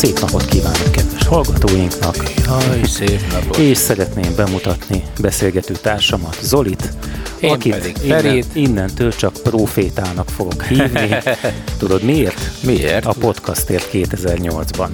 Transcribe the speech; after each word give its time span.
szép 0.00 0.20
napot 0.20 0.44
kívánok 0.44 0.92
kedves 0.92 1.26
hallgatóinknak. 1.26 2.16
Jaj, 2.46 2.82
szép 2.82 3.20
napot. 3.32 3.56
És 3.56 3.78
szeretném 3.78 4.34
bemutatni 4.36 5.02
beszélgető 5.20 5.74
társamat, 5.74 6.38
Zolit, 6.42 6.92
Én 7.40 7.50
akit 7.50 7.74
pedig 7.74 7.96
innen, 8.04 8.44
innentől 8.52 9.12
csak 9.12 9.32
profétának 9.32 10.28
fogok 10.28 10.64
hívni. 10.64 11.16
Tudod 11.78 12.02
miért? 12.02 12.50
Miért? 12.62 13.06
A 13.06 13.12
podcastért 13.18 13.88
2008-ban. 13.92 14.88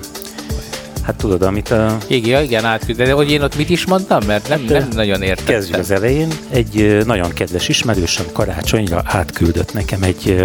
Hát 1.03 1.15
tudod, 1.17 1.43
amit 1.43 1.71
a 1.71 1.97
Igen, 2.07 2.43
igen, 2.43 2.65
átküld. 2.65 2.99
De 2.99 3.13
hogy 3.13 3.31
én 3.31 3.43
ott 3.43 3.57
mit 3.57 3.71
is 3.71 3.87
mondtam? 3.87 4.21
Mert 4.27 4.49
nem, 4.49 4.65
nem 4.69 4.89
nagyon 4.95 5.21
Kezdjük 5.21 5.49
értettem. 5.49 5.81
az 5.81 5.91
elején. 5.91 6.29
Egy 6.51 7.03
nagyon 7.05 7.33
kedves 7.33 7.69
ismerősöm 7.69 8.27
karácsonyra 8.33 9.03
átküldött 9.05 9.73
nekem 9.73 10.03
egy 10.03 10.45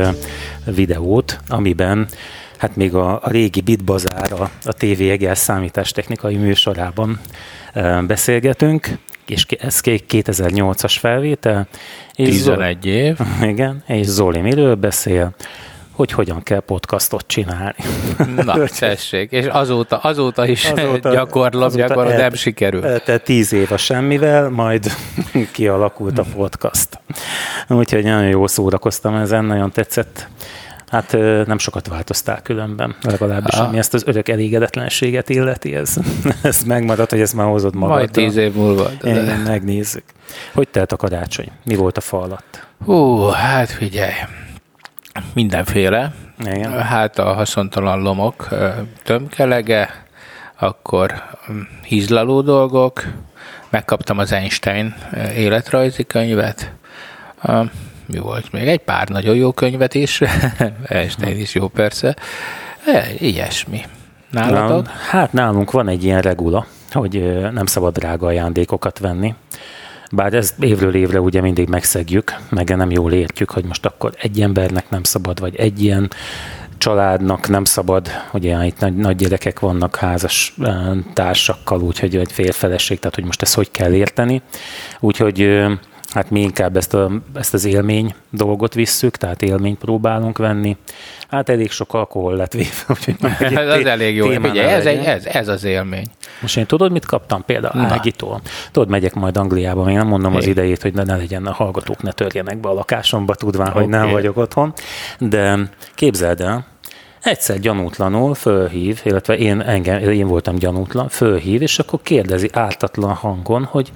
videót, 0.66 1.40
amiben 1.48 2.08
hát 2.62 2.76
még 2.76 2.96
a, 2.96 3.20
a 3.24 3.30
régi 3.30 3.62
Bitbazár, 3.62 4.32
a, 4.34 4.50
a 4.64 4.74
TV 4.74 5.02
Egel 5.02 5.36
számítástechnikai 5.36 6.36
műsorában 6.36 7.20
beszélgetünk, 8.08 8.90
és 9.28 9.46
ez 9.60 9.80
2008-as 9.84 10.96
felvétel. 11.00 11.68
És 12.16 12.28
11 12.28 12.86
év. 12.86 13.16
Zoli, 13.16 13.50
igen, 13.52 13.84
és 13.88 14.06
Zoli 14.06 14.40
miről 14.40 14.76
beszél? 14.76 15.36
hogy 15.92 16.12
hogyan 16.12 16.44
kell 16.44 16.60
podcastot 16.60 17.24
csinálni. 17.28 17.76
Na, 18.46 18.68
tessék. 18.80 19.32
És 19.32 19.46
azóta, 19.46 19.98
azóta 19.98 20.48
is 20.48 20.66
azóta, 20.66 21.12
gyakorlom, 21.14 21.64
azóta 21.64 21.88
gyakorlom, 21.88 22.12
el- 22.14 22.20
nem 22.20 22.34
sikerül. 22.34 22.82
Tehát 22.82 23.24
tíz 23.24 23.54
év 23.54 23.72
a 23.72 23.78
semmivel, 23.78 24.50
majd 24.50 24.92
kialakult 25.52 26.18
a 26.20 26.26
podcast. 26.36 27.00
Úgyhogy 27.68 28.04
nagyon 28.04 28.28
jól 28.28 28.48
szórakoztam 28.48 29.16
ezen, 29.16 29.46
nagyon 29.46 29.72
tetszett. 29.72 30.28
Hát 30.92 31.12
nem 31.46 31.58
sokat 31.58 31.88
változtál 31.88 32.42
különben, 32.42 32.96
legalábbis 33.02 33.56
Ah. 33.56 33.68
ami 33.68 33.78
ezt 33.78 33.94
az 33.94 34.04
örök 34.06 34.30
elégedetlenséget 34.30 35.30
illeti, 35.30 35.76
ez, 35.76 35.96
ez 36.42 36.64
megmaradt, 36.64 37.10
hogy 37.10 37.22
ezt 37.22 37.34
már 37.34 37.48
hozod 37.48 37.74
magaddal. 37.76 37.98
Majd 37.98 38.12
tíz 38.12 38.36
év 38.36 38.54
múlva. 38.54 38.90
Igen, 39.02 39.40
megnézzük. 39.40 40.04
Hogy 40.54 40.68
telt 40.68 40.92
a 40.92 40.96
karácsony? 40.96 41.52
Mi 41.64 41.76
volt 41.76 41.98
a 41.98 42.02
fa 42.02 42.22
alatt? 42.22 42.68
Hú, 42.86 43.28
hát 43.28 43.70
figyelj. 43.70 44.14
Mindenféle. 45.34 46.14
Igen. 46.40 46.82
Hát 46.82 47.20
a 47.20 47.34
haszontalan 47.34 48.02
lomok 48.02 48.48
tömkelege, 49.04 50.06
akkor 50.60 51.14
mm, 51.52 51.60
hízlaló 51.84 52.42
dolgok, 52.42 53.04
megkaptam 53.70 54.18
az 54.18 54.32
Einstein 54.32 54.96
életrajzi 55.36 56.04
könyvet, 56.04 56.72
mi 58.06 58.20
volt 58.20 58.52
még? 58.52 58.68
Egy 58.68 58.80
pár 58.80 59.08
nagyon 59.10 59.36
jó 59.36 59.52
könyvet 59.52 59.94
is, 59.94 60.22
Einstein 60.88 61.40
is 61.40 61.56
jó 61.56 61.68
persze, 61.68 62.16
E, 62.86 63.08
ilyesmi. 63.18 63.82
Nálatok? 64.32 64.86
Na, 64.86 64.92
hát 65.10 65.34
nálunk 65.34 65.72
van 65.72 65.88
egy 65.88 66.04
ilyen 66.04 66.22
regula, 66.22 66.66
hogy 66.92 67.40
nem 67.52 67.66
szabad 67.66 67.98
drága 67.98 68.28
ajándékokat 68.28 69.00
venni. 69.00 69.34
Bár 70.12 70.34
ezt 70.34 70.64
évről 70.64 70.96
évre 70.96 71.20
ugye 71.20 71.42
mindig 71.42 71.68
megszegjük, 71.68 72.36
meg 72.50 72.76
nem 72.76 72.92
jól 72.92 73.14
értjük, 73.14 73.52
hogy 73.52 73.66
most 73.66 73.86
akkor 73.86 74.14
egy 74.22 74.42
embernek 74.42 74.90
nem 74.90 75.04
szabad, 75.04 75.40
vagy 75.40 75.56
egy 75.56 75.84
ilyen 75.84 76.10
családnak 76.78 77.48
nem 77.50 77.64
szabad, 77.64 78.08
ugye 78.34 78.66
itt 78.66 78.80
nagy, 78.80 78.96
nagy 78.96 79.16
gyerekek 79.16 79.60
vannak 79.60 79.96
házas 79.96 80.56
társakkal, 81.14 81.82
úgyhogy 81.82 82.16
egy 82.16 82.32
férfeleség, 82.32 83.00
tehát 83.00 83.16
hogy 83.16 83.26
most 83.26 83.42
ezt 83.42 83.54
hogy 83.54 83.72
kell 83.72 83.94
érteni. 83.94 84.42
Úgyhogy 85.00 85.66
hát 86.14 86.30
mi 86.30 86.42
inkább 86.42 86.78
ezt, 86.78 86.94
a, 86.94 87.12
ezt 87.34 87.54
az 87.54 87.66
élmény 87.66 88.14
dolgot 88.30 88.74
visszük, 88.74 89.18
tehát 89.18 89.42
élményt 89.42 89.78
próbálunk 89.78 90.38
venni. 90.38 90.78
Hát 91.30 91.50
elég 91.50 91.72
sok 91.72 91.94
alkohol 91.94 92.36
lett 92.36 92.54
véve, 92.54 92.70
úgyhogy 92.90 93.16
Ez 93.40 93.68
az 93.68 93.74
té- 93.74 93.86
elég 93.86 94.16
jó. 94.16 94.28
Ugye, 94.28 94.70
ez, 94.70 94.86
egy, 94.86 95.06
ez, 95.06 95.26
ez 95.26 95.48
az 95.48 95.64
élmény. 95.64 96.06
Most 96.42 96.58
én 96.58 96.66
tudod, 96.66 96.92
mit 96.92 97.06
kaptam 97.06 97.46
például? 97.46 97.82
Na. 97.82 97.94
Ágitól. 97.94 98.42
Tudod, 98.72 98.90
megyek 98.90 99.14
majd 99.14 99.38
Angliába, 99.38 99.84
még 99.84 99.96
nem 99.96 100.08
mondom 100.08 100.36
az 100.36 100.44
Hé. 100.44 100.50
idejét, 100.50 100.82
hogy 100.82 100.94
ne, 100.94 101.04
ne 101.04 101.16
legyen 101.16 101.46
a 101.46 101.52
hallgatók, 101.52 102.02
ne 102.02 102.12
törjenek 102.12 102.58
be 102.58 102.70
a 102.70 102.74
lakásomba, 102.74 103.36
tudván, 103.36 103.72
hogy 103.72 103.88
nem 103.88 104.10
vagyok 104.10 104.38
otthon. 104.38 104.74
De 105.20 105.60
képzeld 105.96 106.42
el, 106.42 106.66
egyszer 107.22 107.60
gyanútlanul 107.60 108.36
fölhív, 108.36 109.02
illetve 109.04 109.38
én, 109.38 109.62
engem, 109.62 110.10
én 110.10 110.28
voltam 110.28 110.56
gyanútlan, 110.56 111.10
fölhív, 111.10 111.62
és 111.62 111.80
akkor 111.80 112.00
kérdezi 112.02 112.50
ártatlan 112.54 113.14
hangon, 113.14 113.64
hogy 113.64 113.92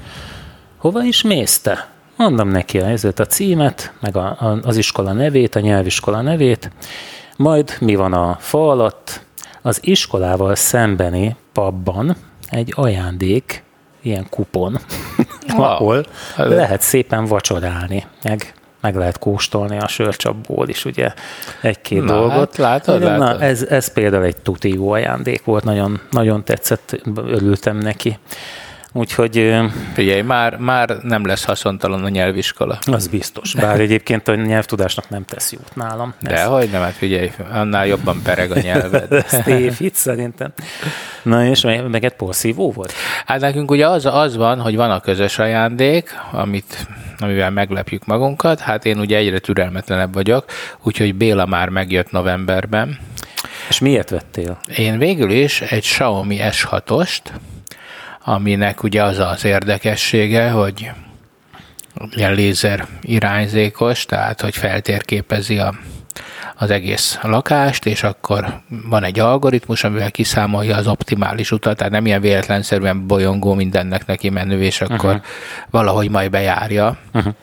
hova 0.77 1.03
is 1.03 1.21
mész 1.21 1.59
te? 1.59 1.87
Mondom 2.15 2.47
neki 2.47 2.79
ezért 2.79 3.19
a 3.19 3.25
címet, 3.25 3.93
meg 3.99 4.15
a, 4.17 4.25
a, 4.39 4.59
az 4.63 4.77
iskola 4.77 5.11
nevét, 5.11 5.55
a 5.55 5.59
nyelviskola 5.59 6.21
nevét, 6.21 6.71
majd 7.37 7.75
mi 7.79 7.95
van 7.95 8.13
a 8.13 8.37
fa 8.39 8.69
alatt, 8.69 9.21
az 9.61 9.79
iskolával 9.81 10.55
szembeni 10.55 11.35
pubban 11.53 12.15
egy 12.49 12.73
ajándék, 12.75 13.63
ilyen 14.01 14.27
kupon, 14.29 14.77
Wow. 15.55 15.63
ahol 15.63 16.05
lehet 16.35 16.81
szépen 16.81 17.25
vacsorálni, 17.25 18.05
meg, 18.23 18.53
meg 18.81 18.95
lehet 18.95 19.19
kóstolni 19.19 19.77
a 19.77 19.87
sörcsapból 19.87 20.69
is, 20.69 20.85
ugye, 20.85 21.13
egy-két 21.61 22.03
Na, 22.03 22.13
dolgot. 22.13 22.31
hát 22.37 22.57
látod, 22.57 22.99
Na, 22.99 23.17
látod. 23.17 23.41
ez, 23.41 23.63
ez 23.63 23.93
például 23.93 24.23
egy 24.23 24.37
tuti 24.37 24.73
jó 24.73 24.91
ajándék 24.91 25.43
volt, 25.43 25.63
nagyon, 25.63 26.01
nagyon 26.11 26.43
tetszett, 26.43 27.01
örültem 27.15 27.77
neki. 27.77 28.17
Úgyhogy 28.97 29.55
Figyelj, 29.93 30.21
már, 30.21 30.57
már 30.57 30.97
nem 31.01 31.25
lesz 31.25 31.43
haszontalan 31.43 32.03
a 32.03 32.09
nyelviskola. 32.09 32.77
az 32.85 33.07
biztos. 33.07 33.53
Bár 33.53 33.79
egyébként 33.79 34.27
a 34.27 34.35
nyelvtudásnak 34.35 35.09
nem 35.09 35.25
tesz 35.25 35.51
jót 35.51 35.75
nálam. 35.75 36.13
De 36.19 36.43
hogy 36.43 36.69
nem, 36.71 36.81
hát 36.81 36.93
figyelj, 36.93 37.31
annál 37.51 37.87
jobban 37.87 38.21
pereg 38.23 38.51
a 38.51 38.59
nyelved. 38.59 39.11
Ez 39.31 39.43
tévhit 39.43 39.95
szerintem. 39.95 40.53
Na 41.23 41.45
és 41.45 41.61
meg 41.91 42.03
egy 42.03 42.13
porszívó 42.13 42.71
volt? 42.71 42.93
Hát 43.25 43.39
nekünk 43.39 43.71
ugye 43.71 43.87
az, 43.87 44.05
az 44.05 44.35
van, 44.35 44.59
hogy 44.61 44.75
van 44.75 44.91
a 44.91 44.99
közös 44.99 45.39
ajándék, 45.39 46.09
amit, 46.31 46.87
amivel 47.17 47.49
meglepjük 47.49 48.05
magunkat. 48.05 48.59
Hát 48.59 48.85
én 48.85 48.99
ugye 48.99 49.17
egyre 49.17 49.39
türelmetlenebb 49.39 50.13
vagyok, 50.13 50.45
úgyhogy 50.83 51.15
Béla 51.15 51.45
már 51.45 51.69
megjött 51.69 52.11
novemberben. 52.11 52.97
És 53.69 53.79
miért 53.79 54.09
vettél? 54.09 54.57
Én 54.75 54.97
végül 54.97 55.31
is 55.31 55.61
egy 55.61 55.81
Xiaomi 55.81 56.37
S6-ost, 56.41 57.21
aminek 58.27 58.83
ugye 58.83 59.03
az 59.03 59.19
az 59.19 59.45
érdekessége, 59.45 60.49
hogy 60.49 60.91
ilyen 62.11 62.33
lézer 62.33 62.87
irányzékos, 63.01 64.05
tehát 64.05 64.41
hogy 64.41 64.55
feltérképezi 64.55 65.57
a, 65.57 65.73
az 66.55 66.69
egész 66.69 67.19
lakást, 67.21 67.85
és 67.85 68.03
akkor 68.03 68.61
van 68.89 69.03
egy 69.03 69.19
algoritmus, 69.19 69.83
amivel 69.83 70.11
kiszámolja 70.11 70.75
az 70.75 70.87
optimális 70.87 71.51
utat, 71.51 71.77
tehát 71.77 71.91
nem 71.91 72.05
ilyen 72.05 72.21
véletlenszerűen 72.21 73.07
bolyongó 73.07 73.53
mindennek 73.53 74.05
neki 74.05 74.29
menő, 74.29 74.63
és 74.63 74.81
akkor 74.81 75.09
uh-huh. 75.09 75.25
valahogy 75.69 76.09
majd 76.09 76.31
bejárja, 76.31 76.97
uh-huh. 77.13 77.33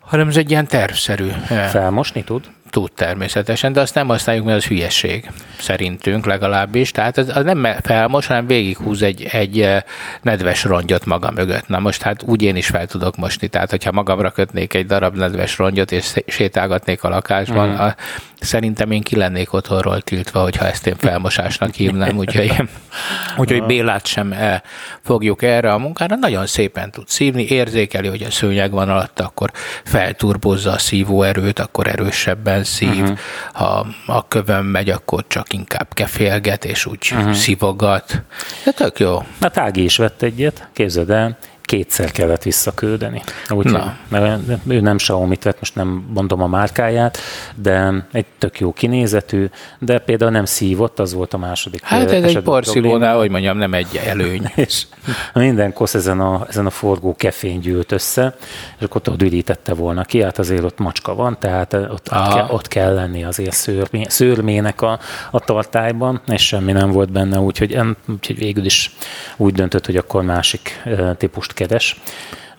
hanem 0.00 0.28
ez 0.28 0.36
egy 0.36 0.50
ilyen 0.50 0.66
tervszerű 0.66 1.28
eh, 1.48 1.68
Felmosni 1.68 2.24
tud? 2.24 2.44
Tud 2.70 2.92
természetesen, 2.92 3.72
de 3.72 3.80
azt 3.80 3.94
nem 3.94 4.06
használjuk, 4.06 4.44
mert 4.44 4.56
az 4.56 4.64
hülyeség. 4.64 5.30
Szerintünk 5.58 6.26
legalábbis. 6.26 6.90
Tehát 6.90 7.18
az, 7.18 7.30
az 7.34 7.44
nem 7.44 7.66
felmos, 7.82 8.26
hanem 8.26 8.46
végighúz 8.46 9.02
egy, 9.02 9.22
egy 9.32 9.60
eh, 9.60 9.82
nedves 10.22 10.64
rongyot 10.64 11.04
maga 11.04 11.30
mögött. 11.30 11.68
Na 11.68 11.78
most 11.78 12.02
hát 12.02 12.22
úgy 12.22 12.42
én 12.42 12.56
is 12.56 12.66
fel 12.66 12.86
tudok 12.86 13.16
mosni. 13.16 13.48
Tehát, 13.48 13.70
hogyha 13.70 13.92
magamra 13.92 14.30
kötnék 14.30 14.74
egy 14.74 14.86
darab 14.86 15.16
nedves 15.16 15.58
rongyot, 15.58 15.92
és 15.92 16.12
sétálgatnék 16.26 17.02
a 17.02 17.08
lakásban, 17.08 17.68
Mhm. 17.68 17.80
a, 17.80 17.94
szerintem 18.40 18.90
én 18.90 19.02
ki 19.02 19.16
lennék 19.16 19.52
otthonról 19.52 20.00
tiltva, 20.00 20.40
hogyha 20.42 20.66
ezt 20.66 20.86
én 20.86 20.96
felmosásnak 20.96 21.74
hívnám. 21.74 22.16
Úgyhogy, 22.16 22.52
úgyhogy 23.40 23.64
Bélát 23.64 24.06
sem 24.06 24.32
eh, 24.32 24.60
fogjuk 25.04 25.42
erre 25.42 25.72
a 25.72 25.78
munkára. 25.78 26.16
Nagyon 26.16 26.46
szépen 26.46 26.90
tud 26.90 27.08
szívni, 27.08 27.46
érzékeli, 27.48 28.08
hogy 28.08 28.22
a 28.22 28.30
szőnyeg 28.30 28.70
van 28.70 28.88
alatt, 28.88 29.20
akkor 29.20 29.50
felturbozza 29.84 30.70
a 30.72 30.78
szívóerőt, 30.78 31.58
akkor 31.58 31.86
erősebben 31.86 32.55
szív. 32.64 33.02
Uh-huh. 33.02 33.18
Ha 33.52 33.86
a 34.06 34.28
kövön 34.28 34.64
megy, 34.64 34.90
akkor 34.90 35.24
csak 35.28 35.52
inkább 35.52 35.94
kefélget, 35.94 36.64
és 36.64 36.86
úgy 36.86 37.10
uh-huh. 37.12 37.32
szivogat. 37.32 38.22
De 38.64 38.70
tök 38.70 38.98
jó. 38.98 39.18
Hát 39.40 39.58
Ági 39.58 39.82
is 39.82 39.96
vett 39.96 40.22
egyet, 40.22 40.68
képzeld 40.72 41.10
el, 41.10 41.38
kétszer 41.66 42.10
kellett 42.10 42.42
visszaküldeni. 42.42 43.22
Úgyhogy 43.48 43.72
Na. 43.72 43.96
mert 44.08 44.40
ő 44.66 44.80
nem 44.80 44.96
Xiaomi-t 44.96 45.42
vett, 45.42 45.58
most 45.58 45.74
nem 45.74 46.04
mondom 46.14 46.42
a 46.42 46.46
márkáját, 46.46 47.18
de 47.54 48.06
egy 48.12 48.26
tök 48.38 48.60
jó 48.60 48.72
kinézetű, 48.72 49.48
de 49.78 49.98
például 49.98 50.30
nem 50.30 50.44
szívott, 50.44 50.98
az 50.98 51.12
volt 51.12 51.34
a 51.34 51.38
második 51.38 51.82
Hát 51.82 52.10
ez 52.10 52.22
egy 52.22 52.38
probléma. 52.38 53.12
hogy 53.12 53.30
mondjam, 53.30 53.58
nem 53.58 53.74
egy 53.74 54.00
előny. 54.06 54.52
és 54.54 54.86
minden 55.34 55.72
kosz 55.72 55.94
ezen 55.94 56.20
a, 56.20 56.46
ezen 56.48 56.66
a 56.66 56.70
forgó 56.70 57.14
kefén 57.16 57.60
gyűlt 57.60 57.92
össze, 57.92 58.36
és 58.78 58.84
akkor 58.84 59.02
ott 59.08 59.22
üdítette 59.22 59.74
volna 59.74 60.04
ki, 60.04 60.22
hát 60.22 60.38
azért 60.38 60.64
ott 60.64 60.78
macska 60.78 61.14
van, 61.14 61.36
tehát 61.38 61.72
ott, 61.72 61.90
ott, 61.90 62.08
kell, 62.34 62.46
ott 62.48 62.68
kell 62.68 62.94
lenni 62.94 63.24
azért 63.24 63.52
szőrmé, 63.52 64.04
szőrmének 64.08 64.82
a, 64.82 64.98
a 65.30 65.40
tartályban, 65.40 66.20
és 66.28 66.46
semmi 66.46 66.72
nem 66.72 66.90
volt 66.90 67.12
benne, 67.12 67.38
úgyhogy, 67.38 67.78
úgyhogy 68.08 68.38
végül 68.38 68.64
is 68.64 68.94
úgy 69.36 69.54
döntött, 69.54 69.86
hogy 69.86 69.96
akkor 69.96 70.22
másik 70.22 70.82
ö, 70.84 71.10
típust 71.18 71.52
keres. 71.56 71.96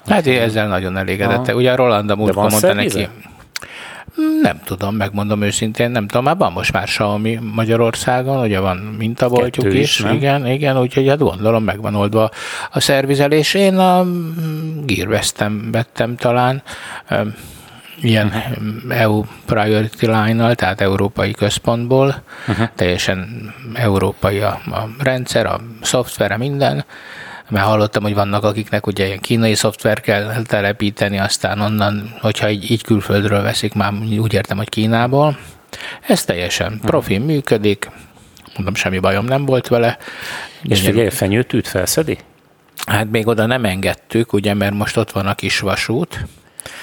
Hát 0.05 0.25
én 0.25 0.41
ezzel 0.41 0.67
nagyon 0.67 0.97
elégedett. 0.97 1.53
Ugye 1.53 1.71
a 1.71 1.75
Rolanda 1.75 2.15
múltkor 2.15 2.41
van 2.41 2.51
mondta 2.51 2.67
szervize? 2.67 2.99
neki, 2.99 3.11
Nem 4.41 4.59
tudom, 4.65 4.95
megmondom 4.95 5.41
őszintén, 5.41 5.91
nem 5.91 6.07
tudom, 6.07 6.23
már 6.23 6.37
van 6.37 6.51
most 6.51 6.73
már 6.73 6.83
Xiaomi 6.83 7.39
Magyarországon, 7.53 8.43
ugye 8.43 8.59
van 8.59 8.77
mintaboltjuk 8.77 9.65
Kettő 9.65 9.77
is, 9.77 9.97
is, 9.97 9.99
nem? 9.99 10.15
igen, 10.15 10.47
igen, 10.47 10.79
úgyhogy 10.79 11.07
hát 11.07 11.17
gondolom 11.17 11.63
megvan 11.63 11.95
oldva 11.95 12.29
a 12.71 12.79
szervizelés. 12.79 13.53
Én 13.53 13.77
a 13.77 14.05
Gearvestem 14.85 15.71
vettem 15.71 16.15
talán, 16.15 16.61
ilyen 18.01 18.33
EU 18.89 19.23
Priority 19.45 20.01
Line-nal, 20.01 20.55
tehát 20.55 20.81
európai 20.81 21.31
központból, 21.31 22.23
uh-huh. 22.47 22.67
teljesen 22.75 23.53
európai 23.73 24.39
a, 24.39 24.59
a 24.65 24.89
rendszer, 24.99 25.45
a 25.45 25.59
szoftvere, 25.81 26.37
minden, 26.37 26.85
mert 27.49 27.65
hallottam, 27.65 28.03
hogy 28.03 28.13
vannak 28.13 28.43
akiknek 28.43 28.87
ugye 28.87 29.05
ilyen 29.05 29.19
kínai 29.19 29.55
szoftver 29.55 30.01
kell 30.01 30.41
telepíteni, 30.41 31.19
aztán 31.19 31.59
onnan, 31.61 32.15
hogyha 32.21 32.49
így, 32.49 32.71
így 32.71 32.83
külföldről 32.83 33.41
veszik, 33.41 33.73
már 33.73 33.93
úgy 34.19 34.33
értem, 34.33 34.57
hogy 34.57 34.69
Kínából. 34.69 35.37
Ez 36.07 36.23
teljesen 36.23 36.79
profi 36.85 37.17
működik, 37.17 37.89
mondom, 38.55 38.75
semmi 38.75 38.99
bajom 38.99 39.25
nem 39.25 39.45
volt 39.45 39.67
vele. 39.67 39.97
És 40.63 40.81
figyelj, 40.81 41.09
fenyőtűt 41.09 41.67
felszedi? 41.67 42.17
Hát 42.85 43.09
még 43.11 43.27
oda 43.27 43.45
nem 43.45 43.65
engedtük, 43.65 44.33
ugye, 44.33 44.53
mert 44.53 44.73
most 44.73 44.97
ott 44.97 45.11
van 45.11 45.25
a 45.27 45.35
kis 45.35 45.59
vasút, 45.59 46.25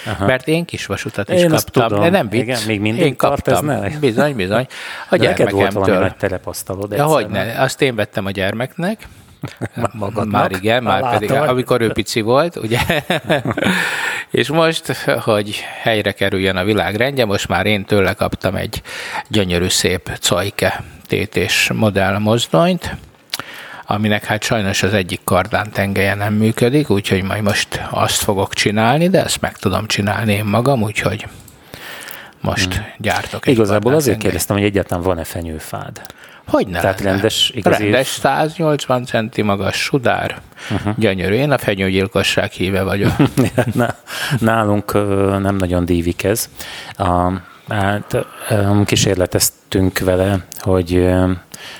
Aha. 0.07 0.27
Mert 0.27 0.49
én 0.49 0.65
kis 0.65 0.87
vasutat 0.87 1.31
is 1.31 1.41
Én 1.41 1.49
kaptam. 1.49 1.89
tudom. 1.89 2.03
De 2.03 2.11
nem 2.11 2.29
vicc. 2.29 2.41
Igen, 2.43 2.61
még 2.67 2.81
mindig 2.81 3.03
én 3.05 3.11
ez 3.11 3.17
kaptam. 3.17 3.65
ne? 3.67 3.89
Bizony, 3.99 4.35
bizony. 4.37 4.67
A 5.11 5.17
De 5.17 5.27
neked 5.29 5.51
volt 5.51 5.73
valami 5.73 5.73
gyermekemtől. 5.73 5.99
nagy 6.01 6.17
terepasztalod 6.17 6.91
Ja, 6.93 6.97
egyszer, 6.97 7.15
hogy 7.15 7.27
nem? 7.29 7.47
ne, 7.47 7.61
azt 7.61 7.83
én 7.83 7.95
vettem 7.95 8.27
a 8.27 8.31
gyermeknek. 8.31 9.09
Magadnak? 9.93 10.41
Már 10.41 10.51
igen, 10.51 10.83
már 10.83 11.01
Látom, 11.01 11.19
pedig, 11.19 11.31
amikor 11.31 11.81
ő 11.81 11.93
pici 11.93 12.21
volt, 12.21 12.57
ugye? 12.57 12.79
és 14.31 14.49
most, 14.49 14.93
hogy 15.21 15.65
helyre 15.83 16.13
kerüljön 16.13 16.57
a 16.57 16.65
világrendje, 16.65 17.25
most 17.25 17.49
már 17.49 17.67
én 17.67 17.85
tőle 17.85 18.13
kaptam 18.13 18.55
egy 18.55 18.83
gyönyörű 19.29 19.69
szép 19.69 20.11
Cajke 20.21 20.83
tétés 21.07 21.71
modell 21.75 22.19
mozdonyt, 22.19 22.97
aminek 23.87 24.25
hát 24.25 24.43
sajnos 24.43 24.83
az 24.83 24.93
egyik 24.93 25.21
kardán 25.25 25.71
tengelye 25.71 26.15
nem 26.15 26.35
működik, 26.35 26.91
úgyhogy 26.91 27.23
majd 27.23 27.43
most 27.43 27.83
azt 27.91 28.23
fogok 28.23 28.55
csinálni, 28.55 29.09
de 29.09 29.25
ezt 29.25 29.41
meg 29.41 29.57
tudom 29.57 29.87
csinálni 29.87 30.33
én 30.33 30.45
magam, 30.45 30.83
úgyhogy 30.83 31.27
most 32.41 32.75
hmm. 32.75 32.85
gyártok 32.99 33.47
Igazából 33.47 33.95
azért 33.95 34.19
kérdeztem, 34.19 34.57
hogy 34.57 34.65
egyáltalán 34.65 35.05
van-e 35.05 35.25
fenyőfád. 35.25 36.07
Hogy 36.47 36.67
ne 36.67 36.81
Tehát 36.81 36.99
lenne? 37.01 37.11
rendes, 37.11 37.51
igazi- 37.55 37.83
Rendes 37.83 38.07
180 38.07 39.05
centi 39.05 39.43
magas 39.43 39.77
sudár. 39.77 40.41
Uh-huh. 40.71 40.95
Gyönyörű. 40.99 41.35
Én 41.35 41.51
a 41.51 41.59
fenyőgyilkosság 41.59 42.51
híve 42.51 42.83
vagyok. 42.83 43.13
Nálunk 44.41 44.93
nem 45.43 45.57
nagyon 45.57 45.85
dívik 45.85 46.25
ez. 46.25 46.49
Hát, 47.69 48.27
kísérleteztünk 48.85 49.99
vele, 49.99 50.37
hogy 50.61 51.09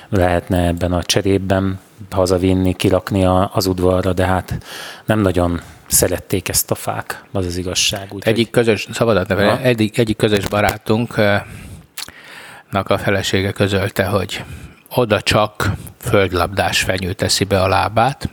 lehetne 0.09 0.67
ebben 0.67 0.93
a 0.93 1.03
cserében 1.03 1.79
hazavinni, 2.11 2.73
kilakni 2.73 3.25
az 3.53 3.65
udvarra, 3.65 4.13
de 4.13 4.25
hát 4.25 4.57
nem 5.05 5.19
nagyon 5.19 5.61
szerették 5.87 6.49
ezt 6.49 6.71
a 6.71 6.75
fák, 6.75 7.23
az 7.31 7.45
az 7.45 7.57
igazság. 7.57 8.07
Úgy, 8.11 8.21
Egyik 8.25 8.49
közös, 8.49 8.87
szabadat 8.91 9.27
ne 9.27 9.35
Aha. 9.35 9.43
felejtsd, 9.43 9.65
egyik, 9.65 9.97
egyik 9.97 10.17
közös 10.17 10.45
barátunknak 12.75 12.89
a 12.89 13.03
felesége 13.03 13.51
közölte, 13.51 14.05
hogy 14.05 14.43
oda 14.89 15.21
csak 15.21 15.71
földlabdás 15.97 16.81
fenyő 16.81 17.13
teszi 17.13 17.43
be 17.43 17.61
a 17.61 17.67
lábát, 17.67 18.29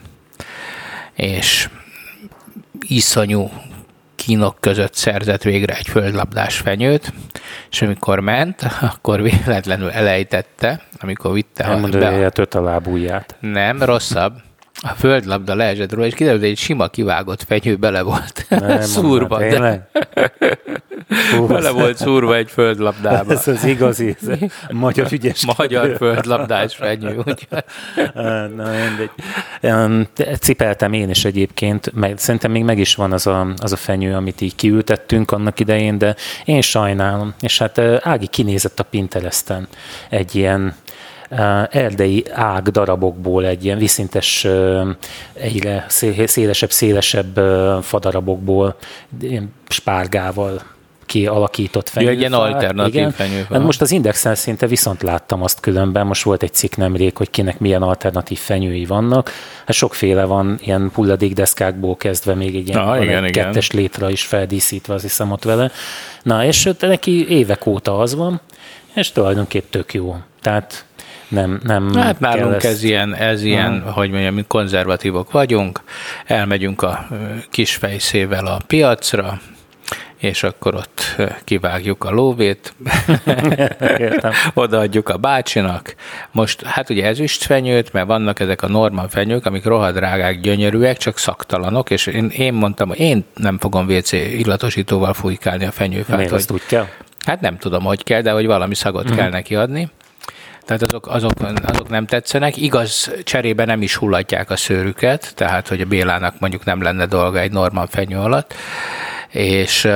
és 1.14 1.68
iszonyú 2.88 3.50
kínok 4.14 4.56
között 4.60 4.94
szerzett 4.94 5.42
végre 5.42 5.76
egy 5.76 5.88
földlabdás 5.88 6.56
fenyőt, 6.56 7.12
és 7.70 7.82
amikor 7.82 8.20
ment, 8.20 8.62
akkor 8.80 9.22
véletlenül 9.22 9.90
elejtette, 9.90 10.80
amikor 11.00 11.32
vitte 11.32 11.66
nem 11.66 11.90
be 11.90 12.30
hogy 12.34 12.54
a 12.54 12.60
lábúját. 12.60 13.36
Nem, 13.40 13.82
rosszabb. 13.82 14.32
A 14.84 14.88
földlabda 14.88 15.54
leesett 15.54 15.92
róla, 15.92 16.06
és 16.06 16.14
kiderült, 16.14 16.40
hogy 16.40 16.50
egy 16.50 16.58
sima 16.58 16.88
kivágott 16.88 17.42
fenyő 17.42 17.76
bele 17.76 18.02
volt 18.02 18.46
Nem, 18.48 18.80
szúrva. 18.80 19.38
mondod, 19.38 19.58
De 19.58 19.88
bele 21.48 21.70
volt 21.70 21.96
szúrva 21.96 22.36
egy 22.36 22.50
földlabdába. 22.50 23.32
Ez 23.32 23.48
az 23.48 23.64
igazi, 23.64 24.16
ez 24.20 24.38
magyar 24.70 25.12
ügyes. 25.12 25.44
Magyar 25.56 25.96
földlabdás 25.96 26.74
fenyő. 26.76 27.22
Úgy. 27.26 27.48
Na, 28.56 28.70
mindegy. 28.70 29.10
Em, 29.60 30.06
de 30.16 30.36
Cipeltem 30.36 30.92
én 30.92 31.10
is 31.10 31.24
egyébként, 31.24 31.92
meg 31.94 32.18
szerintem 32.18 32.50
még 32.50 32.64
meg 32.64 32.78
is 32.78 32.94
van 32.94 33.12
az 33.12 33.26
a, 33.26 33.46
az 33.56 33.72
a 33.72 33.76
fenyő, 33.76 34.14
amit 34.14 34.40
így 34.40 34.54
kiültettünk 34.54 35.30
annak 35.30 35.60
idején, 35.60 35.98
de 35.98 36.16
én 36.44 36.60
sajnálom. 36.60 37.34
És 37.40 37.58
hát 37.58 37.78
Ági 38.02 38.26
kinézett 38.26 38.80
a 38.80 38.82
Pinteresten 38.82 39.68
egy 40.08 40.34
ilyen 40.34 40.74
erdei 41.70 42.24
ág 42.32 42.68
darabokból, 42.68 43.46
egy 43.46 43.64
ilyen 43.64 43.78
viszintes, 43.78 44.46
egyre 45.32 45.84
szé- 45.88 46.28
szélesebb, 46.28 46.70
szélesebb 46.70 47.38
fadarabokból, 47.82 48.76
ilyen 49.20 49.52
spárgával 49.68 50.62
kialakított 51.06 51.90
Ja, 51.94 52.08
egy 52.08 52.18
ilyen 52.18 52.30
fenyőfát. 52.30 52.54
alternatív 52.54 52.94
Igen. 52.94 53.10
fenyőfa. 53.10 53.54
Hát 53.54 53.62
most 53.62 53.80
az 53.80 53.90
Indexen 53.90 54.34
szinte 54.34 54.66
viszont 54.66 55.02
láttam 55.02 55.42
azt 55.42 55.60
különben, 55.60 56.06
most 56.06 56.22
volt 56.22 56.42
egy 56.42 56.52
cikk 56.52 56.76
nemrég, 56.76 57.16
hogy 57.16 57.30
kinek 57.30 57.58
milyen 57.58 57.82
alternatív 57.82 58.38
fenyői 58.38 58.84
vannak. 58.84 59.30
Hát 59.66 59.76
sokféle 59.76 60.24
van, 60.24 60.58
ilyen 60.60 60.90
hulladékdeszkákból 60.94 61.96
kezdve 61.96 62.34
még 62.34 62.56
egy 62.56 62.68
ilyen 62.68 62.84
van 62.84 63.02
igen, 63.02 63.24
egy 63.24 63.28
igen. 63.30 63.44
kettes 63.44 63.70
létra 63.70 64.10
is 64.10 64.22
feldíszítve, 64.22 64.94
azt 64.94 65.02
hiszem 65.02 65.30
ott 65.30 65.44
vele. 65.44 65.70
Na, 66.22 66.44
és 66.44 66.70
neki 66.80 67.28
évek 67.28 67.66
óta 67.66 67.98
az 67.98 68.14
van, 68.14 68.40
és 68.94 69.10
tulajdonképp 69.12 69.70
tök 69.70 69.94
jó. 69.94 70.16
Tehát 70.40 70.84
nem, 71.32 71.60
nem 71.62 71.94
Hát 71.94 72.20
nálunk 72.20 72.54
ezt- 72.54 72.64
ez 72.64 72.82
ilyen, 72.82 73.14
ez 73.14 73.42
ilyen 73.42 73.80
hogy 73.82 74.10
mondjam, 74.10 74.34
mi 74.34 74.44
konzervatívok 74.48 75.30
vagyunk, 75.32 75.80
elmegyünk 76.26 76.82
a 76.82 77.06
kis 77.50 77.74
fejszével 77.74 78.46
a 78.46 78.56
piacra, 78.66 79.40
és 80.16 80.42
akkor 80.42 80.74
ott 80.74 81.16
kivágjuk 81.44 82.04
a 82.04 82.10
lóvét, 82.10 82.74
odaadjuk 84.54 85.08
a 85.08 85.16
bácsinak. 85.16 85.94
Most 86.30 86.62
hát 86.64 86.90
ugye 86.90 87.06
ezüstfenyőt, 87.06 87.92
mert 87.92 88.06
vannak 88.06 88.40
ezek 88.40 88.62
a 88.62 88.68
normál 88.68 89.08
fenyők, 89.08 89.46
amik 89.46 89.64
rohadrágák, 89.64 90.40
gyönyörűek, 90.40 90.96
csak 90.96 91.18
szaktalanok, 91.18 91.90
és 91.90 92.06
én, 92.06 92.28
én 92.28 92.52
mondtam, 92.52 92.88
hogy 92.88 93.00
én 93.00 93.24
nem 93.34 93.58
fogom 93.58 93.86
WC 93.88 94.12
illatosítóval 94.12 95.14
fújkálni 95.14 95.64
a 95.64 95.70
fenyőfát. 95.70 96.16
Miért 96.16 96.30
hogy, 96.30 96.38
azt 96.40 96.50
úgy 96.50 96.66
kell? 96.66 96.86
hát 97.26 97.40
nem 97.40 97.58
tudom, 97.58 97.82
hogy 97.84 98.02
kell, 98.04 98.20
de 98.20 98.30
hogy 98.30 98.46
valami 98.46 98.74
szagot 98.74 99.04
Mhm. 99.04 99.14
kell 99.16 99.30
neki 99.30 99.54
adni. 99.54 99.88
Tehát 100.64 100.82
azok, 100.82 101.06
azok, 101.06 101.32
azok 101.62 101.88
nem 101.88 102.06
tetszenek. 102.06 102.56
Igaz, 102.56 103.10
cserébe 103.24 103.64
nem 103.64 103.82
is 103.82 103.96
hullatják 103.96 104.50
a 104.50 104.56
szőrüket, 104.56 105.32
tehát 105.34 105.68
hogy 105.68 105.80
a 105.80 105.86
Bélának 105.86 106.34
mondjuk 106.38 106.64
nem 106.64 106.82
lenne 106.82 107.06
dolga 107.06 107.38
egy 107.38 107.52
normál 107.52 107.86
fenyő 107.86 108.18
alatt. 108.18 108.54
És 109.28 109.86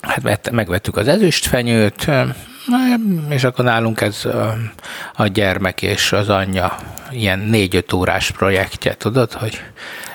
hát 0.00 0.22
vett, 0.22 0.50
megvettük 0.50 0.96
az 0.96 1.08
ezüstfenyőt, 1.08 2.10
és 3.28 3.44
akkor 3.44 3.64
nálunk 3.64 4.00
ez 4.00 4.28
a 5.14 5.26
gyermek 5.26 5.82
és 5.82 6.12
az 6.12 6.28
anyja 6.28 6.76
ilyen 7.10 7.38
négy-öt 7.38 7.92
órás 7.92 8.30
projektje, 8.30 8.94
tudod, 8.94 9.32
hogy 9.32 9.62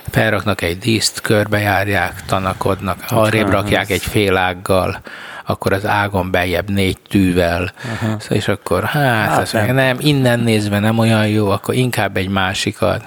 felraknak 0.10 0.62
egy 0.62 0.78
díszt, 0.78 1.22
körbejárják, 1.22 2.26
tanakodnak, 2.26 3.04
arrébb 3.08 3.50
rakják 3.50 3.90
egy 3.90 4.02
fél 4.02 4.38
ággal, 4.38 5.02
akkor 5.46 5.74
az 5.74 5.86
ágon 5.86 6.32
beljebb 6.32 6.70
négy 6.70 6.98
tűvel, 7.08 7.72
uh-huh. 7.94 8.22
és 8.30 8.48
akkor 8.48 8.84
hát, 8.84 9.52
hát 9.52 9.66
nem. 9.66 9.76
nem. 9.76 9.98
innen 10.00 10.40
nézve 10.40 10.80
nem 10.80 10.98
olyan 10.98 11.28
jó, 11.28 11.50
akkor 11.50 11.76
inkább 11.76 12.18
egy 12.18 12.30
másikat. 12.30 13.04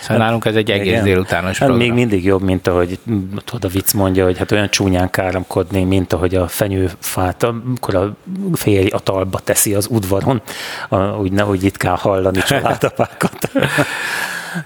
Szóval 0.00 0.16
nálunk 0.16 0.44
ez 0.44 0.54
egy 0.54 0.70
egész 0.70 0.86
Igen. 0.86 1.04
délutános 1.04 1.58
Hát 1.58 1.68
program. 1.68 1.78
még 1.78 1.92
mindig 1.92 2.24
jobb, 2.24 2.42
mint 2.42 2.66
ahogy 2.66 2.98
tudod, 3.44 3.64
a 3.64 3.68
vicc 3.68 3.92
mondja, 3.92 4.24
hogy 4.24 4.38
hát 4.38 4.52
olyan 4.52 4.70
csúnyán 4.70 5.10
káromkodni, 5.10 5.84
mint 5.84 6.12
ahogy 6.12 6.34
a 6.34 6.48
fenyőfát, 6.48 7.42
amikor 7.42 7.94
a 7.94 8.16
férj 8.52 8.88
a 8.88 8.98
talba 8.98 9.38
teszi 9.38 9.74
az 9.74 9.86
udvaron, 9.90 10.42
a, 10.88 10.96
úgy 10.96 11.32
nehogy 11.32 11.64
itt 11.64 11.76
kell 11.76 11.96
hallani 11.96 12.42
családapákat. 12.48 13.50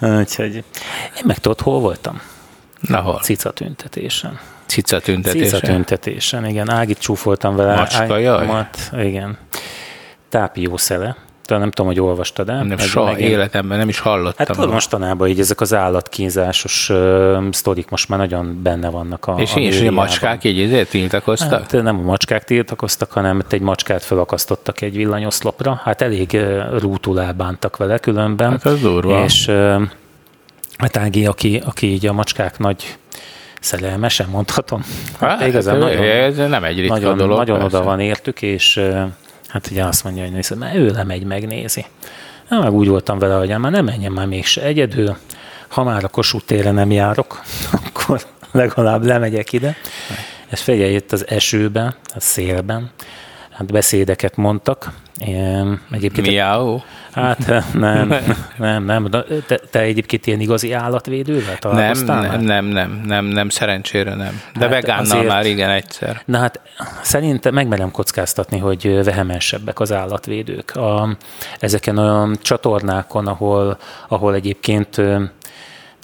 Úgyhogy 0.01 0.55
én 0.55 1.23
meg 1.25 1.39
tudod, 1.39 1.61
hol 1.61 1.81
voltam? 1.81 2.21
Na 2.81 3.01
hol? 3.01 3.21
Cica 3.21 3.51
tüntetésen. 3.51 4.41
Cica 4.75 5.01
tüntetése. 5.01 5.45
Cica 5.45 5.67
tüntetésen, 5.67 6.47
igen. 6.47 6.71
Ágit 6.71 6.99
csúfoltam 6.99 7.57
vele. 7.57 7.75
Macska, 7.75 8.17
jaj. 8.17 8.47
Mat, 8.47 8.91
igen. 8.93 9.37
Tápiószele. 10.29 11.17
Talán 11.45 11.63
nem 11.63 11.71
tudom, 11.71 11.87
hogy 11.91 12.01
olvastad 12.01 12.49
el. 12.49 12.57
Nem, 12.57 12.67
Meg- 12.67 12.79
soha 12.81 13.11
megint- 13.11 13.31
életemben 13.31 13.79
nem 13.79 13.89
is 13.89 13.99
hallottam. 13.99 14.47
Hát 14.47 14.57
tudod, 14.57 14.71
mostanában 14.71 15.29
így 15.29 15.41
ezek 15.41 15.61
az 15.61 15.75
állatkínzásos 15.75 16.89
uh, 16.89 17.51
sztorik 17.51 17.89
most 17.89 18.09
már 18.09 18.19
nagyon 18.19 18.63
benne 18.63 18.89
vannak 18.91 19.27
a 19.27 19.35
És 19.39 19.55
a 19.55 19.59
én 19.59 19.89
a 19.89 19.91
macskák 19.91 20.45
így 20.45 20.61
ezért 20.61 20.91
tiltakoztak? 20.91 21.51
Hát 21.51 21.73
nem 21.83 21.99
a 21.99 22.03
macskák 22.03 22.45
tiltakoztak, 22.45 23.13
hanem 23.13 23.43
egy 23.49 23.61
macskát 23.61 24.03
felakasztottak 24.03 24.81
egy 24.81 24.97
villanyoszlopra. 24.97 25.81
Hát 25.85 26.03
elég 26.03 26.31
uh, 26.33 26.79
rútul 26.79 27.21
elbántak 27.21 27.77
vele 27.77 27.99
különben. 27.99 28.51
Hát 28.51 28.65
az 28.65 28.81
durva. 28.81 29.25
És 29.25 29.47
uh, 29.47 29.83
hát 30.79 30.97
Ági, 30.97 31.27
aki, 31.27 31.63
aki 31.65 31.87
így 31.93 32.07
a 32.07 32.13
macskák 32.13 32.59
nagy 32.59 32.97
szerelmesen 33.65 34.29
mondhatom. 34.29 34.85
Hát, 35.21 35.47
igazán 35.47 35.79
nagyon, 35.79 36.03
ez 36.03 36.37
nem 36.37 36.65
egy 36.65 36.81
ritka 36.81 36.95
nagyon, 36.95 37.17
dolog. 37.17 37.39
Nagyon 37.39 37.59
persze. 37.59 37.77
oda 37.77 37.87
van 37.87 38.01
értük, 38.01 38.43
és 38.43 38.81
hát 39.49 39.69
ugye 39.71 39.85
azt 39.85 40.05
mondja, 40.05 40.23
hogy 40.23 40.33
nézd, 40.33 40.59
mert 40.59 40.75
ő 40.75 40.91
lemegy, 40.91 41.25
megnézi. 41.25 41.85
Na, 42.49 42.61
meg 42.61 42.73
úgy 42.73 42.89
voltam 42.89 43.19
vele, 43.19 43.35
hogy 43.35 43.59
már 43.59 43.73
nem 43.73 43.85
menjen 43.85 44.13
már 44.13 44.27
mégse 44.27 44.63
egyedül, 44.63 45.17
ha 45.69 45.83
már 45.83 46.05
a 46.05 46.09
Kossuth 46.09 46.45
térre 46.45 46.71
nem 46.71 46.91
járok, 46.91 47.41
akkor 47.87 48.21
legalább 48.53 49.05
lemegyek 49.05 49.53
ide. 49.53 49.77
Ez 50.49 50.61
figyelj, 50.61 50.95
itt 50.95 51.13
az 51.13 51.29
esőben, 51.29 51.95
a 52.15 52.21
szélben, 52.21 52.91
hát 53.55 53.73
beszédeket 53.73 54.37
mondtak. 54.37 54.93
Egyébként 55.91 56.27
Miau. 56.27 56.81
Hát 57.13 57.47
nem, 57.73 58.15
nem, 58.57 58.85
nem. 58.85 59.09
Te, 59.47 59.61
te 59.71 59.81
egyébként 59.81 60.27
ilyen 60.27 60.41
igazi 60.41 60.73
állatvédővel 60.73 61.59
nem, 61.63 62.05
nem, 62.05 62.41
nem, 62.41 62.65
nem, 62.65 63.03
nem, 63.07 63.25
nem, 63.25 63.49
szerencsére 63.49 64.15
nem. 64.15 64.41
De 64.55 64.61
hát 64.61 64.71
vegánnal 64.71 65.17
azért, 65.17 65.29
már 65.29 65.47
igen 65.47 65.71
egyszer. 65.71 66.23
Na 66.25 66.39
hát 66.39 66.61
szerintem 67.03 67.55
megmerem 67.55 67.91
kockáztatni, 67.91 68.59
hogy 68.59 69.05
vehemensebbek 69.05 69.81
az 69.81 69.93
állatvédők. 69.93 70.77
A, 70.77 71.17
ezeken 71.59 71.99
a 71.99 72.29
csatornákon, 72.43 73.27
ahol, 73.27 73.79
ahol 74.09 74.35
egyébként 74.35 75.01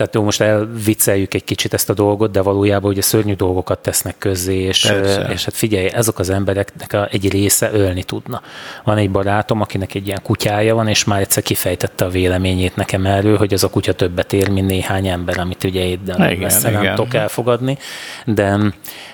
tehát 0.00 0.14
jó, 0.14 0.22
most 0.22 0.40
elvicceljük 0.40 1.34
egy 1.34 1.44
kicsit 1.44 1.74
ezt 1.74 1.90
a 1.90 1.94
dolgot, 1.94 2.30
de 2.30 2.40
valójában 2.40 2.90
ugye 2.90 3.02
szörnyű 3.02 3.34
dolgokat 3.34 3.78
tesznek 3.78 4.18
közzé, 4.18 4.56
és, 4.56 4.92
és 5.32 5.44
hát 5.44 5.54
figyelj, 5.54 5.86
ezek 5.86 6.18
az 6.18 6.30
embereknek 6.30 7.12
egy 7.12 7.30
része 7.30 7.70
ölni 7.72 8.02
tudna. 8.02 8.42
Van 8.84 8.96
egy 8.96 9.10
barátom, 9.10 9.60
akinek 9.60 9.94
egy 9.94 10.06
ilyen 10.06 10.22
kutyája 10.22 10.74
van, 10.74 10.88
és 10.88 11.04
már 11.04 11.20
egyszer 11.20 11.42
kifejtette 11.42 12.04
a 12.04 12.08
véleményét 12.08 12.76
nekem 12.76 13.06
erről, 13.06 13.36
hogy 13.36 13.52
az 13.52 13.64
a 13.64 13.70
kutya 13.70 13.92
többet 13.92 14.32
ér, 14.32 14.48
mint 14.48 14.66
néhány 14.66 15.08
ember, 15.08 15.38
amit 15.38 15.64
ugye 15.64 15.96
de 16.04 16.36
messze 16.36 16.70
nem 16.70 16.94
tudok 16.94 17.14
elfogadni, 17.14 17.78
de, 18.24 18.58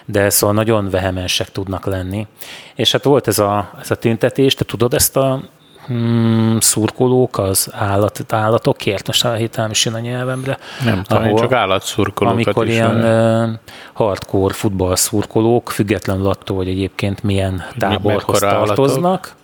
de 0.05 0.31
szóval 0.31 0.55
nagyon 0.55 0.91
vehemensek 0.91 1.51
tudnak 1.51 1.87
lenni. 1.87 2.27
És 2.75 2.93
hát 2.93 3.05
volt 3.05 3.29
ez 3.29 3.39
a, 3.39 3.71
ez 3.81 3.91
a 3.91 3.95
tüntetés, 3.95 4.55
te 4.55 4.65
tudod 4.65 4.95
ezt 4.95 5.17
a 5.17 5.43
hmm, 5.87 6.57
szurkolók 6.61 7.39
az 7.39 7.71
állat, 7.73 8.25
állatokért, 8.29 9.07
most 9.07 9.27
hirtelen 9.27 9.71
is 9.71 9.85
jön 9.85 9.95
a 9.95 9.99
nyelvemre. 9.99 10.59
Nem 10.85 11.03
tudom, 11.03 11.23
ahol, 11.23 11.39
csak 11.39 11.53
állatszurkolókat 11.53 12.37
Amikor 12.37 12.67
is 12.67 12.75
ilyen 12.75 12.97
uh, 12.97 13.51
hardcore 13.93 14.55
futballszurkolók, 14.55 15.71
függetlenül 15.71 16.29
attól, 16.29 16.57
hogy 16.57 16.69
egyébként 16.69 17.23
milyen 17.23 17.65
táborhoz 17.79 18.41
Mi, 18.41 18.49
tartoznak, 18.49 19.35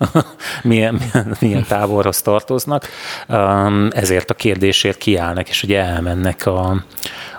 milyen, 0.63 0.95
milyen, 1.13 1.37
milyen 1.41 1.65
táborhoz 1.69 2.23
tartoznak, 2.23 2.89
ezért 3.91 4.31
a 4.31 4.35
kérdésért 4.35 4.99
kiállnak, 4.99 5.49
és 5.49 5.63
ugye 5.63 5.83
elmennek 5.83 6.47
a, 6.47 6.77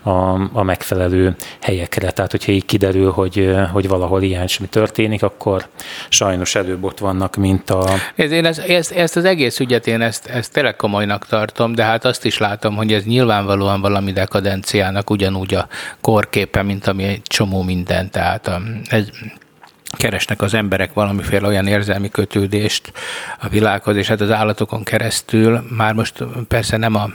a, 0.04 0.50
a 0.52 0.64
megfelelő 0.64 1.36
helyekre. 1.62 2.12
Tehát, 2.12 2.32
hogyha 2.32 2.52
így 2.52 2.66
kiderül, 2.66 3.12
hogy, 3.12 3.56
hogy 3.72 3.88
valahol 3.88 4.22
ilyesmi 4.22 4.68
történik, 4.68 5.24
akkor 5.24 5.66
sajnos 6.10 6.56
előbb 6.56 6.84
ott 6.84 7.00
vannak, 7.00 7.36
mint 7.36 7.70
a... 7.70 7.84
Ez, 8.16 8.32
én 8.32 8.46
ezt, 8.46 8.60
ezt, 8.60 8.92
ezt 8.92 9.16
az 9.16 9.26
egész 9.26 9.60
ügyet 9.60 9.88
én 9.88 10.02
ezt, 10.02 10.28
ezt 10.28 10.54
tényleg 10.54 10.76
komolynak 10.76 11.26
tartom, 11.26 11.76
de 11.76 11.84
hát 11.84 12.06
azt 12.06 12.26
is 12.26 12.38
látom, 12.38 12.76
hogy 12.76 12.94
ez 12.94 13.04
nyilvánvalóan 13.04 13.82
valami 13.82 14.12
dekadenciának 14.12 15.10
ugyanúgy 15.10 15.54
a 15.54 15.68
korképe, 16.02 16.62
mint 16.64 16.88
ami 16.88 17.04
egy 17.04 17.22
csomó 17.22 17.62
minden. 17.62 18.10
Tehát 18.12 18.52
ez, 18.90 19.10
keresnek 19.98 20.42
az 20.42 20.54
emberek 20.54 20.94
valamiféle 20.94 21.48
olyan 21.48 21.68
érzelmi 21.68 22.10
kötődést 22.10 22.92
a 23.40 23.48
világhoz, 23.48 23.96
és 23.96 24.08
hát 24.08 24.22
az 24.22 24.32
állatokon 24.32 24.84
keresztül 24.84 25.64
már 25.70 25.94
most 25.94 26.24
persze 26.48 26.78
nem, 26.78 26.96
a, 26.96 27.10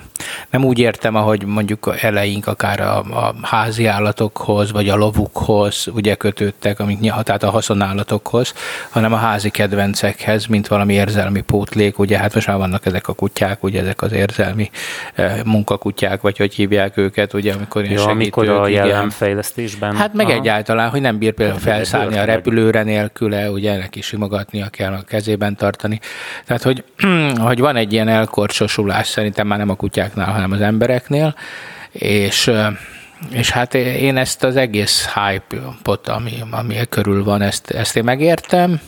nem 0.50 0.64
úgy 0.64 0.78
értem, 0.78 1.14
ahogy 1.14 1.44
mondjuk 1.44 1.94
eleink 2.00 2.46
akár 2.46 2.80
a, 2.80 2.98
a 2.98 3.34
házi 3.42 3.86
állatokhoz, 3.86 4.72
vagy 4.72 4.88
a 4.88 4.96
lovukhoz 4.96 5.86
ugye 5.94 6.14
kötődtek, 6.14 6.80
amik 6.80 6.98
tehát 7.22 7.42
a 7.42 7.50
haszonállatokhoz, 7.50 8.54
hanem 8.90 9.12
a 9.12 9.16
házi 9.16 9.50
kedvencekhez, 9.50 10.46
mint 10.46 10.66
valami 10.66 10.94
érzelmi 10.94 11.40
pótlék, 11.40 11.98
ugye 11.98 12.18
hát 12.18 12.34
most 12.34 12.46
már 12.46 12.56
vannak 12.56 12.86
ezek 12.86 13.08
a 13.08 13.12
kutyák, 13.12 13.62
ugye 13.62 13.80
ezek 13.80 14.02
az 14.02 14.12
érzelmi 14.12 14.70
eh, 15.14 15.40
munkakutyák, 15.44 16.20
vagy 16.20 16.36
hogy 16.36 16.54
hívják 16.54 16.96
őket, 16.96 17.34
ugye 17.34 17.52
amikor 17.52 17.84
ilyen 17.84 18.00
ja, 18.00 18.08
amikor 18.08 18.48
a 18.48 18.68
jelenfejlesztésben. 18.68 19.96
Hát 19.96 20.14
meg 20.14 20.26
Aha. 20.26 20.34
egyáltalán, 20.34 20.90
hogy 20.90 21.00
nem 21.00 21.18
bír 21.18 21.32
például 21.32 21.58
felszállni 21.58 22.18
a 22.18 22.24
repülő 22.24 22.67
lőre 22.68 22.82
nélküle, 22.82 23.50
ugye 23.50 23.76
neki 23.76 24.00
simogatnia 24.00 24.68
kell 24.68 24.92
a 24.92 25.02
kezében 25.02 25.56
tartani. 25.56 26.00
Tehát, 26.46 26.62
hogy, 26.62 26.84
hogy 27.48 27.58
van 27.58 27.76
egy 27.76 27.92
ilyen 27.92 28.08
elkorcsosulás 28.08 29.06
szerintem 29.06 29.46
már 29.46 29.58
nem 29.58 29.68
a 29.68 29.74
kutyáknál, 29.74 30.32
hanem 30.32 30.52
az 30.52 30.60
embereknél, 30.60 31.34
és 31.92 32.50
és 33.30 33.50
hát 33.50 33.74
én 33.74 34.16
ezt 34.16 34.44
az 34.44 34.56
egész 34.56 35.08
hype-ot, 35.14 36.08
ami, 36.08 36.32
ami 36.50 36.74
körül 36.88 37.24
van, 37.24 37.42
ezt, 37.42 37.70
ezt 37.70 37.96
én 37.96 38.04
megértem 38.04 38.80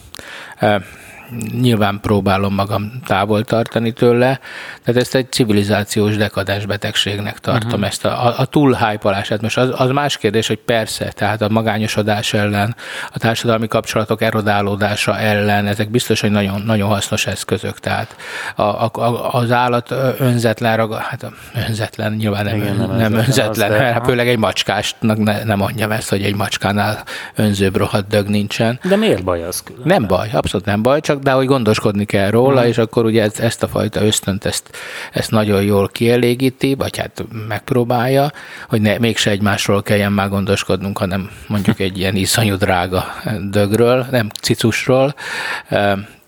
nyilván 1.61 2.01
próbálom 2.01 2.55
magam 2.55 2.93
távol 3.07 3.45
tartani 3.45 3.93
tőle, 3.93 4.41
tehát 4.85 5.01
ezt 5.01 5.15
egy 5.15 5.33
civilizációs 5.33 6.17
dekadens 6.17 6.67
betegségnek 6.67 7.39
tartom, 7.39 7.71
uh-huh. 7.71 7.87
ezt 7.87 8.05
a, 8.05 8.27
a, 8.27 8.35
a 8.39 8.45
túlhájpalását. 8.45 9.41
Most 9.41 9.59
az, 9.59 9.71
az 9.77 9.91
más 9.91 10.17
kérdés, 10.17 10.47
hogy 10.47 10.59
persze, 10.59 11.13
tehát 11.13 11.43
a 11.43 11.49
magányosodás 11.49 12.33
ellen, 12.33 12.77
a 13.13 13.19
társadalmi 13.19 13.67
kapcsolatok 13.67 14.23
erodálódása 14.23 15.19
ellen, 15.19 15.67
ezek 15.67 15.91
biztos, 15.91 16.21
hogy 16.21 16.31
nagyon, 16.31 16.63
nagyon 16.67 16.89
hasznos 16.89 17.27
eszközök. 17.27 17.79
Tehát 17.79 18.17
a, 18.57 18.63
a, 18.63 19.35
az 19.35 19.51
állat 19.51 19.95
önzetlen, 20.19 20.77
raga, 20.77 20.97
hát 20.97 21.27
önzetlen, 21.69 22.13
nyilván 22.13 22.45
nem, 22.45 22.57
Igen, 22.57 22.77
nem, 22.77 22.97
nem 22.97 23.15
önzetlen, 23.15 23.71
mert 23.71 23.93
hát 23.93 24.05
főleg 24.05 24.29
egy 24.29 24.39
macskásnak 24.39 25.19
ne, 25.19 25.45
nem 25.45 25.59
mondjam 25.59 25.91
ezt, 25.91 26.09
hogy 26.09 26.23
egy 26.23 26.35
macskánál 26.35 27.05
önzőbb 27.35 27.77
rohadt 27.77 28.09
dög 28.09 28.29
nincsen. 28.29 28.81
De 28.83 28.97
miért 28.97 29.25
baj 29.25 29.45
az 29.45 29.63
külön? 29.63 29.83
Nem 29.85 30.07
baj, 30.07 30.29
abszolút 30.33 30.67
nem 30.67 30.83
baj, 30.83 31.01
csak 31.01 31.20
de 31.23 31.31
hogy 31.31 31.47
gondoskodni 31.47 32.05
kell 32.05 32.31
róla, 32.31 32.63
mm. 32.63 32.67
és 32.67 32.79
akkor 32.79 33.05
ugye 33.05 33.23
ezt, 33.23 33.39
ezt 33.39 33.63
a 33.63 33.69
fajta 33.69 34.05
ösztönt, 34.05 34.45
ezt, 34.45 34.77
ezt 35.13 35.31
nagyon 35.31 35.63
jól 35.63 35.89
kielégíti, 35.89 36.75
vagy 36.75 36.97
hát 36.97 37.25
megpróbálja, 37.49 38.33
hogy 38.69 38.81
ne, 38.81 38.99
mégse 38.99 39.31
egymásról 39.31 39.83
kelljen 39.83 40.13
már 40.13 40.29
gondoskodnunk, 40.29 40.99
hanem 40.99 41.31
mondjuk 41.47 41.81
egy 41.81 41.99
ilyen 41.99 42.17
iszonyú 42.17 42.57
drága 42.57 43.05
dögről, 43.51 44.07
nem 44.11 44.29
cicusról, 44.41 45.15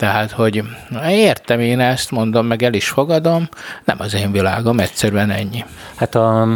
tehát, 0.02 0.30
hogy 0.30 0.62
értem 1.08 1.60
én 1.60 1.80
ezt, 1.80 2.10
mondom, 2.10 2.46
meg 2.46 2.62
el 2.62 2.72
is 2.72 2.88
fogadom, 2.88 3.48
nem 3.84 3.96
az 4.00 4.14
én 4.14 4.32
világom, 4.32 4.78
egyszerűen 4.78 5.30
ennyi. 5.30 5.64
Hát 5.94 6.14
a 6.14 6.48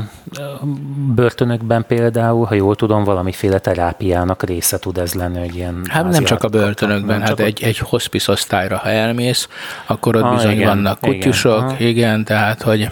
börtönökben 1.14 1.84
például, 1.86 2.46
ha 2.46 2.54
jól 2.54 2.76
tudom, 2.76 3.04
valamiféle 3.04 3.58
terápiának 3.58 4.42
része 4.42 4.78
tud 4.78 4.98
ez 4.98 5.14
lenni, 5.14 5.38
hogy 5.38 5.54
ilyen... 5.54 5.82
Hát 5.88 6.08
nem 6.08 6.24
csak 6.24 6.44
a 6.44 6.48
börtönökben, 6.48 7.20
hát 7.20 7.40
egy, 7.40 7.62
egy 7.62 7.78
hospice 7.78 8.25
osztályra, 8.28 8.76
ha 8.76 8.88
elmész, 8.88 9.48
akkor 9.86 10.16
ott 10.16 10.22
ah, 10.22 10.34
bizony 10.34 10.52
igen, 10.52 10.66
vannak 10.66 11.00
kutyusok, 11.00 11.72
igen, 11.78 11.88
igen, 11.88 12.24
tehát, 12.24 12.62
hogy 12.62 12.90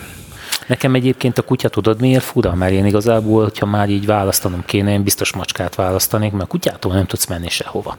Nekem 0.66 0.94
egyébként 0.94 1.38
a 1.38 1.42
kutya 1.42 1.68
tudod 1.68 2.00
miért 2.00 2.22
fura? 2.22 2.54
Mert 2.54 2.72
én 2.72 2.86
igazából, 2.86 3.42
hogyha 3.42 3.66
már 3.66 3.88
így 3.88 4.06
választanom 4.06 4.62
kéne, 4.64 4.92
én 4.92 5.02
biztos 5.02 5.32
macskát 5.32 5.74
választanék, 5.74 6.32
mert 6.32 6.48
kutyától 6.48 6.94
nem 6.94 7.06
tudsz 7.06 7.26
menni 7.26 7.48
sehova 7.48 7.96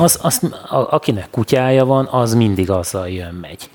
az, 0.00 0.18
az, 0.22 0.40
a, 0.68 0.94
akinek 0.94 1.28
kutyája 1.30 1.84
van, 1.84 2.08
az 2.10 2.34
mindig 2.34 2.70
azzal 2.70 3.08
jön, 3.08 3.34
megy. 3.34 3.70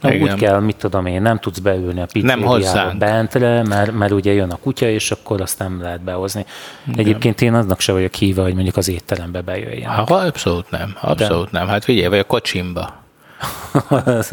Na, 0.00 0.14
úgy 0.14 0.34
kell, 0.34 0.60
mit 0.60 0.76
tudom 0.76 1.06
én, 1.06 1.22
nem 1.22 1.38
tudsz 1.38 1.58
beülni 1.58 2.00
a 2.00 2.06
pizzériába 2.12 2.94
bentre, 2.98 3.62
mert, 3.62 3.92
mert 3.92 4.12
ugye 4.12 4.32
jön 4.32 4.50
a 4.50 4.56
kutya, 4.56 4.88
és 4.88 5.10
akkor 5.10 5.40
azt 5.40 5.58
nem 5.58 5.82
lehet 5.82 6.00
behozni. 6.00 6.44
Igen. 6.86 6.98
Egyébként 6.98 7.40
én 7.40 7.54
aznak 7.54 7.80
se 7.80 7.92
vagyok 7.92 8.14
híva, 8.14 8.42
hogy 8.42 8.54
mondjuk 8.54 8.76
az 8.76 8.88
étterembe 8.88 9.40
bejöjjön. 9.40 9.90
Ha, 9.90 10.14
abszolút 10.14 10.70
nem, 10.70 10.96
abszolút 11.00 11.50
De. 11.50 11.58
nem. 11.58 11.68
Hát 11.68 11.84
figyelj, 11.84 12.08
vagy 12.08 12.18
a 12.18 12.24
kocsimba. 12.24 12.98
az, 13.88 14.32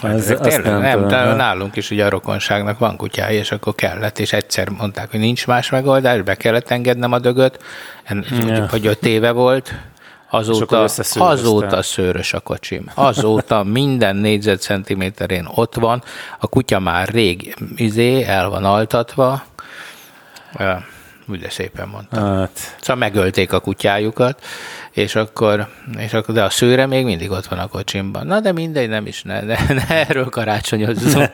az, 0.00 0.36
tényleg, 0.42 0.64
nem, 0.64 0.80
nem 0.80 1.08
de 1.08 1.34
nálunk 1.34 1.76
is 1.76 1.90
ugye 1.90 2.04
a 2.04 2.08
rokonságnak 2.08 2.78
van 2.78 2.96
kutyája, 2.96 3.38
és 3.38 3.52
akkor 3.52 3.74
kellett, 3.74 4.18
és 4.18 4.32
egyszer 4.32 4.68
mondták, 4.68 5.10
hogy 5.10 5.20
nincs 5.20 5.46
más 5.46 5.70
megoldás, 5.70 6.22
be 6.22 6.34
kellett 6.34 6.70
engednem 6.70 7.12
a 7.12 7.18
dögöt, 7.18 7.62
en, 8.04 8.24
ja. 8.46 8.66
hogy 8.70 8.86
öt 8.86 9.06
éve 9.06 9.30
volt, 9.30 9.74
Azóta, 10.30 10.86
azóta 11.14 11.82
szőrös 11.82 12.32
a 12.32 12.40
kocsim. 12.40 12.90
Azóta 12.94 13.62
minden 13.62 14.16
négyzetcentiméterén 14.16 15.48
ott 15.54 15.74
van. 15.74 16.02
A 16.38 16.46
kutya 16.46 16.78
már 16.78 17.08
rég 17.08 17.56
izé, 17.76 18.22
el 18.22 18.48
van 18.48 18.64
altatva. 18.64 19.42
Ugye 21.28 21.50
szépen 21.50 21.88
mondtam. 21.88 22.24
Hát. 22.24 22.76
Szóval 22.80 22.96
megölték 22.96 23.52
a 23.52 23.60
kutyájukat, 23.60 24.42
és 24.98 25.14
akkor, 25.14 25.66
és 25.98 26.12
akkor, 26.12 26.34
de 26.34 26.42
a 26.42 26.50
szőre 26.50 26.86
még 26.86 27.04
mindig 27.04 27.30
ott 27.30 27.46
van 27.46 27.58
a 27.58 27.66
kocsimban. 27.66 28.26
Na, 28.26 28.40
de 28.40 28.52
mindegy, 28.52 28.88
nem 28.88 29.06
is, 29.06 29.22
ne, 29.22 29.40
ne, 29.40 29.56
ne 29.68 30.06
erről 30.06 30.24
karácsonyozzunk. 30.24 31.30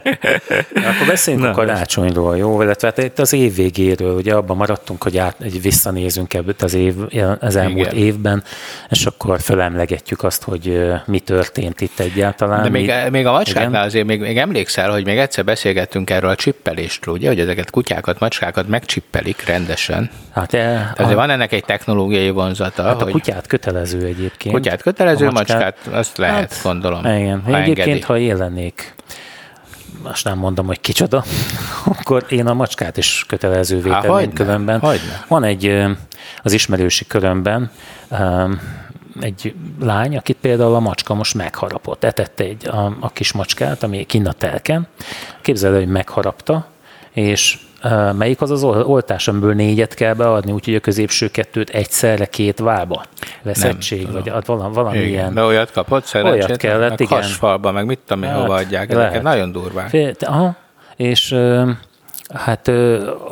akkor 0.74 1.06
beszéljünk 1.06 1.44
Na, 1.44 1.50
a 1.50 1.54
karácsonyról, 1.54 2.36
jó? 2.36 2.62
Illetve 2.62 2.86
hát 2.86 2.98
itt 2.98 3.18
az 3.18 3.32
év 3.32 3.54
végéről, 3.54 4.14
ugye 4.14 4.34
abban 4.34 4.56
maradtunk, 4.56 5.02
hogy 5.02 5.18
át, 5.18 5.36
egy 5.40 5.62
visszanézünk 5.62 6.34
ebből 6.34 6.54
az, 6.58 6.74
év, 6.74 6.94
az 7.40 7.56
elmúlt 7.56 7.92
Igen. 7.92 8.04
évben, 8.04 8.42
és 8.88 9.06
akkor 9.06 9.40
felemlegetjük 9.40 10.22
azt, 10.22 10.42
hogy 10.42 10.82
mi 11.06 11.18
történt 11.18 11.80
itt 11.80 11.98
egyáltalán. 11.98 12.62
De 12.62 12.68
még, 12.68 12.86
mi, 12.86 13.10
még 13.10 13.26
a 13.26 13.32
macskáknál 13.32 13.84
azért 13.84 14.06
még, 14.06 14.20
még 14.20 14.38
emlékszel, 14.38 14.90
hogy 14.90 15.04
még 15.04 15.18
egyszer 15.18 15.44
beszélgettünk 15.44 16.10
erről 16.10 16.30
a 16.30 16.34
csippelésről, 16.34 17.14
ugye, 17.14 17.28
hogy 17.28 17.40
ezeket 17.40 17.70
kutyákat, 17.70 18.18
macskákat 18.18 18.68
megcsippelik 18.68 19.44
rendesen. 19.46 20.10
Hát, 20.32 20.54
e, 20.54 20.92
azért 20.96 21.12
a, 21.12 21.14
van 21.14 21.30
ennek 21.30 21.52
egy 21.52 21.64
technológiai 21.64 22.30
vonzata. 22.30 22.82
Hát 22.82 23.02
hogy 23.02 23.08
a 23.08 23.10
kutyát 23.10 23.46
kötelező 23.54 24.04
egyébként. 24.04 24.54
Kutyát 24.54 24.82
kötelező, 24.82 25.26
a 25.26 25.30
macskát, 25.30 25.58
macskát 25.58 25.94
azt 25.94 26.16
lehet, 26.16 26.52
hát, 26.52 26.60
gondolom. 26.62 27.04
Igen. 27.04 27.40
Ha 27.40 27.56
egyébként, 27.56 27.86
engedi. 27.86 28.00
ha 28.00 28.18
élennék 28.18 28.94
most 30.02 30.24
nem 30.24 30.38
mondom, 30.38 30.66
hogy 30.66 30.80
kicsoda, 30.80 31.24
akkor 31.98 32.26
én 32.28 32.46
a 32.46 32.54
macskát 32.54 32.96
is 32.96 33.24
kötelezővé 33.28 33.90
tenném 34.00 34.32
különben. 34.32 34.80
Hogyne. 34.80 35.24
Van 35.28 35.44
egy 35.44 35.84
az 36.42 36.52
ismerősi 36.52 37.06
körömben 37.06 37.70
egy 39.20 39.54
lány, 39.80 40.16
akit 40.16 40.36
például 40.40 40.74
a 40.74 40.80
macska 40.80 41.14
most 41.14 41.34
megharapott. 41.34 42.04
Etette 42.04 42.44
egy, 42.44 42.68
a, 42.68 42.96
a 43.00 43.10
kis 43.12 43.32
macskát, 43.32 43.82
ami 43.82 44.04
kinn 44.04 44.26
a 44.26 44.32
telken. 44.32 44.86
Képzeld, 45.42 45.74
hogy 45.74 45.86
megharapta, 45.86 46.66
és 47.12 47.58
melyik 48.16 48.40
az 48.40 48.50
az 48.50 48.62
oltás, 48.64 49.28
amiből 49.28 49.54
négyet 49.54 49.94
kell 49.94 50.14
beadni, 50.14 50.52
úgyhogy 50.52 50.74
a 50.74 50.80
középső 50.80 51.28
kettőt 51.28 51.70
egyszerre 51.70 52.26
két 52.26 52.58
válba. 52.58 53.02
Veszettség, 53.42 54.12
vagy 54.12 54.28
ad 54.28 54.46
valami, 54.46 54.74
valami 54.74 54.96
igen, 54.96 55.08
ilyen. 55.08 55.34
De 55.34 55.42
olyat 55.42 55.72
kapott 55.72 56.04
szerencsét? 56.04 56.44
Olyat 56.44 56.58
kellett, 56.58 56.88
meg 56.88 57.00
igen. 57.00 57.20
Hasfalba, 57.20 57.72
meg 57.72 57.86
mit 57.86 57.98
tudom 58.06 58.22
én, 58.22 58.28
hát, 58.28 58.40
hova 58.40 58.54
adják. 58.54 58.90
Ezeket 58.90 59.22
nagyon 59.22 59.52
durvák. 59.52 59.88
Fél, 59.88 60.12
aha, 60.20 60.54
és 60.96 61.36
Hát 62.32 62.70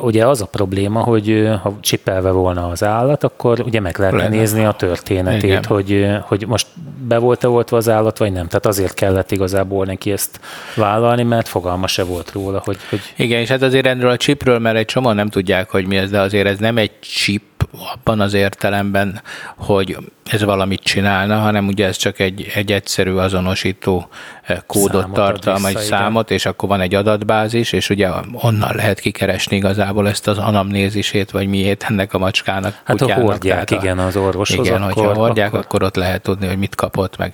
ugye 0.01 0.27
az 0.27 0.41
a 0.41 0.45
probléma, 0.45 0.99
hogy 0.99 1.49
ha 1.61 1.77
csipelve 1.79 2.31
volna 2.31 2.67
az 2.67 2.83
állat, 2.83 3.23
akkor 3.23 3.59
ugye 3.59 3.79
meg 3.79 3.97
lehetne 3.97 4.21
Lenne. 4.21 4.35
nézni 4.35 4.65
a 4.65 4.71
történetét, 4.71 5.65
hogy, 5.65 6.07
hogy 6.21 6.47
most 6.47 6.67
be 7.07 7.17
volt-e 7.17 7.49
oltva 7.49 7.77
az 7.77 7.89
állat, 7.89 8.17
vagy 8.17 8.31
nem. 8.31 8.47
Tehát 8.47 8.65
azért 8.65 8.93
kellett 8.93 9.31
igazából 9.31 9.85
neki 9.85 10.11
ezt 10.11 10.39
vállalni, 10.75 11.23
mert 11.23 11.47
fogalma 11.47 11.87
se 11.87 12.03
volt 12.03 12.31
róla, 12.31 12.61
hogy... 12.65 12.77
hogy... 12.89 12.99
Igen, 13.15 13.39
és 13.39 13.49
hát 13.49 13.61
azért 13.61 13.85
erről 13.85 14.09
a 14.09 14.17
chipről, 14.17 14.59
mert 14.59 14.77
egy 14.77 14.85
csomó 14.85 15.11
nem 15.11 15.29
tudják, 15.29 15.69
hogy 15.69 15.87
mi 15.87 15.97
ez, 15.97 16.09
de 16.09 16.19
azért 16.19 16.47
ez 16.47 16.57
nem 16.57 16.77
egy 16.77 16.91
chip, 16.99 17.43
abban 17.93 18.19
az 18.19 18.33
értelemben, 18.33 19.21
hogy 19.55 19.97
ez 20.31 20.43
valamit 20.43 20.81
csinálna, 20.83 21.37
hanem 21.39 21.67
ugye 21.67 21.85
ez 21.87 21.95
csak 21.95 22.19
egy, 22.19 22.51
egy 22.53 22.71
egyszerű 22.71 23.11
azonosító 23.11 24.07
eh, 24.43 24.57
kódot 24.67 25.01
számot 25.01 25.15
tartalma, 25.15 25.67
egy 25.67 25.77
számot, 25.77 26.31
és 26.31 26.45
akkor 26.45 26.69
van 26.69 26.81
egy 26.81 26.95
adatbázis, 26.95 27.71
és 27.71 27.89
ugye 27.89 28.09
onnan 28.31 28.75
lehet 28.75 28.99
kikeresni 28.99 29.55
igazából 29.55 30.07
ezt 30.07 30.27
az 30.27 30.37
anamnézisét, 30.37 31.31
vagy 31.31 31.47
miért 31.47 31.85
ennek 31.89 32.13
a 32.13 32.17
macskának, 32.17 32.81
Hát 32.83 32.97
kutyának, 32.97 33.23
ha 33.23 33.29
hordják, 33.29 33.71
a, 33.71 33.75
igen, 33.75 33.99
az 33.99 34.15
orvoshoz. 34.15 34.67
Igen, 34.67 34.81
akkor, 34.81 35.05
hogyha 35.05 35.13
hordják, 35.13 35.47
akkor... 35.47 35.59
akkor 35.59 35.83
ott 35.83 35.95
lehet 35.95 36.21
tudni, 36.21 36.47
hogy 36.47 36.57
mit 36.57 36.75
kapott, 36.75 37.17
meg. 37.17 37.33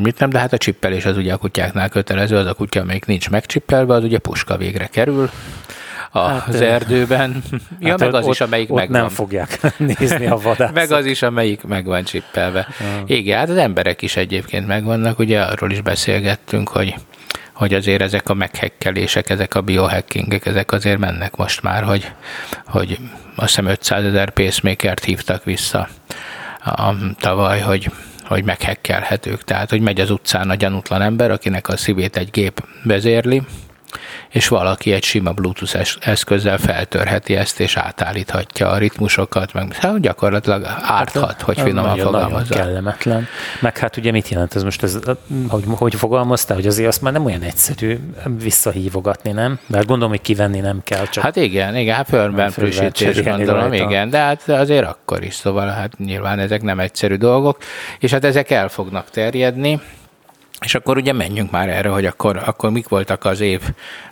Mit 0.00 0.18
nem, 0.18 0.30
de 0.30 0.38
hát 0.38 0.52
a 0.52 0.58
csippelés 0.58 1.04
az 1.04 1.16
ugye 1.16 1.32
a 1.32 1.36
kutyáknál 1.36 1.88
kötelező, 1.88 2.36
az 2.36 2.46
a 2.46 2.54
kutya, 2.54 2.80
amelyik 2.80 3.06
nincs 3.06 3.30
megcsippelve, 3.30 3.94
az 3.94 4.04
ugye 4.04 4.18
puska 4.18 4.56
végre 4.56 4.86
kerül, 4.86 5.30
hát, 6.12 6.48
az 6.48 6.60
erdőben. 6.60 7.42
Ja, 7.80 7.88
hát 7.88 7.98
meg 7.98 8.14
az 8.14 8.24
ott, 8.24 8.32
is, 8.32 8.40
amelyik 8.40 8.70
ott 8.70 8.78
megvan. 8.78 9.00
nem 9.00 9.08
fogják 9.08 9.60
nézni 9.98 10.26
a 10.26 10.36
vadászat. 10.36 10.74
meg 10.74 10.92
az 10.92 11.06
is, 11.06 11.22
amelyik 11.22 11.62
meg 11.62 11.84
van 11.84 12.04
csippelve. 12.04 12.66
Ah. 12.80 12.86
Igen, 13.06 13.38
hát 13.38 13.48
az 13.48 13.56
emberek 13.56 14.02
is 14.02 14.16
egyébként 14.16 14.66
megvannak, 14.66 15.18
ugye 15.18 15.40
arról 15.40 15.70
is 15.70 15.80
beszélgettünk, 15.80 16.68
hogy 16.68 16.94
hogy 17.52 17.74
azért 17.74 18.02
ezek 18.02 18.28
a 18.28 18.34
meghekkelések, 18.34 19.30
ezek 19.30 19.54
a 19.54 19.60
biohackingek, 19.60 20.46
ezek 20.46 20.72
azért 20.72 20.98
mennek 20.98 21.36
most 21.36 21.62
már, 21.62 21.82
hogy, 21.82 22.12
hogy 22.66 22.98
azt 23.36 23.48
hiszem 23.48 23.66
500 23.66 24.04
ezer 24.04 24.30
pacemakert 24.30 25.04
hívtak 25.04 25.44
vissza 25.44 25.88
a, 26.64 26.94
tavaly, 27.18 27.60
hogy, 27.60 27.90
hogy 28.24 28.44
meghekkelhetők. 28.44 29.44
Tehát, 29.44 29.70
hogy 29.70 29.80
megy 29.80 30.00
az 30.00 30.10
utcán 30.10 30.50
a 30.50 30.54
gyanútlan 30.54 31.02
ember, 31.02 31.30
akinek 31.30 31.68
a 31.68 31.76
szívét 31.76 32.16
egy 32.16 32.30
gép 32.30 32.64
vezérli, 32.84 33.42
és 34.28 34.48
valaki 34.48 34.92
egy 34.92 35.04
sima 35.04 35.32
Bluetooth 35.32 35.96
eszközzel 36.00 36.58
feltörheti 36.58 37.36
ezt, 37.36 37.60
és 37.60 37.76
átállíthatja 37.76 38.68
a 38.68 38.78
ritmusokat, 38.78 39.52
meg 39.52 39.74
hát 39.74 40.00
gyakorlatilag 40.00 40.64
árthat, 40.80 41.24
hát, 41.24 41.42
hogy 41.42 41.60
finoman 41.60 41.98
fogalmazza. 41.98 42.54
Kellemetlen. 42.54 43.26
Meg 43.60 43.78
hát 43.78 43.96
ugye 43.96 44.10
mit 44.10 44.28
jelent 44.28 44.54
ez 44.54 44.62
most, 44.62 44.82
ez, 44.82 44.98
hogy, 45.48 45.64
hogy 45.68 45.94
fogalmaztál, 45.94 46.56
hogy 46.56 46.66
azért 46.66 46.88
azt 46.88 47.02
már 47.02 47.12
nem 47.12 47.24
olyan 47.24 47.42
egyszerű 47.42 47.98
visszahívogatni, 48.42 49.32
nem? 49.32 49.58
Mert 49.66 49.86
gondolom, 49.86 50.10
hogy 50.10 50.20
kivenni 50.20 50.60
nem 50.60 50.80
kell. 50.84 51.06
Csak 51.06 51.24
hát 51.24 51.36
igen, 51.36 51.76
igen, 51.76 51.94
hát 51.94 52.08
firmware 52.08 52.50
frissítés 52.50 53.22
gondolom, 53.22 53.60
rajta. 53.60 53.84
igen, 53.84 54.10
de 54.10 54.18
hát 54.18 54.48
azért 54.48 54.86
akkor 54.86 55.22
is, 55.22 55.34
szóval 55.34 55.68
hát 55.68 55.98
nyilván 55.98 56.38
ezek 56.38 56.62
nem 56.62 56.80
egyszerű 56.80 57.14
dolgok, 57.14 57.58
és 57.98 58.10
hát 58.10 58.24
ezek 58.24 58.50
el 58.50 58.68
fognak 58.68 59.10
terjedni, 59.10 59.80
és 60.60 60.74
akkor 60.74 60.96
ugye 60.96 61.12
menjünk 61.12 61.50
már 61.50 61.68
erre, 61.68 61.88
hogy 61.88 62.06
akkor, 62.06 62.42
akkor 62.44 62.70
mik 62.70 62.88
voltak 62.88 63.24
az 63.24 63.40
év 63.40 63.60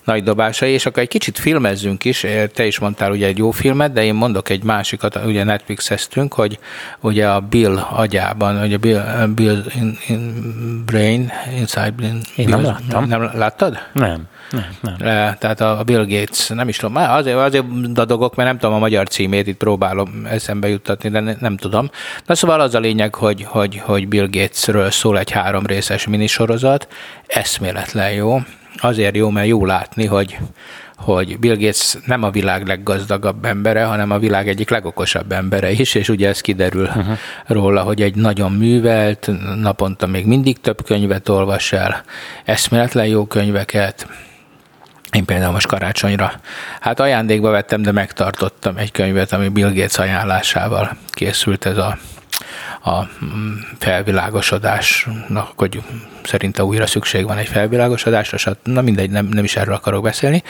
nagy 0.05 0.23
dobásai, 0.23 0.73
és 0.73 0.87
akkor 0.87 1.03
egy 1.03 1.09
kicsit 1.09 1.39
filmezzünk 1.39 2.05
is. 2.05 2.27
Te 2.55 2.67
is 2.67 2.79
mondtál 2.79 3.11
ugye 3.11 3.27
egy 3.27 3.39
jó 3.39 3.51
filmet, 3.51 3.93
de 3.93 4.05
én 4.05 4.15
mondok 4.15 4.49
egy 4.49 4.63
másikat, 4.63 5.19
ugye 5.25 5.45
Netflix-eztünk, 5.45 6.35
hogy 6.35 6.59
ugye 7.01 7.29
a 7.29 7.41
Bill 7.41 7.79
agyában, 7.79 8.63
ugye 8.63 8.77
Bill, 8.77 9.27
Bill 9.35 9.65
in, 9.75 9.99
in 10.07 10.83
Brain, 10.85 11.33
Inside 11.59 11.91
Bill, 11.91 12.19
Én 12.37 12.49
nem 12.49 12.63
láttam. 12.63 13.05
Nem 13.05 13.31
láttad? 13.35 13.79
Nem. 13.93 14.29
Nem, 14.51 14.65
nem. 14.81 14.97
Tehát 15.39 15.61
a 15.61 15.83
Bill 15.85 16.05
Gates, 16.07 16.49
nem 16.49 16.69
is 16.69 16.77
tudom, 16.77 16.97
azért, 16.97 17.37
azért 17.37 17.93
dadogok, 17.93 18.35
mert 18.35 18.49
nem 18.49 18.59
tudom 18.59 18.75
a 18.75 18.79
magyar 18.79 19.09
címét, 19.09 19.47
itt 19.47 19.57
próbálom 19.57 20.27
eszembe 20.31 20.69
juttatni, 20.69 21.09
de 21.09 21.37
nem 21.41 21.57
tudom. 21.57 21.91
Na 22.27 22.35
szóval 22.35 22.61
az 22.61 22.75
a 22.75 22.79
lényeg, 22.79 23.15
hogy, 23.15 23.45
hogy, 23.45 23.77
hogy 23.85 24.09
Bill 24.09 24.29
Gatesről 24.31 24.91
szól 24.91 25.19
egy 25.19 25.31
három 25.31 25.67
részes 25.67 26.07
minisorozat, 26.07 26.89
eszméletlen 27.27 28.13
jó. 28.13 28.39
Azért 28.77 29.17
jó, 29.17 29.31
mert 29.31 29.47
jó 29.47 29.65
látni, 29.65 30.07
hogy, 30.07 30.39
hogy 30.97 31.39
Bill 31.39 31.57
Gates 31.57 31.97
nem 32.07 32.23
a 32.23 32.31
világ 32.31 32.67
leggazdagabb 32.67 33.45
embere, 33.45 33.85
hanem 33.85 34.11
a 34.11 34.19
világ 34.19 34.49
egyik 34.49 34.71
legokosabb 34.71 35.33
embere 35.33 35.71
is, 35.71 35.95
és 35.95 36.09
ugye 36.09 36.29
ez 36.29 36.41
kiderül 36.41 36.85
uh-huh. 36.85 37.19
róla, 37.47 37.83
hogy 37.83 38.03
egy 38.03 38.15
nagyon 38.15 38.53
művelt, 38.53 39.31
naponta 39.61 40.07
még 40.07 40.27
mindig 40.27 40.61
több 40.61 40.85
könyvet 40.85 41.29
olvas 41.29 41.73
el, 41.73 42.03
eszméletlen 42.45 43.07
jó 43.07 43.27
könyveket, 43.27 44.07
én 45.17 45.25
például 45.25 45.53
most 45.53 45.67
karácsonyra, 45.67 46.33
hát 46.81 47.01
ajándékba 47.01 47.51
vettem, 47.51 47.83
de 47.83 47.93
megtartottam 47.93 48.77
egy 48.77 48.91
könyvet, 48.91 49.33
ami 49.33 49.49
Bill 49.49 49.73
Gates 49.73 49.99
ajánlásával 49.99 50.97
készült 51.11 51.67
ez 51.67 51.77
a, 51.77 51.99
a 52.85 53.09
felvilágosodásnak, 53.79 55.53
hogy 55.57 55.83
szerinte 56.23 56.65
újra 56.65 56.87
szükség 56.87 57.25
van 57.25 57.37
egy 57.39 57.47
felvilágosodásra, 57.47 58.37
stb. 58.37 58.57
na 58.63 58.81
mindegy, 58.81 59.11
nem, 59.11 59.27
nem 59.27 59.45
is 59.45 59.57
erről 59.57 59.75
akarok 59.75 60.03
beszélni. 60.03 60.43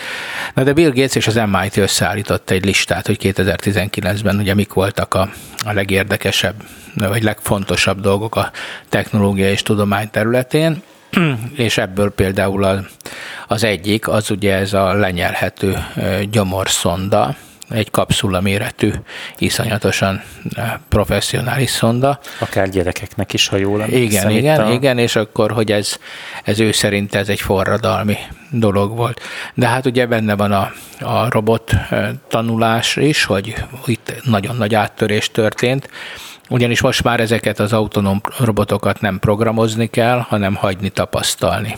Na 0.55 0.63
de 0.63 0.73
Bill 0.73 0.91
Gates 0.91 1.15
és 1.15 1.27
az 1.27 1.35
MIT 1.35 1.77
összeállított 1.77 2.51
egy 2.51 2.65
listát, 2.65 3.07
hogy 3.07 3.19
2019-ben 3.23 4.37
ugye 4.37 4.55
mik 4.55 4.73
voltak 4.73 5.15
a, 5.15 5.29
a 5.65 5.73
legérdekesebb, 5.73 6.55
vagy 6.95 7.23
legfontosabb 7.23 8.01
dolgok 8.01 8.37
a 8.37 8.51
technológia 8.89 9.51
és 9.51 9.63
tudomány 9.63 10.11
területén, 10.11 10.83
és 11.67 11.79
ebből 11.79 12.11
például 12.11 12.65
a, 12.65 12.85
az 13.47 13.65
egyik, 13.65 14.09
az 14.09 14.31
ugye 14.31 14.55
ez 14.55 14.73
a 14.73 14.93
lenyelhető 14.93 15.77
gyomorszonda, 16.31 17.37
egy 17.71 17.91
kapszula 17.91 18.41
méretű, 18.41 18.91
iszonyatosan 19.39 20.23
professzionális 20.89 21.71
szonda. 21.71 22.19
Akár 22.39 22.69
gyerekeknek 22.69 23.33
is, 23.33 23.49
ha 23.49 23.57
jól 23.57 23.85
Igen, 23.89 24.31
igen, 24.31 24.61
a... 24.61 24.73
igen, 24.73 24.99
és 24.99 25.17
akkor, 25.17 25.51
hogy 25.51 25.73
ez, 25.73 25.97
ez 26.45 26.61
ő 26.61 26.73
szerint 26.73 27.15
ez 27.15 27.29
egy 27.29 27.41
forradalmi 27.41 28.17
dolog 28.51 28.97
volt. 28.97 29.21
De 29.55 29.67
hát 29.67 29.87
ugye 29.87 30.07
benne 30.07 30.37
van 30.37 30.53
a, 30.53 30.73
a 31.01 31.31
robot 31.31 31.73
tanulás 32.29 32.97
is, 32.97 33.25
hogy 33.25 33.55
itt 33.87 34.13
nagyon 34.25 34.57
nagy 34.57 34.75
áttörés 34.75 35.31
történt, 35.31 35.89
ugyanis 36.49 36.81
most 36.81 37.03
már 37.03 37.21
ezeket 37.21 37.59
az 37.59 37.73
autonóm 37.73 38.21
robotokat 38.39 39.01
nem 39.01 39.19
programozni 39.19 39.87
kell, 39.87 40.19
hanem 40.19 40.55
hagyni 40.55 40.89
tapasztalni. 40.89 41.77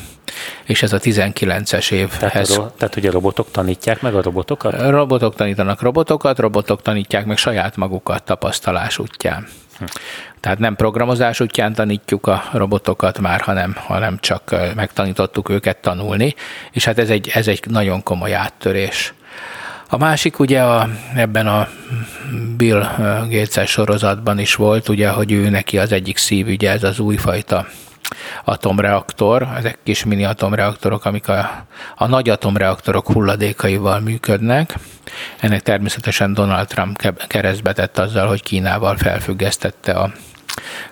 És 0.65 0.83
ez 0.83 0.93
a 0.93 0.99
19-es 0.99 1.91
évhez. 1.91 2.49
Tehát, 2.49 2.73
tehát 2.73 2.97
ugye 2.97 3.11
robotok 3.11 3.51
tanítják 3.51 4.03
meg 4.03 4.15
a 4.15 4.23
robotokat? 4.23 4.91
Robotok 4.91 5.35
tanítanak 5.35 5.83
robotokat, 5.83 6.39
robotok 6.39 6.83
tanítják 6.83 7.27
meg 7.27 7.37
saját 7.37 7.77
magukat 7.77 8.23
tapasztalás 8.23 8.99
útján. 8.99 9.47
Hm. 9.79 9.85
Tehát 10.41 10.59
nem 10.59 10.77
programozás 10.77 11.41
útján 11.41 11.75
tanítjuk 11.75 12.27
a 12.27 12.45
robotokat 12.53 13.19
már, 13.19 13.41
hanem, 13.41 13.77
hanem 13.77 14.19
csak 14.21 14.57
megtanítottuk 14.75 15.49
őket 15.49 15.77
tanulni, 15.77 16.35
és 16.73 16.85
hát 16.85 16.99
ez 16.99 17.11
egy, 17.11 17.31
ez 17.35 17.49
egy 17.49 17.61
nagyon 17.69 18.03
komoly 18.03 18.35
áttörés. 18.35 19.15
A 19.91 19.97
másik 19.97 20.39
ugye 20.39 20.63
a, 20.63 20.89
ebben 21.15 21.47
a 21.47 21.69
Bill 22.57 22.87
Gates 23.29 23.71
sorozatban 23.71 24.39
is 24.39 24.55
volt, 24.55 24.89
ugye, 24.89 25.09
hogy 25.09 25.33
ő 25.33 25.49
neki 25.49 25.79
az 25.79 25.93
egyik 25.93 26.17
szívügye, 26.17 26.71
ez 26.71 26.83
az 26.83 26.99
újfajta 26.99 27.67
atomreaktor, 28.45 29.49
ezek 29.57 29.79
kis 29.83 30.05
mini 30.05 30.25
atomreaktorok, 30.25 31.05
amik 31.05 31.29
a, 31.29 31.67
a 31.97 32.07
nagy 32.07 32.29
atomreaktorok 32.29 33.13
hulladékaival 33.13 34.01
működnek. 34.01 34.75
Ennek 35.41 35.63
természetesen 35.63 36.35
Donald 36.35 36.67
Trump 36.67 37.27
keresztbe 37.27 37.73
tett 37.73 37.99
azzal, 37.99 38.27
hogy 38.27 38.43
Kínával 38.43 38.97
felfüggesztette 38.97 39.93
a 39.93 40.13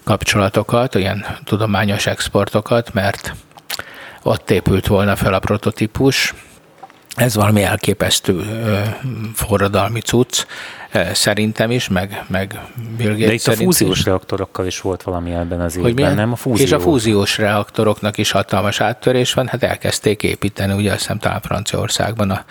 kapcsolatokat, 0.04 0.94
ilyen 0.94 1.26
tudományos 1.44 2.06
exportokat, 2.06 2.92
mert 2.92 3.34
ott 4.22 4.50
épült 4.50 4.86
volna 4.86 5.16
fel 5.16 5.34
a 5.34 5.38
prototípus, 5.38 6.34
ez 7.16 7.34
valami 7.34 7.62
elképesztő 7.62 8.42
forradalmi 9.34 10.00
cucc, 10.00 10.46
szerintem 11.12 11.70
is, 11.70 11.88
meg, 11.88 12.24
meg 12.26 12.60
Bill 12.96 13.10
Gates 13.10 13.26
De 13.26 13.32
itt 13.32 13.46
a 13.46 13.52
fúziós 13.52 13.98
is. 13.98 14.04
reaktorokkal 14.04 14.66
is 14.66 14.80
volt 14.80 15.02
valami 15.02 15.32
ebben 15.32 15.60
az 15.60 15.76
évben, 15.76 16.06
hogy 16.06 16.16
nem? 16.16 16.32
A 16.32 16.36
fúzió. 16.36 16.64
És 16.64 16.72
a 16.72 16.80
fúziós 16.80 17.38
reaktoroknak 17.38 18.18
is 18.18 18.30
hatalmas 18.30 18.80
áttörés 18.80 19.32
van, 19.32 19.46
hát 19.46 19.62
elkezdték 19.62 20.22
építeni, 20.22 20.72
ugye 20.72 20.90
azt 20.90 21.00
hiszem 21.00 21.18
talán 21.18 21.40
Franciaországban 21.40 22.30
a, 22.30 22.44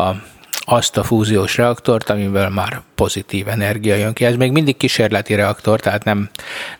a 0.00 0.22
azt 0.64 0.96
a 0.96 1.02
fúziós 1.02 1.56
reaktort, 1.56 2.10
amivel 2.10 2.50
már 2.50 2.80
pozitív 2.94 3.48
energia 3.48 3.94
jön 3.94 4.12
ki. 4.12 4.24
Ez 4.24 4.36
még 4.36 4.52
mindig 4.52 4.76
kísérleti 4.76 5.34
reaktor, 5.34 5.80
tehát 5.80 6.04
nem, 6.04 6.30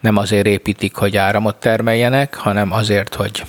nem 0.00 0.16
azért 0.16 0.46
építik, 0.46 0.94
hogy 0.94 1.16
áramot 1.16 1.56
termeljenek, 1.56 2.34
hanem 2.34 2.72
azért, 2.72 3.14
hogy 3.14 3.44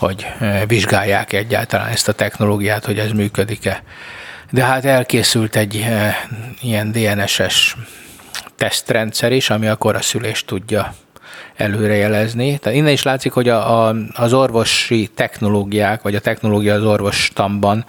hogy 0.00 0.26
eh, 0.38 0.62
vizsgálják 0.66 1.32
egyáltalán 1.32 1.88
ezt 1.88 2.08
a 2.08 2.12
technológiát, 2.12 2.84
hogy 2.84 2.98
ez 2.98 3.10
működik-e. 3.10 3.82
De 4.50 4.64
hát 4.64 4.84
elkészült 4.84 5.56
egy 5.56 5.76
eh, 5.76 6.16
ilyen 6.60 6.92
DNS-es 6.92 7.76
tesztrendszer 8.56 9.32
is, 9.32 9.50
ami 9.50 9.66
a 9.66 9.76
koraszülést 9.76 10.46
tudja 10.46 10.94
előrejelezni. 11.56 12.58
Tehát 12.58 12.78
innen 12.78 12.92
is 12.92 13.02
látszik, 13.02 13.32
hogy 13.32 13.48
a, 13.48 13.88
a, 13.88 13.94
az 14.12 14.32
orvosi 14.32 15.10
technológiák, 15.14 16.02
vagy 16.02 16.14
a 16.14 16.20
technológia 16.20 16.74
az 16.74 16.84
orvostamban, 16.84 17.84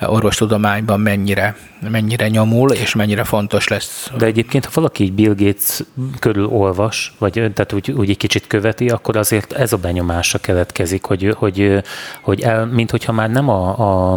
orvostudományban 0.00 1.00
mennyire, 1.00 1.56
mennyire 1.90 2.28
nyomul, 2.28 2.70
és 2.70 2.94
mennyire 2.94 3.24
fontos 3.24 3.68
lesz. 3.68 4.10
De 4.18 4.26
egyébként, 4.26 4.64
ha 4.64 4.70
valaki 4.74 5.02
így 5.02 5.12
Bill 5.12 5.34
Gates 5.36 5.80
körül 6.18 6.46
olvas, 6.46 7.14
vagy 7.18 7.32
tehát 7.32 7.72
úgy, 7.72 7.90
úgy 7.90 8.10
egy 8.10 8.16
kicsit 8.16 8.46
követi, 8.46 8.88
akkor 8.88 9.16
azért 9.16 9.52
ez 9.52 9.72
a 9.72 9.76
benyomása 9.76 10.38
keletkezik, 10.38 11.04
hogy, 11.04 11.34
hogy, 11.36 11.82
hogy 12.22 12.40
el, 12.40 12.66
mint 12.66 12.90
hogyha 12.90 13.12
már 13.12 13.30
nem 13.30 13.48
a, 13.48 13.78
a, 13.78 14.12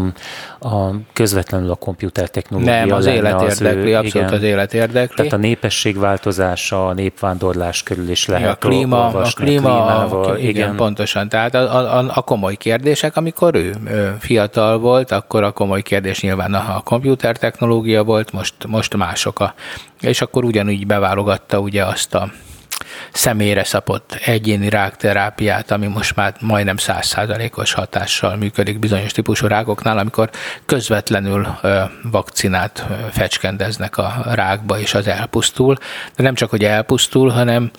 a 0.59 0.91
közvetlenül 1.13 1.71
a 1.71 1.75
komputer 1.75 2.29
technológia 2.29 2.85
Nem, 2.85 2.91
az 2.91 3.05
élet 3.05 3.41
érdekli, 3.41 3.91
ő, 3.91 3.95
abszolút 3.95 4.27
igen, 4.27 4.39
az 4.39 4.43
élet 4.43 4.73
érdekli. 4.73 5.15
Tehát 5.15 5.33
a 5.33 5.37
népesség 5.37 5.97
változása, 5.97 6.87
a 6.87 6.93
népvándorlás 6.93 7.83
körül 7.83 8.09
is 8.09 8.25
lehet 8.25 8.49
a 8.49 8.55
klíma, 8.55 9.07
a 9.07 9.27
klíma, 9.35 9.95
a, 9.95 10.37
igen, 10.37 10.49
igen, 10.49 10.75
pontosan. 10.75 11.29
Tehát 11.29 11.55
a, 11.55 11.97
a, 11.97 12.11
a 12.13 12.21
komoly 12.21 12.55
kérdések, 12.55 13.17
amikor 13.17 13.55
ő, 13.55 13.75
ő 13.85 14.15
fiatal 14.19 14.79
volt, 14.79 15.11
akkor 15.11 15.43
a 15.43 15.51
komoly 15.51 15.81
kérdés 15.81 16.21
nyilván 16.21 16.53
a, 16.53 16.75
a 16.75 16.81
komputer 16.83 17.37
technológia 17.57 18.03
volt, 18.03 18.31
most, 18.31 18.53
most 18.67 18.95
mások 18.95 19.39
a, 19.39 19.53
és 20.01 20.21
akkor 20.21 20.43
ugyanúgy 20.43 20.87
beválogatta 20.87 21.59
ugye 21.59 21.85
azt 21.85 22.15
a 22.15 22.31
személyre 23.11 23.63
szapott 23.63 24.17
egyéni 24.25 24.69
rákterápiát, 24.69 25.71
ami 25.71 25.87
most 25.87 26.15
már 26.15 26.35
majdnem 26.39 26.77
százszázalékos 26.77 27.73
hatással 27.73 28.35
működik 28.35 28.79
bizonyos 28.79 29.11
típusú 29.11 29.47
rákoknál, 29.47 29.97
amikor 29.97 30.29
közvetlenül 30.65 31.47
vakcinát 32.03 32.85
fecskendeznek 33.11 33.97
a 33.97 34.21
rákba, 34.25 34.79
és 34.79 34.93
az 34.93 35.07
elpusztul. 35.07 35.75
De 36.15 36.23
nem 36.23 36.35
csak, 36.35 36.49
hogy 36.49 36.63
elpusztul, 36.63 37.29
hanem 37.29 37.71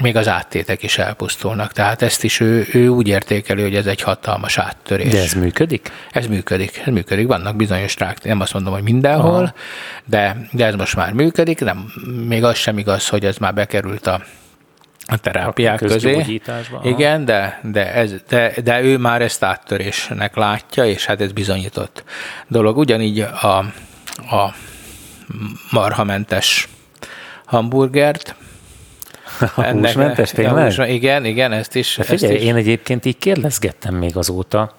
még 0.00 0.16
az 0.16 0.28
áttétek 0.28 0.82
is 0.82 0.98
elpusztulnak. 0.98 1.72
Tehát 1.72 2.02
ezt 2.02 2.24
is 2.24 2.40
ő, 2.40 2.66
ő 2.72 2.88
úgy 2.88 3.08
értékeli, 3.08 3.62
hogy 3.62 3.76
ez 3.76 3.86
egy 3.86 4.00
hatalmas 4.00 4.58
áttörés. 4.58 5.12
De 5.12 5.22
ez 5.22 5.32
működik? 5.32 5.90
Ez 6.10 6.26
működik, 6.26 6.82
ez 6.86 6.92
működik. 6.92 7.26
Vannak 7.26 7.56
bizonyos 7.56 7.96
rák, 7.98 8.24
nem 8.24 8.40
azt 8.40 8.52
mondom, 8.52 8.72
hogy 8.72 8.82
mindenhol, 8.82 9.54
de, 10.04 10.36
de 10.50 10.66
ez 10.66 10.74
most 10.74 10.96
már 10.96 11.12
működik. 11.12 11.60
Nem, 11.60 11.92
még 12.26 12.44
az 12.44 12.56
sem 12.56 12.78
igaz, 12.78 13.08
hogy 13.08 13.24
ez 13.24 13.36
már 13.36 13.54
bekerült 13.54 14.06
a 14.06 14.22
a 15.06 15.16
terápiák 15.16 15.82
a 15.82 15.86
közé. 15.86 16.40
Igen, 16.82 17.24
de, 17.24 17.60
de, 17.62 17.92
ez, 17.92 18.12
de, 18.28 18.54
de 18.64 18.82
ő 18.82 18.98
már 18.98 19.22
ezt 19.22 19.44
áttörésnek 19.44 20.36
látja, 20.36 20.84
és 20.84 21.06
hát 21.06 21.20
ez 21.20 21.32
bizonyított 21.32 22.04
dolog. 22.48 22.76
Ugyanígy 22.76 23.20
a, 23.20 23.58
a 24.36 24.54
marhamentes 25.70 26.68
hamburgert, 27.44 28.34
a 29.54 29.62
húsmentes 29.62 30.30
tényleg? 30.30 30.64
Hús, 30.64 30.88
igen, 30.88 31.24
igen, 31.24 31.52
ezt 31.52 31.74
is. 31.74 31.96
De 31.96 32.02
figyelj, 32.02 32.32
ezt 32.32 32.42
is. 32.42 32.48
én 32.48 32.54
egyébként 32.54 33.04
így 33.04 33.18
kérdezgettem 33.18 33.94
még 33.94 34.16
azóta. 34.16 34.74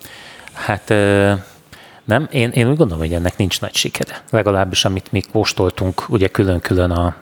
Hát 0.54 0.94
nem, 2.06 2.28
én, 2.32 2.50
én 2.50 2.70
úgy 2.70 2.78
gondolom, 2.78 3.00
hogy 3.00 3.13
ennek 3.13 3.38
nincs 3.38 3.62
nagy 3.62 3.76
sikere. 3.76 4.22
Legalábbis 4.30 4.86
amit 4.86 5.12
mi 5.12 5.22
kóstoltunk, 5.32 6.10
ugye 6.10 6.28
külön-külön 6.28 6.91
a, 6.91 7.15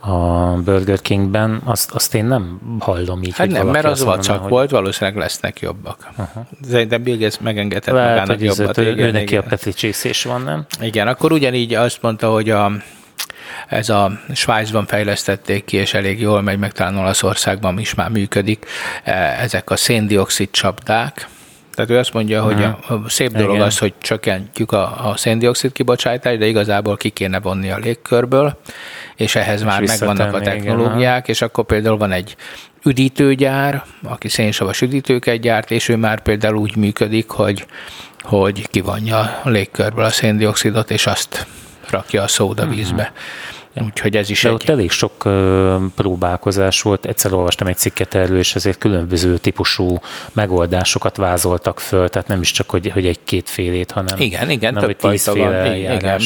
a 0.00 0.52
Burger 0.64 1.00
Kingben, 1.00 1.60
azt, 1.64 1.90
azt 1.90 2.14
én 2.14 2.24
nem 2.24 2.60
hallom 2.78 3.22
így. 3.22 3.36
Hát 3.36 3.48
nem, 3.48 3.66
mert 3.66 3.84
az 3.84 4.04
vacak 4.04 4.40
hogy... 4.40 4.50
volt, 4.50 4.70
valószínűleg 4.70 5.20
lesznek 5.20 5.60
jobbak. 5.60 6.08
Uh-huh. 6.18 6.82
De 6.82 6.98
Bill 6.98 7.16
Gates 7.16 7.38
megengedett 7.38 7.94
Lehet, 7.94 8.10
magának 8.10 8.40
jobbat. 8.40 8.78
Ő, 8.78 8.96
ő 8.96 9.10
neki 9.10 9.36
a 9.36 9.42
petricsészés 9.42 10.24
van, 10.24 10.42
nem? 10.42 10.66
Igen, 10.80 11.08
akkor 11.08 11.32
ugyanígy 11.32 11.74
azt 11.74 12.02
mondta, 12.02 12.30
hogy 12.30 12.50
a, 12.50 12.72
ez 13.68 13.88
a 13.88 14.20
Svájcban 14.32 14.86
fejlesztették 14.86 15.64
ki, 15.64 15.76
és 15.76 15.94
elég 15.94 16.20
jól 16.20 16.42
megy, 16.42 16.58
meg 16.58 16.72
talán 16.72 16.96
Olaszországban 16.96 17.78
is 17.78 17.94
már 17.94 18.10
működik, 18.10 18.66
e, 19.04 19.12
ezek 19.40 19.70
a 19.70 19.76
széndiokszid 19.76 20.50
csapdák, 20.50 21.28
tehát 21.78 21.92
ő 21.92 21.98
azt 21.98 22.12
mondja, 22.12 22.42
hogy 22.42 22.62
a, 22.62 22.78
a 22.88 23.08
szép 23.08 23.32
dolog 23.32 23.54
Igen. 23.54 23.66
az, 23.66 23.78
hogy 23.78 23.94
csökkentjük 23.98 24.72
a, 24.72 25.08
a 25.08 25.16
széndiokszid 25.16 25.72
kibocsátást, 25.72 26.38
de 26.38 26.46
igazából 26.46 26.96
ki 26.96 27.08
kéne 27.08 27.40
vonni 27.40 27.70
a 27.70 27.76
légkörből, 27.76 28.58
és 29.16 29.34
ehhez 29.34 29.60
és 29.60 29.66
már 29.66 29.82
megvannak 29.82 30.34
a 30.34 30.40
technológiák, 30.40 31.22
igen, 31.22 31.22
és 31.24 31.42
akkor 31.42 31.64
például 31.64 31.96
van 31.96 32.12
egy 32.12 32.36
üdítőgyár, 32.84 33.84
aki 34.02 34.28
szénsavas 34.28 34.80
üdítőket 34.80 35.40
gyárt, 35.40 35.70
és 35.70 35.88
ő 35.88 35.96
már 35.96 36.22
például 36.22 36.56
úgy 36.56 36.76
működik, 36.76 37.28
hogy, 37.28 37.66
hogy 38.20 38.68
kivonja 38.68 39.40
a 39.42 39.48
légkörből 39.48 40.04
a 40.04 40.10
széndiokszidot, 40.10 40.90
és 40.90 41.06
azt 41.06 41.46
rakja 41.90 42.22
a 42.22 42.28
szódavízbe. 42.28 43.02
Uh-huh. 43.02 43.86
Úgyhogy 43.86 44.16
ez 44.16 44.30
is 44.30 44.42
De 44.42 44.48
egy... 44.48 44.54
ott 44.54 44.68
elég 44.68 44.90
sok 44.90 45.28
próbálkozás 45.94 46.82
volt. 46.82 47.06
Egyszer 47.06 47.32
olvastam 47.32 47.66
egy 47.66 47.76
cikket 47.76 48.14
erről, 48.14 48.38
és 48.38 48.54
ezért 48.54 48.78
különböző 48.78 49.36
típusú 49.36 49.98
megoldásokat 50.32 51.16
vázoltak 51.16 51.80
föl, 51.80 52.08
tehát 52.08 52.28
nem 52.28 52.40
is 52.40 52.50
csak, 52.50 52.70
hogy, 52.70 52.90
hogy 52.90 53.06
egy-kétfélét, 53.06 53.90
hanem 53.90 54.18
igen, 54.18 54.50
igen, 54.50 54.72
nem, 54.72 54.82
több 54.82 55.00
hogy 55.00 55.22
van. 55.24 55.74
Igen. 55.74 56.20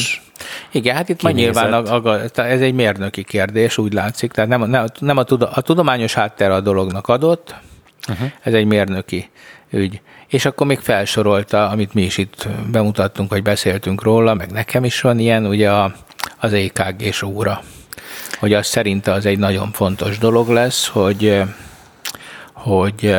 Igen, 0.71 0.95
hát 0.95 1.09
itt 1.09 1.21
már 1.21 1.33
nyilván 1.33 1.73
a, 1.73 2.09
a, 2.09 2.19
ez 2.35 2.61
egy 2.61 2.73
mérnöki 2.73 3.23
kérdés, 3.23 3.77
úgy 3.77 3.93
látszik. 3.93 4.31
Tehát 4.31 4.49
nem, 4.49 4.69
nem, 4.69 4.85
nem 4.99 5.17
a, 5.17 5.23
a 5.53 5.61
tudományos 5.61 6.13
háttér 6.13 6.49
a 6.49 6.61
dolognak 6.61 7.07
adott, 7.07 7.55
uh-huh. 8.09 8.31
ez 8.41 8.53
egy 8.53 8.65
mérnöki 8.65 9.29
ügy. 9.69 10.01
És 10.27 10.45
akkor 10.45 10.67
még 10.67 10.79
felsorolta, 10.79 11.69
amit 11.69 11.93
mi 11.93 12.01
is 12.01 12.17
itt 12.17 12.47
bemutattunk, 12.71 13.29
vagy 13.29 13.41
beszéltünk 13.41 14.03
róla, 14.03 14.33
meg 14.33 14.51
nekem 14.51 14.83
is 14.83 15.01
van 15.01 15.19
ilyen, 15.19 15.45
ugye 15.45 15.71
a, 15.71 15.93
az 16.37 16.53
EKG-s 16.53 17.21
óra. 17.21 17.61
Hogy 18.39 18.53
az 18.53 18.67
szerinte 18.67 19.11
az 19.11 19.25
egy 19.25 19.39
nagyon 19.39 19.71
fontos 19.71 20.17
dolog 20.17 20.49
lesz, 20.49 20.87
hogy 20.87 21.43
hogy 22.63 23.15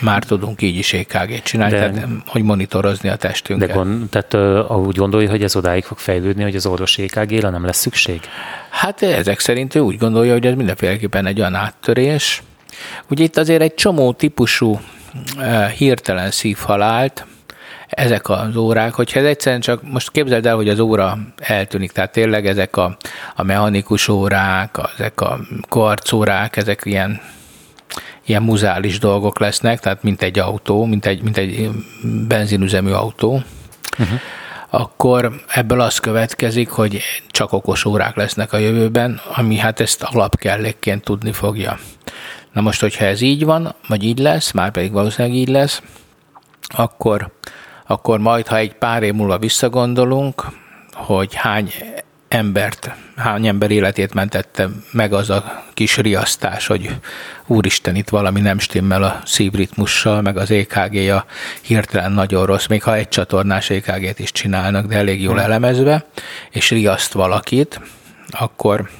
már 0.00 0.24
tudunk 0.24 0.62
így 0.62 0.76
is 0.76 0.92
EKG-t 0.92 1.42
csinálni, 1.42 1.74
de, 1.74 1.90
tehát, 1.90 2.08
hogy 2.26 2.42
monitorozni 2.42 3.08
a 3.08 3.16
testünket. 3.16 3.68
De 3.68 3.74
gond, 3.74 4.08
tehát 4.08 4.34
uh, 4.70 4.86
úgy 4.86 4.96
gondolja, 4.96 5.30
hogy 5.30 5.42
ez 5.42 5.56
odáig 5.56 5.84
fog 5.84 5.98
fejlődni, 5.98 6.42
hogy 6.42 6.56
az 6.56 6.66
orvos 6.66 6.98
EKG-re 6.98 7.50
nem 7.50 7.64
lesz 7.64 7.78
szükség? 7.78 8.20
Hát 8.70 9.02
ezek 9.02 9.38
szerint 9.38 9.74
ő 9.74 9.80
úgy 9.80 9.98
gondolja, 9.98 10.32
hogy 10.32 10.46
ez 10.46 10.54
mindenféleképpen 10.54 11.26
egy 11.26 11.40
olyan 11.40 11.54
áttörés. 11.54 12.42
Ugye 13.10 13.24
itt 13.24 13.36
azért 13.36 13.62
egy 13.62 13.74
csomó 13.74 14.12
típusú 14.12 14.80
uh, 15.36 15.66
hirtelen 15.66 16.30
szívhalált, 16.30 17.26
ezek 17.88 18.28
az 18.28 18.56
órák, 18.56 18.94
hogyha 18.94 19.20
ez 19.20 19.26
egyszerűen 19.26 19.60
csak, 19.60 19.82
most 19.82 20.10
képzeld 20.10 20.46
el, 20.46 20.54
hogy 20.54 20.68
az 20.68 20.78
óra 20.78 21.18
eltűnik, 21.36 21.92
tehát 21.92 22.12
tényleg 22.12 22.46
ezek 22.46 22.76
a, 22.76 22.96
a 23.36 23.42
mechanikus 23.42 24.08
órák, 24.08 24.78
ezek 24.98 25.20
a 25.20 25.40
kvarcórák, 25.68 26.56
ezek 26.56 26.80
ilyen 26.84 27.20
ilyen 28.24 28.42
muzális 28.42 28.98
dolgok 28.98 29.38
lesznek, 29.38 29.80
tehát 29.80 30.02
mint 30.02 30.22
egy 30.22 30.38
autó, 30.38 30.84
mint 30.84 31.06
egy, 31.06 31.22
mint 31.22 31.36
egy 31.36 31.70
benzinüzemű 32.28 32.90
autó, 32.90 33.42
uh-huh. 33.98 34.20
akkor 34.70 35.32
ebből 35.48 35.80
az 35.80 35.98
következik, 35.98 36.68
hogy 36.68 37.02
csak 37.30 37.52
okos 37.52 37.84
órák 37.84 38.16
lesznek 38.16 38.52
a 38.52 38.58
jövőben, 38.58 39.20
ami 39.34 39.56
hát 39.56 39.80
ezt 39.80 40.02
alapkellékként 40.02 41.04
tudni 41.04 41.32
fogja. 41.32 41.78
Na 42.52 42.60
most, 42.60 42.80
hogyha 42.80 43.04
ez 43.04 43.20
így 43.20 43.44
van, 43.44 43.74
vagy 43.88 44.04
így 44.04 44.18
lesz, 44.18 44.50
már 44.50 44.70
pedig 44.70 44.92
valószínűleg 44.92 45.36
így 45.36 45.48
lesz, 45.48 45.82
akkor, 46.66 47.32
akkor 47.86 48.18
majd, 48.18 48.46
ha 48.46 48.56
egy 48.56 48.74
pár 48.74 49.02
év 49.02 49.14
múlva 49.14 49.38
visszagondolunk, 49.38 50.44
hogy 50.92 51.34
hány 51.34 51.72
embert, 52.28 52.90
hány 53.16 53.46
ember 53.46 53.70
életét 53.70 54.14
mentette 54.14 54.68
meg 54.92 55.12
az 55.12 55.30
a 55.30 55.64
kis 55.74 55.96
riasztás, 55.96 56.66
hogy 56.66 56.96
úristen, 57.46 57.94
itt 57.94 58.08
valami 58.08 58.40
nem 58.40 58.58
stimmel 58.58 59.02
a 59.02 59.20
szívritmussal, 59.24 60.20
meg 60.20 60.36
az 60.36 60.50
EKG-ja 60.50 61.24
hirtelen 61.62 62.12
nagyon 62.12 62.46
rossz, 62.46 62.66
még 62.66 62.82
ha 62.82 62.94
egy 62.94 63.08
csatornás 63.08 63.70
EKG-t 63.70 64.18
is 64.18 64.32
csinálnak, 64.32 64.86
de 64.86 64.96
elég 64.96 65.22
jól 65.22 65.34
hmm. 65.34 65.44
elemezve, 65.44 66.04
és 66.50 66.70
riaszt 66.70 67.12
valakit, 67.12 67.80
akkor 68.30 68.90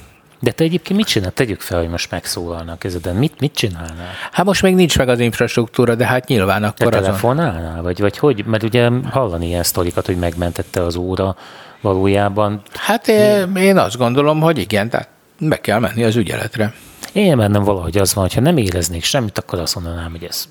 de 0.43 0.51
te 0.51 0.63
egyébként 0.63 0.99
mit 0.99 1.07
csinál? 1.07 1.31
Tegyük 1.31 1.61
fel, 1.61 1.79
hogy 1.79 1.89
most 1.89 2.11
megszólalnak 2.11 2.83
ezeden. 2.83 3.15
Mit, 3.15 3.39
mit 3.39 3.53
csinálnál? 3.53 4.11
Hát 4.31 4.45
most 4.45 4.61
még 4.61 4.75
nincs 4.75 4.97
meg 4.97 5.09
az 5.09 5.19
infrastruktúra, 5.19 5.95
de 5.95 6.05
hát 6.05 6.27
nyilván 6.27 6.63
akkor 6.63 6.91
Te 6.91 6.99
telefonálnál? 6.99 7.71
Azon... 7.71 7.83
Vagy, 7.83 7.99
vagy 7.99 8.17
hogy? 8.17 8.45
Mert 8.45 8.63
ugye 8.63 8.89
hallani 9.09 9.45
ilyen 9.45 9.63
sztorikat, 9.63 10.05
hogy 10.05 10.17
megmentette 10.17 10.81
az 10.81 10.95
óra 10.95 11.35
valójában. 11.81 12.61
Hát 12.73 13.07
én, 13.07 13.55
én 13.55 13.77
azt 13.77 13.97
gondolom, 13.97 14.39
hogy 14.39 14.57
igen, 14.57 14.89
tehát 14.89 15.07
be 15.39 15.61
kell 15.61 15.79
menni 15.79 16.03
az 16.03 16.15
ügyeletre. 16.15 16.73
Én 17.13 17.37
bennem 17.37 17.63
valahogy 17.63 17.97
az 17.97 18.13
van, 18.13 18.23
hogyha 18.23 18.41
nem 18.41 18.57
éreznék 18.57 19.03
semmit, 19.03 19.37
akkor 19.37 19.59
azt 19.59 19.75
mondanám, 19.75 20.11
hogy 20.11 20.23
ez... 20.23 20.47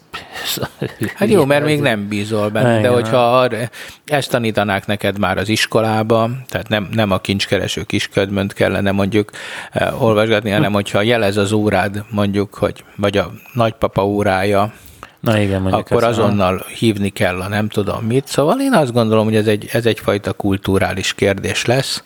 Hát 1.15 1.29
jó, 1.29 1.45
mert 1.45 1.65
még 1.65 1.81
nem 1.81 2.09
bízol 2.09 2.49
benne, 2.49 2.81
de 2.81 2.89
hogyha 2.89 3.49
ezt 4.05 4.31
tanítanák 4.31 4.87
neked 4.87 5.19
már 5.19 5.39
az 5.39 5.49
iskolába, 5.49 6.31
tehát 6.49 6.69
nem, 6.69 6.89
nem 6.93 7.11
a 7.11 7.19
kincskereső 7.19 7.83
kisködmönt 7.83 8.53
kellene 8.53 8.91
mondjuk 8.91 9.31
eh, 9.71 10.03
olvasgatni, 10.03 10.51
hanem 10.51 10.73
hogyha 10.73 11.03
jelez 11.03 11.37
az 11.37 11.53
órád 11.53 12.05
mondjuk, 12.11 12.55
hogy 12.55 12.85
vagy 12.97 13.17
a 13.17 13.33
nagypapa 13.53 14.07
órája, 14.07 14.73
Na 15.23 15.39
igen, 15.41 15.67
akkor 15.67 16.05
azonnal 16.05 16.57
a... 16.57 16.65
hívni 16.67 17.09
kell 17.09 17.41
a 17.41 17.49
nem 17.49 17.69
tudom 17.69 18.05
mit. 18.05 18.27
Szóval 18.27 18.61
én 18.61 18.73
azt 18.73 18.93
gondolom, 18.93 19.25
hogy 19.25 19.37
ez, 19.37 19.47
egy, 19.47 19.69
ez 19.73 19.87
egyfajta 19.87 20.33
kulturális 20.33 21.15
kérdés 21.15 21.65
lesz, 21.65 22.03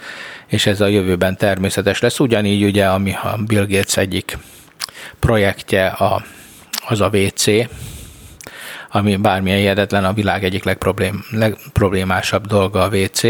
és 0.46 0.66
ez 0.66 0.80
a 0.80 0.86
jövőben 0.86 1.36
természetes 1.36 2.00
lesz. 2.00 2.20
Ugyanígy 2.20 2.64
ugye, 2.64 2.86
ami 2.86 3.12
a 3.12 3.38
Bill 3.46 3.66
Gates 3.66 3.96
egyik 3.96 4.38
projektje 5.20 5.86
a, 5.86 6.22
az 6.88 7.00
a 7.00 7.10
WC, 7.12 7.44
ami 8.90 9.16
bármilyen 9.16 9.58
hihetetlen, 9.58 10.04
a 10.04 10.12
világ 10.12 10.44
egyik 10.44 10.64
legproblém, 10.64 11.24
legproblémásabb 11.30 12.46
dolga 12.46 12.82
a 12.82 12.88
WC, 12.88 13.22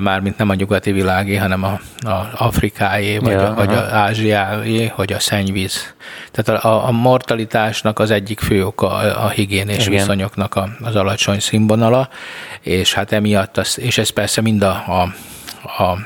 mármint 0.00 0.38
nem 0.38 0.48
a 0.48 0.54
nyugati 0.54 0.92
világé, 0.92 1.36
hanem 1.36 1.64
a, 1.64 1.80
a 2.08 2.30
Afrikáé, 2.36 3.18
vagy, 3.18 3.32
ja, 3.32 3.50
a, 3.50 3.54
vagy 3.54 3.74
a 3.74 3.80
Ázsiáé, 3.80 4.86
hogy 4.86 5.12
a 5.12 5.18
szennyvíz. 5.18 5.94
Tehát 6.30 6.64
a, 6.64 6.86
a 6.86 6.90
mortalitásnak 6.90 7.98
az 7.98 8.10
egyik 8.10 8.40
fő 8.40 8.66
oka 8.66 8.90
a, 8.90 9.24
a 9.24 9.28
higiénés 9.28 9.86
Igen. 9.86 9.98
viszonyoknak 9.98 10.54
a, 10.54 10.68
az 10.82 10.96
alacsony 10.96 11.40
színvonala, 11.40 12.08
és 12.60 12.94
hát 12.94 13.12
emiatt, 13.12 13.56
az, 13.56 13.78
és 13.78 13.98
ez 13.98 14.08
persze 14.08 14.40
mind 14.40 14.62
a, 14.62 14.84
a, 14.86 15.00
a 15.82 15.98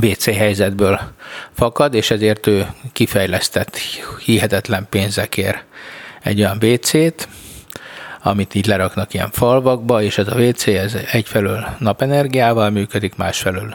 WC 0.00 0.24
helyzetből 0.24 1.00
fakad, 1.52 1.94
és 1.94 2.10
ezért 2.10 2.46
ő 2.46 2.66
kifejlesztett 2.92 3.78
hihetetlen 4.24 4.86
pénzekért 4.90 5.64
egy 6.22 6.40
olyan 6.40 6.58
WC-t, 6.62 7.28
amit 8.22 8.54
így 8.54 8.66
leraknak 8.66 9.14
ilyen 9.14 9.30
falvakba, 9.30 10.02
és 10.02 10.18
ez 10.18 10.28
a 10.28 10.34
WC 10.34 10.66
ez 10.66 10.96
egyfelől 11.12 11.66
napenergiával 11.78 12.70
működik, 12.70 13.16
másfelől 13.16 13.74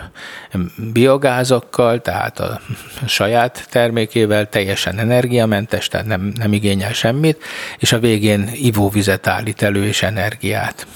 biogázokkal, 0.93 2.01
tehát 2.01 2.39
a 2.39 2.59
saját 3.05 3.67
termékével 3.69 4.49
teljesen 4.49 4.99
energiamentes, 4.99 5.87
tehát 5.87 6.05
nem, 6.05 6.33
nem 6.37 6.53
igényel 6.53 6.93
semmit, 6.93 7.43
és 7.77 7.91
a 7.91 7.99
végén 7.99 8.49
ivóvizet 8.53 9.27
állít 9.27 9.61
elő 9.61 9.85
és 9.85 10.03
energiát. 10.03 10.87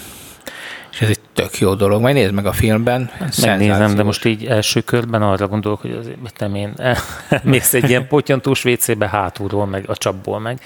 És 0.91 1.03
ez 1.03 1.09
egy 1.09 1.19
tök 1.33 1.59
jó 1.59 1.73
dolog. 1.73 2.01
Majd 2.01 2.15
nézd 2.15 2.31
meg 2.31 2.45
a 2.45 2.51
filmben. 2.51 3.09
Megnézem, 3.41 3.95
de 3.95 4.03
most 4.03 4.25
így 4.25 4.45
első 4.45 4.81
körben 4.81 5.21
arra 5.21 5.47
gondolok, 5.47 5.81
hogy 5.81 5.91
azért 5.91 6.39
nem 6.39 6.55
én 6.55 6.73
mész 7.43 7.73
egy 7.73 7.89
ilyen 7.89 8.07
potyantós 8.07 8.65
WC-be 8.65 9.07
hátulról, 9.07 9.65
meg 9.65 9.83
a 9.87 9.95
csapból 9.95 10.39
meg 10.39 10.61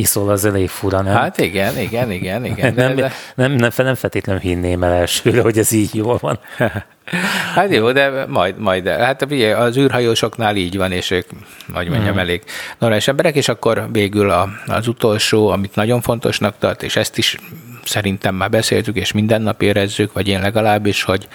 iszol, 0.00 0.30
az 0.30 0.44
elég 0.44 0.68
fura, 0.68 1.00
nem? 1.00 1.14
Hát 1.14 1.38
igen, 1.38 1.78
igen, 1.78 2.10
igen, 2.10 2.44
igen. 2.44 2.74
De, 2.74 2.86
nem, 2.86 2.96
de... 2.96 3.12
nem, 3.34 3.52
nem, 3.52 3.70
nem 3.76 3.94
feltétlenül 3.94 4.42
hinném 4.42 4.82
el 4.82 4.92
elsőre, 4.92 5.40
hogy 5.40 5.58
ez 5.58 5.72
így 5.72 5.94
jól 5.94 6.18
van. 6.20 6.38
Hát 7.54 7.74
jó, 7.74 7.92
de 7.92 8.26
majd, 8.26 8.58
majd. 8.58 8.88
Hát 8.88 9.22
az 9.56 9.76
űrhajósoknál 9.76 10.56
így 10.56 10.76
van, 10.76 10.92
és 10.92 11.10
ők, 11.10 11.28
hogy 11.72 11.88
mondjam, 11.88 12.10
hmm. 12.10 12.18
elég 12.18 12.42
normális 12.78 13.08
emberek, 13.08 13.34
és 13.34 13.48
akkor 13.48 13.88
végül 13.92 14.30
a, 14.30 14.48
az 14.66 14.88
utolsó, 14.88 15.48
amit 15.48 15.74
nagyon 15.74 16.00
fontosnak 16.00 16.54
tart, 16.58 16.82
és 16.82 16.96
ezt 16.96 17.18
is 17.18 17.36
szerintem 17.84 18.34
már 18.34 18.50
beszéltük, 18.50 18.96
és 18.96 19.12
minden 19.12 19.42
nap 19.42 19.62
érezzük, 19.62 20.12
vagy 20.12 20.28
én 20.28 20.40
legalábbis, 20.40 21.02
hogy, 21.02 21.28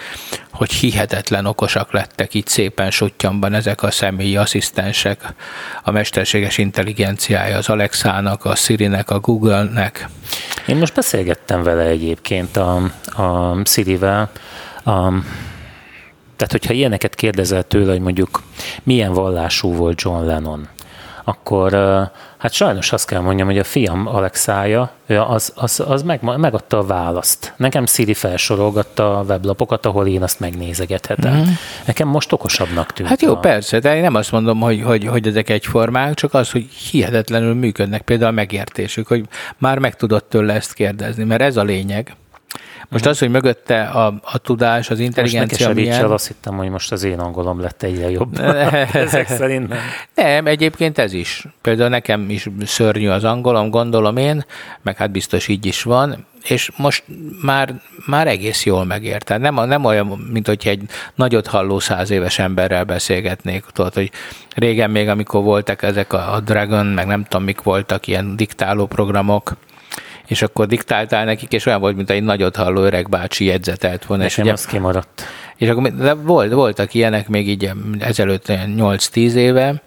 hogy 0.52 0.72
hihetetlen 0.72 1.46
okosak 1.46 1.92
lettek 1.92 2.34
itt 2.34 2.48
szépen 2.48 2.90
sutyamban 2.90 3.54
ezek 3.54 3.82
a 3.82 3.90
személyi 3.90 4.36
asszisztensek, 4.36 5.34
a 5.82 5.90
mesterséges 5.90 6.58
intelligenciája 6.58 7.56
az 7.56 7.68
Alexának, 7.68 8.44
a 8.44 8.54
Siri-nek, 8.54 9.10
a 9.10 9.20
Google-nek. 9.20 10.08
Én 10.66 10.76
most 10.76 10.94
beszélgettem 10.94 11.62
vele 11.62 11.82
egyébként 11.82 12.56
a, 12.56 12.76
a 13.22 13.56
Siri-vel, 13.64 14.30
a, 14.84 15.12
tehát, 16.36 16.52
hogyha 16.52 16.72
ilyeneket 16.72 17.14
kérdezel 17.14 17.62
tőle, 17.62 17.90
hogy 17.90 18.00
mondjuk 18.00 18.42
milyen 18.82 19.12
vallású 19.12 19.74
volt 19.74 20.00
John 20.00 20.24
Lennon, 20.24 20.68
akkor 21.28 21.72
hát 22.38 22.52
sajnos 22.52 22.92
azt 22.92 23.06
kell 23.06 23.20
mondjam, 23.20 23.46
hogy 23.46 23.58
a 23.58 23.64
fiam 23.64 24.06
Alexája, 24.06 24.90
az, 25.06 25.52
az, 25.54 25.82
az 25.86 26.02
meg, 26.02 26.22
megadta 26.22 26.78
a 26.78 26.82
választ. 26.82 27.52
Nekem 27.56 27.86
Siri 27.86 28.14
felsorolgatta 28.14 29.18
a 29.18 29.22
weblapokat, 29.22 29.86
ahol 29.86 30.06
én 30.06 30.22
azt 30.22 30.40
megnézegethetem. 30.40 31.36
Mm. 31.36 31.42
Nekem 31.84 32.08
most 32.08 32.32
okosabbnak 32.32 32.92
tűnt. 32.92 33.08
Hát 33.08 33.22
jó, 33.22 33.32
a... 33.32 33.36
persze, 33.36 33.78
de 33.78 33.96
én 33.96 34.02
nem 34.02 34.14
azt 34.14 34.32
mondom, 34.32 34.60
hogy, 34.60 34.82
hogy, 34.82 35.06
hogy 35.06 35.26
ezek 35.26 35.50
egyformák, 35.50 36.14
csak 36.14 36.34
az, 36.34 36.50
hogy 36.50 36.66
hihetetlenül 36.90 37.54
működnek. 37.54 38.02
Például 38.02 38.30
a 38.30 38.34
megértésük, 38.34 39.06
hogy 39.06 39.24
már 39.58 39.78
meg 39.78 39.96
tudod 39.96 40.24
tőle 40.24 40.54
ezt 40.54 40.72
kérdezni, 40.72 41.24
mert 41.24 41.42
ez 41.42 41.56
a 41.56 41.62
lényeg. 41.62 42.16
Most 42.88 43.06
az, 43.06 43.18
hogy 43.18 43.30
mögötte 43.30 43.82
a, 43.82 44.14
a 44.22 44.38
tudás, 44.38 44.90
az 44.90 44.98
intelligencia 44.98 45.66
most 45.66 45.78
milyen... 45.78 46.04
azt 46.04 46.26
hittem, 46.26 46.56
hogy 46.56 46.68
most 46.68 46.92
az 46.92 47.04
én 47.04 47.18
angolom 47.18 47.60
lett 47.60 47.82
egyre 47.82 48.10
jobb. 48.10 48.40
Ezek 48.92 49.28
szerint 49.28 49.68
nem. 49.68 49.78
Nem, 50.14 50.46
egyébként 50.46 50.98
ez 50.98 51.12
is. 51.12 51.44
Például 51.60 51.88
nekem 51.88 52.30
is 52.30 52.48
szörnyű 52.64 53.08
az 53.08 53.24
angolom, 53.24 53.70
gondolom 53.70 54.16
én, 54.16 54.44
meg 54.82 54.96
hát 54.96 55.10
biztos 55.10 55.48
így 55.48 55.66
is 55.66 55.82
van, 55.82 56.26
és 56.48 56.70
most 56.76 57.04
már, 57.42 57.74
már 58.06 58.26
egész 58.26 58.64
jól 58.64 58.84
megért. 58.84 59.24
Tehát 59.24 59.42
nem, 59.42 59.68
nem 59.68 59.84
olyan, 59.84 60.06
mint 60.32 60.46
hogy 60.46 60.66
egy 60.66 60.82
nagyot 61.14 61.46
halló 61.46 61.78
száz 61.78 62.10
éves 62.10 62.38
emberrel 62.38 62.84
beszélgetnék. 62.84 63.64
Tudod, 63.72 63.94
hogy 63.94 64.10
régen 64.54 64.90
még, 64.90 65.08
amikor 65.08 65.42
voltak 65.42 65.82
ezek 65.82 66.12
a, 66.12 66.34
a 66.34 66.40
Dragon, 66.40 66.86
meg 66.86 67.06
nem 67.06 67.24
tudom, 67.24 67.44
mik 67.44 67.62
voltak, 67.62 68.06
ilyen 68.06 68.36
diktáló 68.36 68.86
programok, 68.86 69.56
és 70.26 70.42
akkor 70.42 70.66
diktáltál 70.66 71.24
nekik, 71.24 71.52
és 71.52 71.66
olyan 71.66 71.80
volt, 71.80 71.96
mint 71.96 72.10
egy 72.10 72.22
nagyot 72.22 72.56
halló 72.56 72.82
öreg 72.82 73.08
bácsi 73.08 73.44
jegyzetelt 73.44 74.04
volna. 74.04 74.22
Nekem 74.22 74.38
és 74.38 74.44
ugye, 74.44 74.52
az 74.52 74.66
kimaradt. 74.66 75.22
És 75.56 75.68
akkor 75.68 75.92
de 75.92 76.14
volt, 76.14 76.52
voltak 76.52 76.94
ilyenek 76.94 77.28
még 77.28 77.48
így 77.48 77.70
ezelőtt 77.98 78.44
8-10 78.48 79.32
éve, 79.32 79.82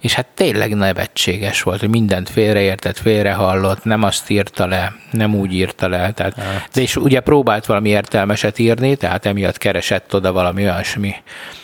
és 0.00 0.14
hát 0.14 0.26
tényleg 0.34 0.74
nevetséges 0.74 1.62
volt, 1.62 1.80
hogy 1.80 1.88
mindent 1.88 2.30
félreértett, 2.30 2.98
félrehallott, 2.98 3.84
nem 3.84 4.02
azt 4.02 4.30
írta 4.30 4.66
le, 4.66 4.94
nem 5.10 5.34
úgy 5.34 5.52
írta 5.52 5.88
le. 5.88 6.12
Tehát, 6.12 6.34
hát. 6.34 6.68
de 6.72 6.80
és 6.80 6.96
ugye 6.96 7.20
próbált 7.20 7.66
valami 7.66 7.88
értelmeset 7.88 8.58
írni, 8.58 8.96
tehát 8.96 9.26
emiatt 9.26 9.58
keresett 9.58 10.14
oda 10.14 10.32
valami 10.32 10.62
olyasmi 10.62 11.14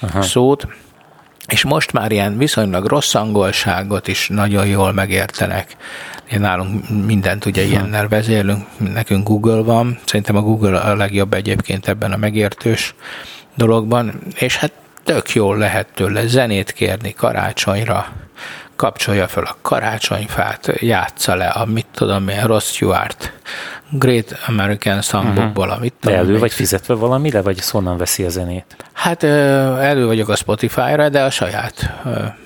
Aha. 0.00 0.22
szót, 0.22 0.66
és 1.48 1.64
most 1.64 1.92
már 1.92 2.12
ilyen 2.12 2.38
viszonylag 2.38 2.84
rossz 2.84 3.14
angolságot 3.14 4.08
is 4.08 4.28
nagyon 4.28 4.66
jól 4.66 4.92
megértenek. 4.92 5.76
Én 6.30 6.40
nálunk 6.40 7.04
mindent 7.06 7.46
ugye 7.46 7.62
ilyennel 7.62 8.08
vezélünk, 8.08 8.66
nekünk 8.76 9.26
Google 9.26 9.62
van, 9.62 9.98
szerintem 10.04 10.36
a 10.36 10.40
Google 10.40 10.78
a 10.78 10.96
legjobb 10.96 11.34
egyébként 11.34 11.88
ebben 11.88 12.12
a 12.12 12.16
megértős 12.16 12.94
dologban, 13.54 14.20
és 14.34 14.56
hát 14.56 14.72
tök 15.04 15.30
jól 15.30 15.56
lehet 15.56 15.86
tőle 15.94 16.26
zenét 16.26 16.72
kérni 16.72 17.12
karácsonyra, 17.12 18.06
kapcsolja 18.76 19.28
fel 19.28 19.42
a 19.42 19.56
karácsonyfát, 19.62 20.72
játsza 20.80 21.34
le 21.34 21.48
a 21.48 21.64
mit 21.64 21.86
tudom 21.94 22.28
én, 22.28 22.42
Ross 22.42 22.64
Stewart 22.64 23.32
Great 23.90 24.38
American 24.46 25.02
Songbookból, 25.02 25.64
uh-huh. 25.64 25.78
amit 25.78 25.94
De 26.00 26.16
elő 26.16 26.38
vagy 26.38 26.52
fizetve 26.52 26.94
valamire, 26.94 27.42
vagy 27.42 27.70
honnan 27.70 27.96
veszi 27.96 28.24
a 28.24 28.28
zenét? 28.28 28.76
Hát 29.08 29.22
elő 29.22 30.06
vagyok 30.06 30.28
a 30.28 30.36
Spotify-ra, 30.36 31.08
de 31.08 31.22
a 31.22 31.30
saját 31.30 31.92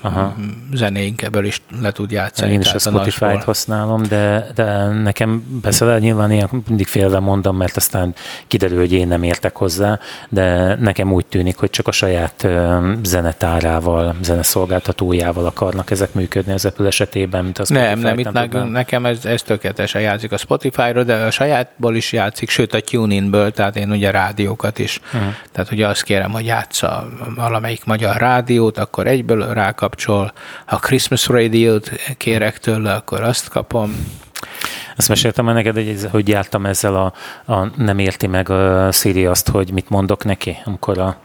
Aha. 0.00 0.34
zenéink 0.72 1.22
ebből 1.22 1.44
is 1.44 1.62
le 1.80 1.90
tud 1.90 2.10
játszani. 2.10 2.52
Én 2.52 2.60
is 2.60 2.72
a 2.72 2.78
Spotify-t 2.78 3.44
használom, 3.44 4.02
de, 4.02 4.46
de 4.54 4.86
nekem 4.86 5.60
persze 5.62 5.98
nyilván 5.98 6.32
ilyen 6.32 6.48
mindig 6.68 6.86
félve 6.86 7.18
mondom, 7.18 7.56
mert 7.56 7.76
aztán 7.76 8.14
kiderül, 8.46 8.78
hogy 8.78 8.92
én 8.92 9.08
nem 9.08 9.22
értek 9.22 9.56
hozzá, 9.56 9.98
de 10.28 10.74
nekem 10.74 11.12
úgy 11.12 11.26
tűnik, 11.26 11.56
hogy 11.56 11.70
csak 11.70 11.88
a 11.88 11.92
saját 11.92 12.48
zenetárával, 13.02 14.14
zeneszolgáltatójával 14.22 15.46
akarnak 15.46 15.90
ezek 15.90 16.14
működni 16.14 16.52
az 16.52 16.64
Apple 16.64 16.86
esetében, 16.86 17.44
mint 17.44 17.58
az 17.58 17.68
Nem, 17.68 17.98
nem, 17.98 18.18
itt 18.18 18.32
nekem 18.70 19.06
ez, 19.06 19.24
ez 19.24 19.42
tökéletesen 19.42 20.00
játszik 20.00 20.32
a 20.32 20.36
Spotify-ra, 20.36 21.02
de 21.02 21.30
sajátból 21.30 21.94
is 21.94 22.12
játszik, 22.12 22.50
sőt 22.50 22.74
a 22.74 22.80
TuneIn-ből, 22.80 23.50
tehát 23.50 23.76
én 23.76 23.90
ugye 23.90 24.10
rádiókat 24.10 24.78
is. 24.78 25.00
Uh-huh. 25.14 25.34
Tehát 25.52 25.72
ugye 25.72 25.86
azt 25.86 26.02
kérem, 26.02 26.30
hogy 26.30 26.50
játsza 26.52 27.08
valamelyik 27.34 27.84
magyar 27.84 28.16
rádiót, 28.16 28.78
akkor 28.78 29.06
egyből 29.06 29.52
rákapcsol. 29.52 30.32
Ha 30.66 30.76
Christmas 30.76 31.26
Radio-t 31.26 31.90
kérek 32.16 32.58
tőle, 32.58 32.94
akkor 32.94 33.22
azt 33.22 33.48
kapom. 33.48 34.06
Ezt 34.96 35.08
meséltem 35.08 35.48
el 35.48 35.54
neked, 35.54 35.74
hogy, 35.74 36.08
hogy 36.10 36.28
jártam 36.28 36.66
ezzel 36.66 36.94
a, 36.96 37.12
a 37.52 37.70
nem 37.76 37.98
érti 37.98 38.26
meg 38.26 38.50
a 38.50 38.92
Siri 38.92 39.26
azt, 39.26 39.48
hogy 39.48 39.72
mit 39.72 39.88
mondok 39.88 40.24
neki, 40.24 40.56
amikor 40.64 40.98
a 40.98 41.16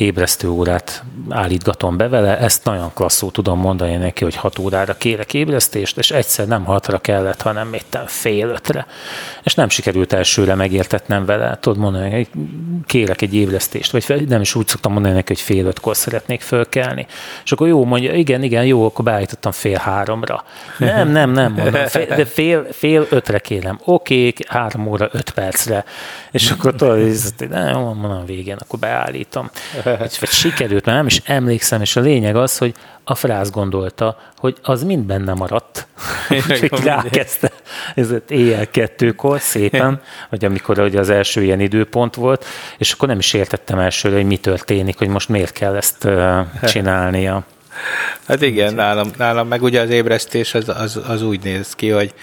ébresztő 0.00 0.48
órát 0.48 1.04
állítgatom 1.28 1.96
be 1.96 2.08
vele, 2.08 2.38
ezt 2.38 2.64
nagyon 2.64 2.90
klasszul 2.94 3.30
tudom 3.30 3.58
mondani 3.58 3.96
neki, 3.96 4.24
hogy 4.24 4.36
6 4.36 4.58
órára 4.58 4.94
kérek 4.94 5.34
ébresztést, 5.34 5.98
és 5.98 6.10
egyszer 6.10 6.46
nem 6.46 6.64
hatra 6.64 6.98
kellett, 6.98 7.42
hanem 7.42 7.68
méttem 7.68 8.06
fél 8.06 8.48
ötre. 8.48 8.86
És 9.42 9.54
nem 9.54 9.68
sikerült 9.68 10.12
elsőre 10.12 10.54
megértetnem 10.54 11.24
vele, 11.24 11.58
tudod 11.60 11.78
mondani, 11.78 12.10
hogy 12.10 12.28
kérek 12.86 13.22
egy 13.22 13.34
ébresztést, 13.34 14.06
vagy 14.06 14.28
nem 14.28 14.40
is 14.40 14.54
úgy 14.54 14.68
szoktam 14.68 14.92
mondani 14.92 15.14
neki, 15.14 15.26
hogy 15.26 15.40
fél 15.42 15.66
ötkor 15.66 15.96
szeretnék 15.96 16.40
fölkelni. 16.40 17.06
És 17.44 17.52
akkor 17.52 17.68
jó, 17.68 17.84
mondja, 17.84 18.14
igen, 18.14 18.42
igen, 18.42 18.64
jó, 18.64 18.84
akkor 18.84 19.04
beállítottam 19.04 19.52
fél 19.52 19.78
háromra. 19.78 20.44
Nem, 20.78 21.08
nem, 21.08 21.30
nem, 21.30 21.52
mondom, 21.52 21.86
fél, 21.86 22.06
de 22.06 22.24
fél, 22.24 22.66
fél 22.72 23.06
ötre 23.10 23.38
kérem. 23.38 23.80
Oké, 23.84 24.32
három 24.48 24.86
óra, 24.86 25.08
öt 25.12 25.30
percre. 25.30 25.84
És 26.30 26.50
akkor 26.50 26.74
tudod, 26.74 26.98
nem, 27.50 27.78
mondom, 27.78 28.24
végén, 28.24 28.56
akkor 28.60 28.78
beállítom. 28.78 29.50
Vagy 29.98 30.28
sikerült, 30.28 30.84
mert 30.84 30.96
nem 30.96 31.06
is 31.06 31.22
emlékszem, 31.24 31.80
és 31.80 31.96
a 31.96 32.00
lényeg 32.00 32.36
az, 32.36 32.58
hogy 32.58 32.74
a 33.04 33.14
frász 33.14 33.50
gondolta, 33.50 34.18
hogy 34.38 34.56
az 34.62 34.82
mind 34.82 35.04
benne 35.04 35.34
maradt. 35.34 35.86
Úgyhogy 36.48 36.84
rákezdte 36.84 37.50
ez 37.94 38.08
éjjel 38.28 38.70
kettőkor 38.70 39.40
szépen, 39.40 40.00
vagy 40.28 40.44
amikor 40.44 40.78
ugye 40.78 40.98
az 40.98 41.10
első 41.10 41.42
ilyen 41.42 41.60
időpont 41.60 42.14
volt, 42.14 42.44
és 42.78 42.92
akkor 42.92 43.08
nem 43.08 43.18
is 43.18 43.32
értettem 43.32 43.78
elsőre, 43.78 44.14
hogy 44.14 44.26
mi 44.26 44.36
történik, 44.36 44.98
hogy 44.98 45.08
most 45.08 45.28
miért 45.28 45.52
kell 45.52 45.76
ezt 45.76 46.08
csinálnia. 46.72 47.44
Hát 48.26 48.42
igen, 48.42 48.74
nálam, 48.74 49.10
nálam 49.16 49.48
meg 49.48 49.62
ugye 49.62 49.80
az 49.80 49.90
ébresztés 49.90 50.54
az, 50.54 50.68
az, 50.68 51.00
az 51.08 51.22
úgy 51.22 51.42
néz 51.42 51.74
ki, 51.74 51.88
hogy 51.88 52.14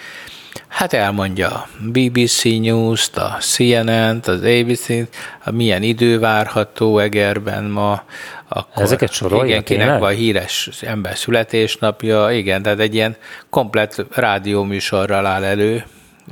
Hát 0.67 0.93
elmondja 0.93 1.47
a 1.47 1.67
BBC 1.79 2.43
News-t, 2.43 3.17
a 3.17 3.37
CNN-t, 3.39 4.27
az 4.27 4.41
ABC-t, 4.41 5.15
milyen 5.51 5.83
idő 5.83 6.19
várható 6.19 6.99
Egerben 6.99 7.63
ma. 7.63 8.03
Akkor 8.47 8.83
Ezeket 8.83 9.11
sorolja 9.11 9.45
Igen, 9.45 9.63
kinek 9.63 9.99
van 9.99 10.13
híres 10.13 10.69
ember 10.81 11.17
születésnapja, 11.17 12.31
igen, 12.31 12.61
tehát 12.61 12.79
egy 12.79 12.93
ilyen 12.93 13.15
komplet 13.49 14.05
rádióműsorral 14.11 15.25
áll 15.25 15.43
elő. 15.43 15.83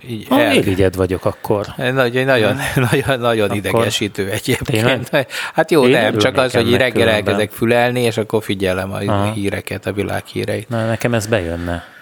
Így 0.08 0.28
ha, 0.28 0.54
érigyed 0.54 0.96
vagyok 0.96 1.26
akkor. 1.26 1.66
Nagyon, 1.78 2.26
nagyon, 2.26 2.58
nagyon, 2.92 3.20
nagyon 3.20 3.46
akkor 3.46 3.58
idegesítő 3.58 4.30
egyébként. 4.30 5.10
Tényleg? 5.10 5.28
Hát 5.54 5.72
jó, 5.72 5.86
Én 5.86 5.92
nem, 5.92 6.18
csak 6.18 6.38
az, 6.38 6.54
hogy 6.54 6.76
reggel 6.76 7.10
elkezdek 7.10 7.52
fülelni, 7.52 8.02
és 8.02 8.18
akkor 8.18 8.44
figyelem 8.44 8.92
a 8.92 8.98
Aha. 8.98 9.32
híreket, 9.32 9.86
a 9.86 9.92
világ 9.92 10.26
híreit. 10.26 10.70
Na, 10.70 10.86
nekem 10.86 11.14
ez 11.14 11.28
bejönne. 11.28 11.95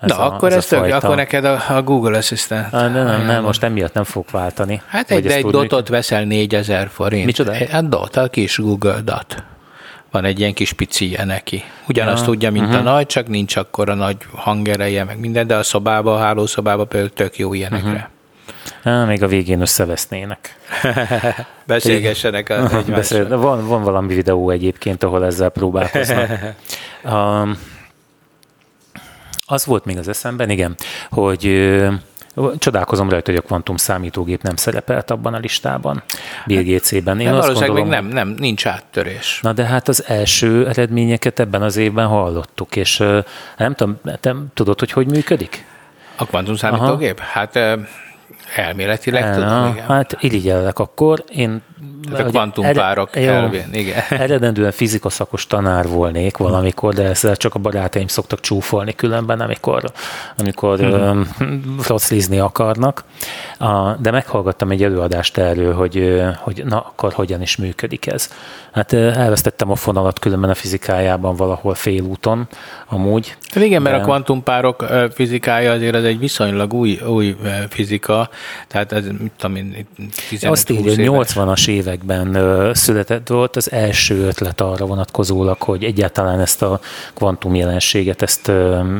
Ez 0.00 0.10
Na, 0.10 0.18
a, 0.18 0.34
akkor 0.34 0.50
ez, 0.50 0.56
ez 0.56 0.66
tök, 0.66 0.78
fajta... 0.78 0.96
akkor 0.96 1.16
neked 1.16 1.44
a, 1.44 1.62
a 1.68 1.82
Google 1.82 2.16
Assistant. 2.16 2.72
Ah, 2.72 2.92
nem, 2.92 3.04
nem, 3.04 3.26
nem, 3.26 3.42
most 3.42 3.62
emiatt 3.62 3.94
nem 3.94 4.04
fog 4.04 4.24
váltani. 4.30 4.82
Hát 4.86 5.10
egy, 5.10 5.26
egy 5.26 5.46
dotot 5.46 5.88
veszel 5.88 6.24
4000 6.24 6.88
forint. 6.88 7.24
Micsoda? 7.24 7.52
Hát 7.70 7.88
dot, 7.88 8.16
a 8.16 8.28
kis 8.28 8.58
Google 8.58 9.00
dot. 9.00 9.44
Van 10.10 10.24
egy 10.24 10.38
ilyen 10.40 10.54
kis 10.54 10.72
picije 10.72 11.24
neki. 11.24 11.62
Ugyanazt 11.88 12.24
ja. 12.24 12.30
tudja, 12.30 12.50
mint 12.50 12.64
uh-huh. 12.64 12.80
a 12.80 12.82
mhm. 12.82 12.92
nagy, 12.92 13.06
csak 13.06 13.28
nincs 13.28 13.56
akkor 13.56 13.90
a 13.90 13.94
nagy 13.94 14.16
hangereje, 14.34 15.04
meg 15.04 15.18
minden, 15.18 15.46
de 15.46 15.56
a 15.56 15.62
szobába, 15.62 16.14
a 16.14 16.18
hálószobába 16.18 16.84
például 16.84 17.12
tök 17.12 17.38
jó 17.38 17.54
ilyenekre. 17.54 17.88
Uh-huh. 17.88 19.00
Ah, 19.00 19.06
még 19.06 19.22
a 19.22 19.26
végén 19.26 19.60
összevesznének. 19.60 20.58
Beszélgessenek 21.66 22.48
a 22.48 22.82
Beszél, 22.88 23.38
van, 23.38 23.66
van 23.66 23.82
valami 23.82 24.14
videó 24.14 24.50
egyébként, 24.50 25.02
ahol 25.02 25.24
ezzel 25.24 25.48
próbálkoznak. 25.48 26.28
um, 27.12 27.58
az 29.46 29.64
volt 29.64 29.84
még 29.84 29.98
az 29.98 30.08
eszemben, 30.08 30.50
igen, 30.50 30.74
hogy 31.10 31.70
Csodálkozom 32.58 33.08
rajta, 33.08 33.30
hogy 33.30 33.40
a 33.40 33.46
kvantum 33.46 33.76
számítógép 33.76 34.42
nem 34.42 34.56
szerepelt 34.56 35.10
abban 35.10 35.34
a 35.34 35.38
listában, 35.38 36.02
Bill 36.46 36.62
Gates-ében. 36.62 37.20
Én 37.20 37.32
azt 37.32 37.52
gondolom, 37.52 37.74
még 37.74 37.84
nem, 37.84 38.06
nem, 38.06 38.28
nincs 38.28 38.66
áttörés. 38.66 39.40
Na 39.42 39.52
de 39.52 39.64
hát 39.64 39.88
az 39.88 40.04
első 40.06 40.68
eredményeket 40.68 41.38
ebben 41.38 41.62
az 41.62 41.76
évben 41.76 42.06
hallottuk, 42.06 42.76
és 42.76 42.98
nem 43.56 43.74
tudom, 43.74 43.98
nem 44.22 44.46
tudod, 44.54 44.78
hogy 44.78 44.90
hogy 44.90 45.06
működik? 45.06 45.64
A 46.16 46.26
kvantum 46.26 46.54
számítógép? 46.54 47.18
Aha. 47.18 47.28
Hát 47.28 47.78
elméletileg 48.54 49.22
e, 49.22 49.34
tudom, 49.34 49.66
igen. 49.66 49.86
Hát 49.86 50.16
irigyellek 50.20 50.78
akkor. 50.78 51.24
Én 51.28 51.62
tehát 52.10 52.26
a 52.26 52.30
kvantumpárok 52.30 53.10
kelvén. 53.10 53.34
elvén, 53.34 53.68
igen. 53.72 54.02
Eredendően 54.20 54.72
fizikaszakos 54.72 55.46
tanár 55.46 55.88
volnék 55.88 56.36
valamikor, 56.36 56.94
de 56.94 57.02
ezzel 57.02 57.36
csak 57.36 57.54
a 57.54 57.58
barátaim 57.58 58.06
szoktak 58.06 58.40
csúfolni 58.40 58.94
különben, 58.94 59.40
amikor, 59.40 59.84
amikor 60.38 60.78
hmm. 60.78 62.40
akarnak. 62.40 63.04
De 63.98 64.10
meghallgattam 64.10 64.70
egy 64.70 64.82
előadást 64.82 65.38
erről, 65.38 65.74
hogy, 65.74 66.22
hogy 66.38 66.62
na, 66.64 66.80
akkor 66.80 67.12
hogyan 67.12 67.42
is 67.42 67.56
működik 67.56 68.06
ez. 68.06 68.30
Hát 68.72 68.92
elvesztettem 68.92 69.70
a 69.70 69.76
fonalat 69.76 70.18
különben 70.18 70.50
a 70.50 70.54
fizikájában 70.54 71.36
valahol 71.36 71.74
félúton, 71.74 72.48
amúgy. 72.88 73.36
Hát 73.52 73.64
igen, 73.64 73.82
mert 73.82 73.96
de... 73.96 74.02
a 74.02 74.04
kvantumpárok 74.04 74.86
fizikája 75.14 75.72
azért 75.72 75.94
ez 75.94 76.04
egy 76.04 76.18
viszonylag 76.18 76.72
új, 76.72 77.00
új 77.06 77.36
fizika, 77.68 78.28
tehát 78.68 78.92
ez, 78.92 79.04
mit 79.04 79.32
tudom 79.36 79.56
én, 79.56 79.86
15 80.28 80.58
Azt 80.58 80.70
így 80.70 80.94
80-as 80.96 81.65
években 81.66 82.38
született 82.74 83.28
volt 83.28 83.56
az 83.56 83.72
első 83.72 84.26
ötlet 84.26 84.60
arra 84.60 84.86
vonatkozólag, 84.86 85.62
hogy 85.62 85.84
egyáltalán 85.84 86.40
ezt 86.40 86.62
a 86.62 86.80
kvantum 87.14 87.54
jelenséget, 87.54 88.22
ezt 88.22 88.52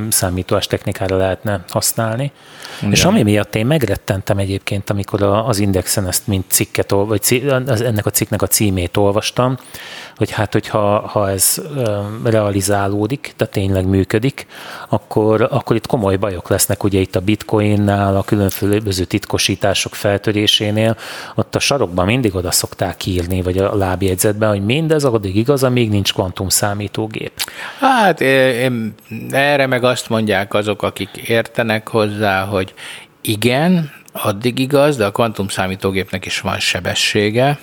számítás 0.08 0.66
technikára 0.66 1.16
lehetne 1.16 1.64
használni. 1.68 2.32
Igen. 2.78 2.92
És 2.92 3.04
ami 3.04 3.22
miatt 3.22 3.54
én 3.54 3.66
megrettentem 3.66 4.38
egyébként, 4.38 4.90
amikor 4.90 5.22
az 5.22 5.58
Indexen 5.58 6.06
ezt 6.06 6.26
mint 6.26 6.44
cikket, 6.48 6.90
vagy 6.90 7.44
ennek 7.64 8.06
a 8.06 8.10
cikknek 8.10 8.42
a 8.42 8.46
címét 8.46 8.96
olvastam, 8.96 9.56
hogy 10.16 10.30
hát, 10.30 10.52
hogyha 10.52 11.08
ha 11.08 11.30
ez 11.30 11.62
realizálódik, 12.24 13.32
tehát 13.36 13.52
tényleg 13.52 13.86
működik, 13.86 14.46
akkor, 14.88 15.48
akkor 15.50 15.76
itt 15.76 15.86
komoly 15.86 16.16
bajok 16.16 16.48
lesznek 16.48 16.84
ugye 16.84 17.00
itt 17.00 17.16
a 17.16 17.20
bitcoinnál, 17.20 18.16
a 18.16 18.22
különböző 18.22 19.04
titkosítások 19.04 19.94
feltörésénél, 19.94 20.96
ott 21.34 21.54
a 21.54 21.58
sarokban 21.58 22.06
mindig 22.06 22.34
oda 22.34 22.50
szokták 22.56 23.06
írni, 23.06 23.42
vagy 23.42 23.58
a 23.58 23.76
lábjegyzetben, 23.76 24.48
hogy 24.48 24.64
mindez 24.64 25.04
addig 25.04 25.36
igaz, 25.36 25.62
amíg 25.62 25.90
nincs 25.90 26.12
kvantum 26.12 26.48
számítógép. 26.48 27.32
Hát 27.80 28.20
én, 28.20 28.94
erre 29.30 29.66
meg 29.66 29.84
azt 29.84 30.08
mondják 30.08 30.54
azok, 30.54 30.82
akik 30.82 31.08
értenek 31.16 31.88
hozzá, 31.88 32.44
hogy 32.44 32.74
igen, 33.20 33.90
addig 34.12 34.58
igaz, 34.58 34.96
de 34.96 35.04
a 35.04 35.10
kvantum 35.10 35.48
számítógépnek 35.48 36.26
is 36.26 36.40
van 36.40 36.58
sebessége, 36.58 37.58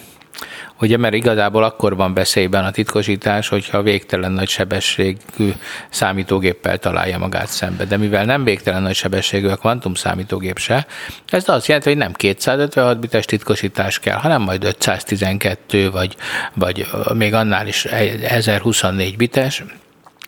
Ugye, 0.83 0.97
mert 0.97 1.13
igazából 1.13 1.63
akkor 1.63 1.95
van 1.95 2.13
veszélyben 2.13 2.65
a 2.65 2.71
titkosítás, 2.71 3.47
hogyha 3.47 3.81
végtelen 3.81 4.31
nagy 4.31 4.49
sebességű 4.49 5.51
számítógéppel 5.89 6.77
találja 6.77 7.17
magát 7.17 7.47
szembe. 7.47 7.85
De 7.85 7.97
mivel 7.97 8.25
nem 8.25 8.43
végtelen 8.43 8.81
nagy 8.81 8.95
sebességű 8.95 9.47
a 9.47 9.55
kvantum 9.55 9.93
számítógép 9.93 10.57
se, 10.57 10.85
ez 11.29 11.49
azt 11.49 11.67
jelenti, 11.67 11.89
hogy 11.89 11.97
nem 11.97 12.13
256 12.13 12.99
bites 12.99 13.25
titkosítás 13.25 13.99
kell, 13.99 14.17
hanem 14.17 14.41
majd 14.41 14.63
512 14.63 15.91
vagy, 15.91 16.15
vagy 16.53 16.87
még 17.13 17.33
annál 17.33 17.67
is 17.67 17.85
1024 17.85 19.17
bites, 19.17 19.63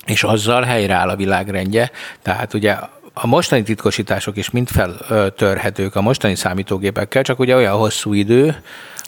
és 0.06 0.24
azzal 0.24 0.64
helyreáll 0.64 1.10
a 1.10 1.16
világrendje. 1.16 1.92
Tehát 2.22 2.54
ugye 2.54 2.76
a 3.14 3.28
mostani 3.28 3.64
titkosítások 3.64 4.38
is 4.38 4.50
mind 4.50 4.70
feltörhetők 4.70 5.96
a 5.96 6.02
mostani 6.02 6.36
számítógépekkel, 6.36 7.24
csak 7.24 7.40
ugye 7.40 7.56
olyan 7.56 7.76
hosszú 7.76 8.14
idő, 8.14 8.56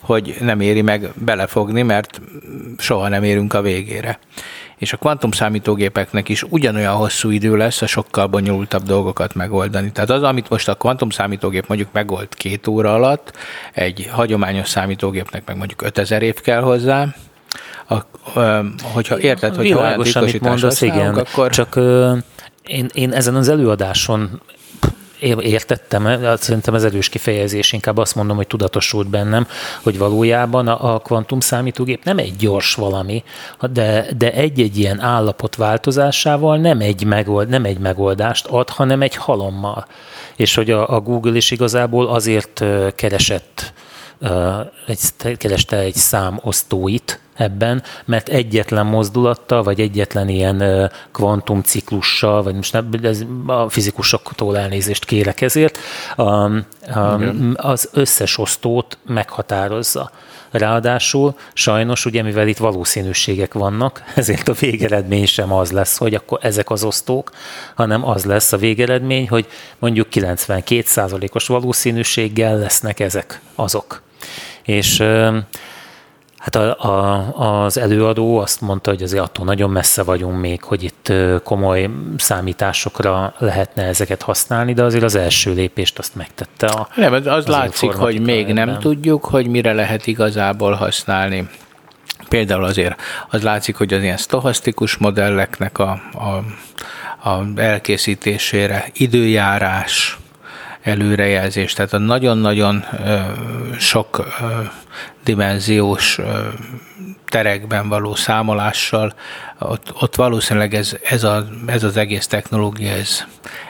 hogy 0.07 0.35
nem 0.39 0.59
éri 0.59 0.81
meg 0.81 1.09
belefogni, 1.13 1.81
mert 1.81 2.21
soha 2.77 3.07
nem 3.07 3.23
érünk 3.23 3.53
a 3.53 3.61
végére. 3.61 4.19
És 4.77 4.93
a 4.93 4.97
kvantum 4.97 5.31
számítógépeknek 5.31 6.29
is 6.29 6.43
ugyanolyan 6.43 6.95
hosszú 6.95 7.29
idő 7.29 7.55
lesz 7.55 7.81
a 7.81 7.87
sokkal 7.87 8.27
bonyolultabb 8.27 8.83
dolgokat 8.83 9.35
megoldani. 9.35 9.91
Tehát 9.91 10.09
az, 10.09 10.23
amit 10.23 10.49
most 10.49 10.67
a 10.67 10.75
kvantum 10.75 11.09
számítógép 11.09 11.67
mondjuk 11.67 11.89
megold 11.91 12.27
két 12.35 12.67
óra 12.67 12.93
alatt, 12.93 13.37
egy 13.73 14.09
hagyományos 14.11 14.69
számítógépnek 14.69 15.43
meg 15.45 15.57
mondjuk 15.57 15.81
5000 15.81 16.21
év 16.21 16.41
kell 16.41 16.61
hozzá, 16.61 17.15
a, 17.89 17.95
ö, 18.35 18.59
hogyha 18.81 19.19
érted, 19.19 19.55
hogy 19.55 19.65
Világos, 19.65 20.15
amit 20.15 20.41
mondasz, 20.41 20.81
igen, 20.81 21.15
akkor... 21.15 21.51
csak 21.51 21.75
ö, 21.75 22.15
én, 22.65 22.89
én 22.93 23.13
ezen 23.13 23.35
az 23.35 23.49
előadáson 23.49 24.41
értettem, 25.19 26.35
szerintem 26.37 26.75
ez 26.75 26.83
erős 26.83 27.09
kifejezés, 27.09 27.71
inkább 27.71 27.97
azt 27.97 28.15
mondom, 28.15 28.35
hogy 28.35 28.47
tudatosult 28.47 29.09
bennem, 29.09 29.47
hogy 29.83 29.97
valójában 29.97 30.67
a, 30.67 30.93
a 30.93 30.99
kvantum 30.99 31.39
számítógép 31.39 32.03
nem 32.03 32.17
egy 32.17 32.35
gyors 32.35 32.73
valami, 32.73 33.23
de, 33.71 34.07
de 34.17 34.33
egy-egy 34.33 34.77
ilyen 34.77 34.99
állapot 34.99 35.55
változásával 35.55 36.57
nem 36.57 36.79
egy, 36.79 37.03
megold, 37.03 37.49
nem 37.49 37.65
egy 37.65 37.79
megoldást 37.79 38.45
ad, 38.45 38.69
hanem 38.69 39.01
egy 39.01 39.15
halommal. 39.15 39.87
És 40.35 40.55
hogy 40.55 40.71
a, 40.71 40.95
a 40.95 40.99
Google 40.99 41.35
is 41.35 41.51
igazából 41.51 42.07
azért 42.07 42.63
keresett 42.95 43.73
egy, 44.87 45.37
kereste 45.37 45.77
egy 45.77 45.95
számosztóit, 45.95 47.19
ebben, 47.37 47.83
mert 48.05 48.29
egyetlen 48.29 48.85
mozdulattal, 48.85 49.63
vagy 49.63 49.79
egyetlen 49.79 50.29
ilyen 50.29 50.91
kvantumciklussal, 51.11 52.43
vagy 52.43 52.55
most 52.55 52.73
nem, 52.73 52.89
ez 53.03 53.23
a 53.45 53.69
fizikusoktól 53.69 54.57
elnézést 54.57 55.05
kérek 55.05 55.41
ezért, 55.41 55.77
az 57.55 57.89
összes 57.93 58.37
osztót 58.37 58.97
meghatározza. 59.05 60.11
Ráadásul 60.51 61.35
sajnos, 61.53 62.05
ugye 62.05 62.21
mivel 62.21 62.47
itt 62.47 62.57
valószínűségek 62.57 63.53
vannak, 63.53 64.03
ezért 64.15 64.47
a 64.47 64.53
végeredmény 64.53 65.25
sem 65.25 65.53
az 65.53 65.71
lesz, 65.71 65.97
hogy 65.97 66.13
akkor 66.13 66.39
ezek 66.41 66.69
az 66.69 66.83
osztók, 66.83 67.31
hanem 67.75 68.07
az 68.07 68.25
lesz 68.25 68.53
a 68.53 68.57
végeredmény, 68.57 69.29
hogy 69.29 69.47
mondjuk 69.79 70.07
92%-os 70.11 71.47
valószínűséggel 71.47 72.57
lesznek 72.57 72.99
ezek 72.99 73.41
azok. 73.55 74.01
És 74.63 75.03
Hát 76.37 76.55
a, 76.55 76.83
a, 76.83 77.63
az 77.63 77.77
előadó 77.77 78.37
azt 78.37 78.61
mondta, 78.61 78.89
hogy 78.89 79.03
azért 79.03 79.23
attól 79.23 79.45
nagyon 79.45 79.69
messze 79.69 80.03
vagyunk 80.03 80.39
még, 80.39 80.63
hogy 80.63 80.83
itt 80.83 81.13
komoly 81.43 81.89
számításokra 82.17 83.33
lehetne 83.37 83.83
ezeket 83.83 84.21
használni, 84.21 84.73
de 84.73 84.83
azért 84.83 85.03
az 85.03 85.15
első 85.15 85.53
lépést 85.53 85.99
azt 85.99 86.15
megtette 86.15 86.67
a 86.67 86.87
Nem, 86.95 87.13
az, 87.13 87.25
az 87.25 87.47
látszik, 87.47 87.91
hogy 87.91 88.21
még 88.21 88.47
nem 88.47 88.79
tudjuk, 88.79 89.25
hogy 89.25 89.47
mire 89.47 89.73
lehet 89.73 90.07
igazából 90.07 90.73
használni. 90.73 91.49
Például 92.29 92.63
azért 92.63 93.01
az 93.29 93.43
látszik, 93.43 93.75
hogy 93.75 93.93
az 93.93 94.03
ilyen 94.03 94.17
stochasztikus 94.17 94.97
modelleknek 94.97 95.79
a, 95.79 96.01
a, 96.13 96.43
a 97.29 97.45
elkészítésére 97.55 98.89
időjárás, 98.93 100.17
előrejelzés, 100.87 101.73
tehát 101.73 101.93
a 101.93 101.97
nagyon-nagyon 101.97 102.85
sok 103.77 104.27
dimenziós 105.23 106.19
terekben 107.25 107.89
való 107.89 108.15
számolással, 108.15 109.13
ott, 109.59 109.93
ott 109.99 110.15
valószínűleg 110.15 110.73
ez, 110.73 110.97
ez, 111.03 111.23
a, 111.23 111.47
ez 111.65 111.83
az 111.83 111.97
egész 111.97 112.27
technológia, 112.27 112.91
ez, 112.91 113.23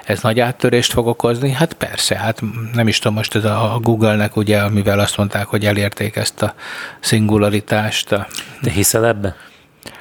ez 0.05 0.21
nagy 0.21 0.39
áttörést 0.39 0.91
fog 0.91 1.07
okozni. 1.07 1.51
Hát 1.51 1.73
persze, 1.73 2.17
hát 2.17 2.41
nem 2.73 2.87
is 2.87 2.99
tudom, 2.99 3.17
most 3.17 3.35
ez 3.35 3.45
a, 3.45 3.79
Google-nek 3.81 4.35
ugye, 4.35 4.59
amivel 4.59 4.99
azt 4.99 5.17
mondták, 5.17 5.45
hogy 5.45 5.65
elérték 5.65 6.15
ezt 6.15 6.41
a 6.41 6.53
szingularitást. 6.99 8.09
De 8.61 8.71
hiszel 8.71 9.05
ebben? 9.05 9.35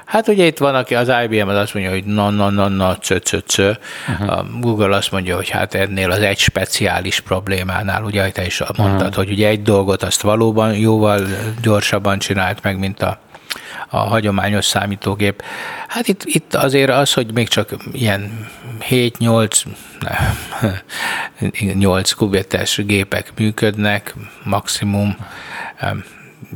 Hát 0.06 0.28
ugye 0.28 0.46
itt 0.46 0.58
van, 0.58 0.74
aki 0.74 0.94
az 0.94 1.12
IBM 1.24 1.48
az 1.48 1.56
azt 1.56 1.74
mondja, 1.74 1.92
hogy 1.92 2.04
na, 2.04 2.30
na, 2.30 2.50
na, 2.50 2.68
na, 2.68 2.96
cö, 2.96 3.16
cö, 3.16 3.38
cö. 3.38 3.72
Uh-huh. 4.08 4.38
A 4.38 4.46
Google 4.60 4.96
azt 4.96 5.10
mondja, 5.10 5.36
hogy 5.36 5.48
hát 5.48 5.74
ennél 5.74 6.10
az 6.10 6.20
egy 6.20 6.38
speciális 6.38 7.20
problémánál, 7.20 8.04
ugye 8.04 8.30
te 8.30 8.46
is 8.46 8.58
mondtad, 8.76 9.00
uh-huh. 9.00 9.14
hogy 9.14 9.30
ugye 9.30 9.48
egy 9.48 9.62
dolgot 9.62 10.02
azt 10.02 10.22
valóban 10.22 10.76
jóval 10.76 11.20
gyorsabban 11.62 12.18
csinált 12.18 12.62
meg, 12.62 12.78
mint 12.78 13.02
a 13.02 13.18
a 13.88 13.96
hagyományos 13.96 14.64
számítógép. 14.64 15.42
Hát 15.88 16.08
itt, 16.08 16.22
itt 16.24 16.54
azért 16.54 16.90
az, 16.90 17.12
hogy 17.12 17.32
még 17.32 17.48
csak 17.48 17.74
ilyen 17.92 18.48
7-8 18.90 19.62
8 21.74 22.12
kubetes 22.12 22.76
gépek 22.86 23.32
működnek, 23.36 24.14
maximum, 24.44 25.16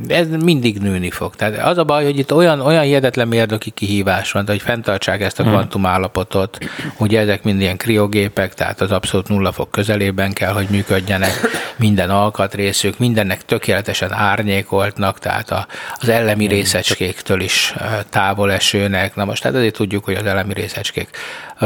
ez 0.09 0.29
mindig 0.29 0.79
nőni 0.79 1.11
fog. 1.11 1.37
Tehát 1.37 1.59
az 1.59 1.79
a 1.79 1.85
baj, 1.85 2.05
hogy 2.05 2.19
itt 2.19 2.33
olyan, 2.33 2.61
olyan 2.61 2.83
hihetetlen 2.83 3.29
mérnöki 3.29 3.71
kihívás 3.71 4.33
van, 4.33 4.47
hogy 4.47 4.63
fenntartsák 4.63 5.21
ezt 5.21 5.41
a 5.41 5.43
hmm. 5.43 5.53
kvantum 5.53 5.87
állapotot, 5.87 6.59
ugye 6.99 7.21
ezek 7.21 7.43
mind 7.43 7.61
ilyen 7.61 7.77
kriogépek, 7.77 8.55
tehát 8.55 8.81
az 8.81 8.91
abszolút 8.91 9.29
nulla 9.29 9.53
fok 9.53 9.71
közelében 9.71 10.33
kell, 10.33 10.53
hogy 10.53 10.67
működjenek, 10.71 11.33
minden 11.77 12.11
alkatrészük, 12.11 12.99
mindennek 12.99 13.45
tökéletesen 13.45 14.13
árnyékoltnak, 14.13 15.19
tehát 15.19 15.51
a, 15.51 15.67
az 15.95 16.09
elemi 16.09 16.47
hmm. 16.47 16.55
részecskéktől 16.55 17.41
is 17.41 17.75
távol 18.11 18.53
esőnek. 18.53 19.15
Na 19.15 19.25
most 19.25 19.43
hát 19.43 19.55
azért 19.55 19.75
tudjuk, 19.75 20.05
hogy 20.05 20.15
az 20.15 20.27
elemi 20.27 20.53
részecskék 20.53 21.09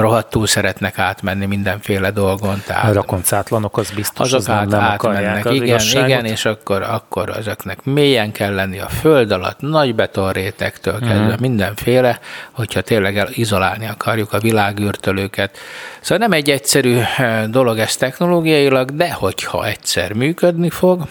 rohadtul 0.01 0.47
szeretnek 0.47 0.99
átmenni 0.99 1.47
mindenféle 1.47 2.11
dolgon. 2.11 2.62
Tehát 2.66 2.95
rakoncátlanok 2.95 3.76
az 3.76 3.90
biztos, 3.90 4.26
azok 4.26 4.38
az 4.38 4.49
át, 4.49 4.68
nem 4.68 4.80
átmennek. 4.80 5.47
Az 5.47 5.55
igen, 5.55 5.80
igen, 6.05 6.24
és 6.24 6.45
akkor, 6.45 6.82
akkor 6.82 7.36
ezeknek 7.36 7.84
mélyen 7.84 8.32
kell 8.32 8.55
lenni 8.55 8.78
a 8.78 8.88
föld 8.88 9.30
alatt, 9.30 9.61
nagy 9.61 9.95
betonrétektől 9.95 10.99
kezdve 10.99 11.24
uh-huh. 11.24 11.40
mindenféle, 11.40 12.18
hogyha 12.51 12.80
tényleg 12.80 13.18
el, 13.18 13.28
izolálni 13.30 13.86
akarjuk 13.86 14.32
a 14.32 14.38
világűrtölőket. 14.38 15.59
Szóval 16.01 16.18
nem 16.18 16.32
egy 16.32 16.51
egyszerű 16.51 16.99
eh, 16.99 17.45
dolog 17.47 17.78
ez 17.78 17.97
technológiailag, 17.97 18.90
de 18.97 19.12
hogyha 19.12 19.66
egyszer 19.66 20.12
működni 20.12 20.70
fog, 20.70 21.07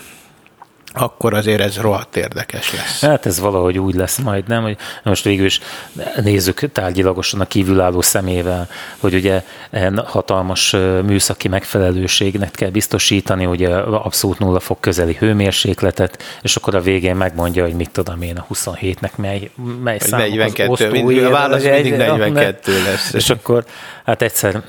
akkor 0.93 1.33
azért 1.33 1.61
ez 1.61 1.77
rohadt 1.77 2.15
érdekes 2.15 2.73
lesz. 2.73 3.01
Hát 3.01 3.25
ez 3.25 3.39
valahogy 3.39 3.79
úgy 3.79 3.95
lesz 3.95 4.17
majd, 4.17 4.47
nem? 4.47 4.63
Hogy 4.63 4.77
most 5.03 5.23
végül 5.23 5.45
is 5.45 5.59
nézzük 6.21 6.71
tárgyilagosan 6.71 7.39
a 7.39 7.45
kívülálló 7.45 8.01
szemével, 8.01 8.67
hogy 8.99 9.13
ugye 9.13 9.43
hatalmas 10.05 10.75
műszaki 11.05 11.47
megfelelőségnek 11.47 12.51
kell 12.51 12.69
biztosítani, 12.69 13.45
ugye 13.45 13.69
abszolút 13.75 14.39
nulla 14.39 14.59
fok 14.59 14.81
közeli 14.81 15.15
hőmérsékletet, 15.19 16.23
és 16.41 16.55
akkor 16.55 16.75
a 16.75 16.81
végén 16.81 17.15
megmondja, 17.15 17.63
hogy 17.63 17.73
mit 17.73 17.89
tudom 17.89 18.21
én, 18.21 18.37
a 18.37 18.45
27-nek 18.53 19.15
mely, 19.15 19.51
mely 19.83 19.99
szám 19.99 20.19
42, 20.19 21.25
a 21.25 21.29
válasz 21.29 21.63
mindig 21.63 21.95
42 21.95 22.71
lesz. 22.83 23.13
És 23.13 23.29
akkor 23.29 23.65
hát 24.05 24.21
egyszer 24.21 24.61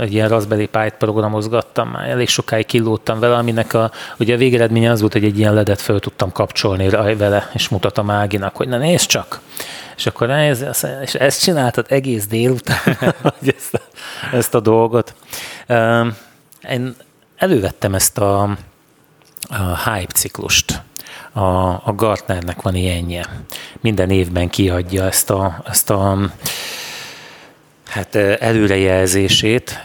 egy 0.00 0.12
ilyen 0.12 0.28
Raspberry 0.28 0.66
Pi-t 0.66 0.94
programozgattam, 0.98 1.88
már 1.88 2.08
elég 2.08 2.28
sokáig 2.28 2.66
kilódtam 2.66 3.20
vele, 3.20 3.36
aminek 3.36 3.74
a, 3.74 3.90
ugye 4.18 4.34
a 4.34 4.38
végeredménye 4.38 4.90
az 4.90 5.00
volt, 5.00 5.12
hogy 5.12 5.24
egy 5.24 5.38
ilyen 5.38 5.54
ledet 5.68 5.82
föl 5.84 6.00
tudtam 6.00 6.32
kapcsolni 6.32 6.88
vele, 6.88 7.50
és 7.54 7.68
mutatom 7.68 8.10
Áginak, 8.10 8.56
hogy 8.56 8.68
na 8.68 8.76
nézd 8.76 9.06
csak. 9.06 9.40
És 9.96 10.06
akkor 10.06 10.28
nézd, 10.28 10.66
és 11.02 11.14
ezt 11.14 11.42
csináltad 11.42 11.86
egész 11.88 12.26
délután, 12.26 12.98
ezt, 13.56 13.74
a, 13.74 13.80
ezt 14.32 14.54
a 14.54 14.60
dolgot. 14.60 15.14
Én 16.70 16.94
elővettem 17.36 17.94
ezt 17.94 18.18
a, 18.18 18.42
a 19.48 19.90
hype 19.90 20.12
ciklust. 20.12 20.82
A, 21.32 21.40
a 21.68 21.92
Gartnernek 21.96 22.62
van 22.62 22.74
ilyenje. 22.74 23.26
Minden 23.80 24.10
évben 24.10 24.48
kiadja 24.48 25.04
ezt 25.04 25.30
a, 25.30 25.62
ezt 25.66 25.90
a 25.90 26.18
hát 27.88 28.14
előrejelzését, 28.14 29.80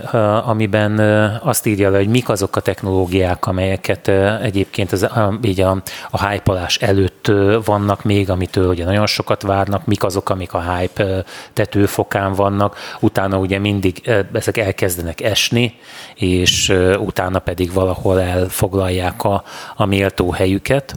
amiben 0.46 1.00
azt 1.40 1.66
írja 1.66 1.90
le, 1.90 1.98
hogy 1.98 2.08
mik 2.08 2.30
azok 2.30 2.56
a 2.56 2.60
technológiák, 2.60 3.46
amelyeket 3.46 4.08
egyébként 4.42 4.92
az, 4.92 5.08
így 5.44 5.62
a, 5.62 5.82
a 6.10 6.28
hype 6.28 6.70
előtt 6.80 7.32
vannak 7.66 8.04
még, 8.04 8.30
amitől 8.30 8.68
ugye 8.68 8.86
nagyon 8.86 9.08
sokat 9.08 9.42
várnak, 9.42 9.86
mik 9.86 10.04
azok, 10.04 10.30
amik 10.30 10.54
a 10.54 10.76
hype 10.76 11.24
tetőfokán 11.54 12.34
vannak, 12.34 12.78
utána 13.00 13.38
ugye 13.38 13.60
mindig 13.60 14.12
ezek 14.34 14.58
elkezdenek 14.58 15.22
esni, 15.22 15.76
és 16.16 16.74
utána 16.98 17.40
pedig 17.40 17.74
valahol 17.74 18.22
elfoglalják 18.22 19.24
a, 19.24 19.44
a 19.76 19.86
méltó 19.86 20.32
helyüket. 20.32 20.96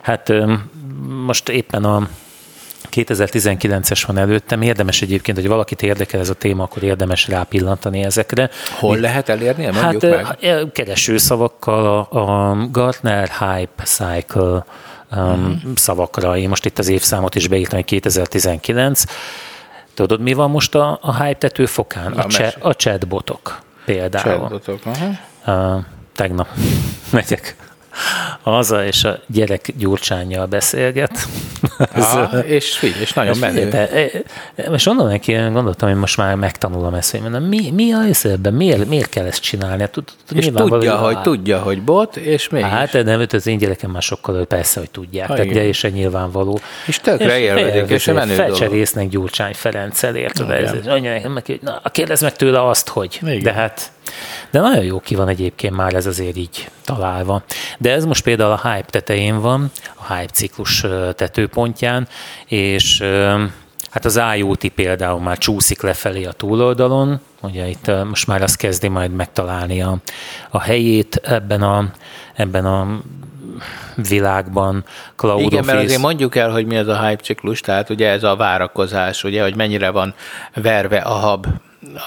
Hát 0.00 0.32
most 1.24 1.48
éppen 1.48 1.84
a 1.84 2.08
2019-es 2.92 4.02
van 4.06 4.18
előttem, 4.18 4.62
érdemes 4.62 5.02
egyébként, 5.02 5.36
hogy 5.36 5.48
valakit 5.48 5.82
érdekel 5.82 6.20
ez 6.20 6.28
a 6.28 6.34
téma, 6.34 6.62
akkor 6.62 6.82
érdemes 6.82 7.28
rápillantani 7.28 8.04
ezekre. 8.04 8.50
Hol 8.78 8.94
Mi, 8.94 9.00
lehet 9.00 9.28
elérni? 9.28 9.64
Hát 9.64 10.02
meg. 10.02 10.72
keresőszavakkal 10.72 12.06
a, 12.10 12.50
a 12.50 12.56
Gartner 12.70 13.28
Hype 13.28 13.82
Cycle 13.84 14.64
um, 15.16 15.60
mm. 15.66 15.72
szavakra. 15.74 16.36
Én 16.36 16.48
most 16.48 16.64
itt 16.64 16.78
az 16.78 16.88
évszámot 16.88 17.34
is 17.34 17.48
beírtam, 17.48 17.78
hogy 17.78 17.84
2019. 17.84 19.04
Tudod, 19.94 20.20
mi 20.20 20.32
van 20.32 20.50
most 20.50 20.74
a, 20.74 20.98
a 21.02 21.22
hype 21.22 21.38
tetőfokán? 21.38 22.12
A, 22.12 22.26
cse, 22.26 22.54
a 22.60 22.74
chatbotok 22.74 23.60
például. 23.84 24.38
Chatbotok, 24.38 24.80
aha. 24.84 25.76
Uh, 25.76 25.84
tegnap 26.14 26.48
megyek 27.12 27.56
haza, 28.42 28.84
és 28.84 29.04
a 29.04 29.18
gyerek 29.26 29.72
gyurcsányjal 29.76 30.46
beszélget. 30.46 31.10
Ah, 31.94 32.44
és, 32.46 32.82
és 33.00 33.12
nagyon 33.12 33.38
menő. 33.38 33.68
De, 33.68 33.90
most 34.70 34.86
mondom 34.86 35.06
neki, 35.06 35.32
gondoltam, 35.32 35.88
hogy 35.88 35.98
most 35.98 36.16
már 36.16 36.34
megtanulom 36.34 36.94
ezt, 36.94 37.10
hogy 37.10 37.20
mondom, 37.20 37.42
mi, 37.42 37.70
mi 37.70 37.92
a 37.92 38.00
ebben, 38.22 38.54
miért, 38.54 38.88
miért 38.88 39.08
kell 39.08 39.24
ezt 39.24 39.42
csinálni? 39.42 39.88
Tud, 39.90 40.04
és 40.34 40.50
tudja, 40.54 40.96
hogy, 40.96 41.20
tudja, 41.20 41.58
hogy 41.58 41.82
bot, 41.82 42.16
és 42.16 42.48
mégis. 42.48 42.68
Hát 42.68 42.92
nem, 43.04 43.26
az 43.32 43.46
én 43.46 43.58
gyerekem 43.58 43.90
már 43.90 44.02
sokkal, 44.02 44.36
hogy 44.36 44.44
persze, 44.44 44.80
hogy 44.80 44.90
tudják. 44.90 45.28
Ha, 45.28 45.34
tehát 45.34 45.52
teljesen 45.52 45.90
nyilvánvaló. 45.90 46.60
És 46.86 46.98
tökre 46.98 47.38
élvedik, 47.38 47.90
és 47.90 48.04
menő 48.04 48.34
Felcserésznek 48.34 49.08
Gyurcsány 49.08 49.54
Ferenccel, 49.54 50.16
érted? 50.16 50.86
Anya, 50.86 51.18
na, 51.60 51.80
kérdezz 51.92 52.22
meg 52.22 52.36
tőle 52.36 52.68
azt, 52.68 52.88
hogy. 52.88 53.18
Igen. 53.22 53.42
De 53.42 53.52
hát 53.52 53.92
de 54.50 54.60
nagyon 54.60 54.84
jó 54.84 55.00
ki 55.00 55.14
van 55.14 55.28
egyébként 55.28 55.76
már 55.76 55.94
ez 55.94 56.06
azért 56.06 56.36
így 56.36 56.70
találva. 56.84 57.42
De 57.78 57.92
ez 57.92 58.04
most 58.04 58.22
például 58.22 58.52
a 58.52 58.68
hype 58.68 58.90
tetején 58.90 59.40
van, 59.40 59.70
a 59.94 60.14
hype 60.14 60.32
ciklus 60.32 60.84
tetőpontján, 61.14 62.08
és 62.46 63.02
Hát 63.90 64.04
az 64.04 64.20
IoT 64.36 64.68
például 64.68 65.20
már 65.20 65.38
csúszik 65.38 65.82
lefelé 65.82 66.24
a 66.24 66.32
túloldalon, 66.32 67.20
ugye 67.40 67.68
itt 67.68 67.90
most 68.08 68.26
már 68.26 68.42
azt 68.42 68.56
kezdi 68.56 68.88
majd 68.88 69.12
megtalálni 69.12 69.82
a, 69.82 69.96
a 70.50 70.60
helyét 70.60 71.16
ebben 71.16 71.62
a, 71.62 71.92
ebben 72.34 72.64
a 72.64 73.00
világban 74.08 74.84
cloud 75.16 75.40
Igen, 75.40 75.58
office. 75.58 75.72
mert 75.72 75.84
azért 75.84 76.00
mondjuk 76.00 76.36
el, 76.36 76.50
hogy 76.50 76.66
mi 76.66 76.76
az 76.76 76.88
a 76.88 77.06
hype 77.06 77.22
ciklus, 77.22 77.60
tehát 77.60 77.90
ugye 77.90 78.08
ez 78.08 78.22
a 78.22 78.36
várakozás, 78.36 79.24
ugye, 79.24 79.42
hogy 79.42 79.56
mennyire 79.56 79.90
van 79.90 80.14
verve 80.54 80.98
a 80.98 81.12
hab 81.12 81.46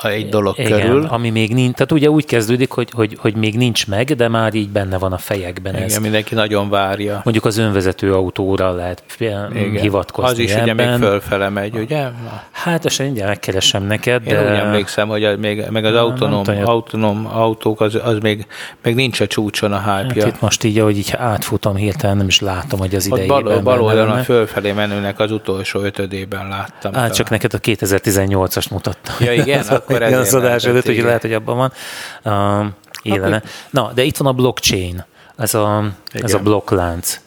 egy 0.03 0.29
dolog 0.29 0.59
Igen, 0.59 0.79
körül. 0.81 1.05
ami 1.09 1.29
még 1.29 1.53
nincs, 1.53 1.73
tehát 1.73 1.91
ugye 1.91 2.09
úgy 2.09 2.25
kezdődik, 2.25 2.71
hogy, 2.71 2.89
hogy, 2.95 3.17
hogy 3.19 3.35
még 3.35 3.57
nincs 3.57 3.87
meg, 3.87 4.05
de 4.15 4.27
már 4.27 4.53
így 4.53 4.69
benne 4.69 4.97
van 4.97 5.13
a 5.13 5.17
fejekben 5.17 5.75
ez. 5.75 5.89
Igen, 5.89 6.01
mindenki 6.01 6.35
nagyon 6.35 6.69
várja. 6.69 7.21
Mondjuk 7.23 7.45
az 7.45 7.57
önvezető 7.57 8.13
autóra 8.13 8.71
lehet 8.71 9.03
Igen. 9.19 9.51
hivatkozni 9.81 10.31
Az 10.31 10.39
is 10.39 10.51
ebben. 10.51 10.63
ugye 10.63 10.87
még 10.87 10.99
fölfele 10.99 11.49
megy, 11.49 11.75
ugye? 11.77 12.07
Hát 12.51 12.85
ezt 12.85 12.99
mindjárt 12.99 13.29
megkeresem 13.29 13.83
neked, 13.83 14.27
Én 14.27 14.33
de... 14.33 14.51
úgy 14.51 14.57
emlékszem, 14.57 15.07
hogy 15.07 15.23
az 15.23 15.37
még, 15.39 15.63
meg 15.69 15.85
az 15.85 15.93
Nem 15.93 16.03
autonóm, 16.03 16.45
hogy- 16.45 16.57
autonóm 16.61 17.27
autók, 17.33 17.81
az, 17.81 17.99
az 18.03 18.17
még, 18.21 18.45
még 18.83 18.95
nincs 18.95 19.19
a 19.19 19.27
csúcson 19.27 19.71
a 19.73 19.77
Hát 19.77 20.01
hype-ja. 20.03 20.27
itt 20.27 20.41
most 20.41 20.63
így, 20.63 20.79
ahogy 20.79 20.97
így 20.97 21.13
átfutom 21.17 21.75
hirtelen, 21.75 22.17
nem 22.17 22.27
is 22.27 22.39
látom, 22.39 22.79
hogy 22.79 22.95
az 22.95 23.05
Ott 23.11 23.17
idejében 23.17 23.43
bal, 23.43 23.53
bal 23.61 23.75
benne 23.75 23.87
oldalon 23.87 24.17
a 24.17 24.23
fölfelé 24.23 24.71
menőnek 24.71 25.19
az 25.19 25.31
utolsó 25.31 25.79
ötödében 25.79 26.47
láttam. 26.47 26.95
Á, 26.95 27.09
csak 27.09 27.29
neked 27.29 27.53
a 27.53 27.59
2018-ast 27.59 28.69
mutatta. 28.71 29.11
Ja, 29.19 29.33
igen? 29.33 29.63
Akkor 29.81 29.95
igen, 29.95 30.07
ezért 30.07 30.21
az 30.21 30.33
adás 30.33 30.63
előtt, 30.63 30.85
hogy 30.85 30.93
igen. 30.93 31.05
lehet, 31.05 31.21
hogy 31.21 31.33
abban 31.33 31.57
van. 31.57 31.71
Uh, 32.23 32.65
élene. 33.03 33.43
Na, 33.69 33.91
de 33.93 34.03
itt 34.03 34.17
van 34.17 34.27
a 34.27 34.33
blockchain, 34.33 35.05
ez 35.37 35.53
a, 35.53 35.91
ez 36.11 36.23
a 36.23 36.27
Igen. 36.27 36.43
blokklánc. 36.43 37.19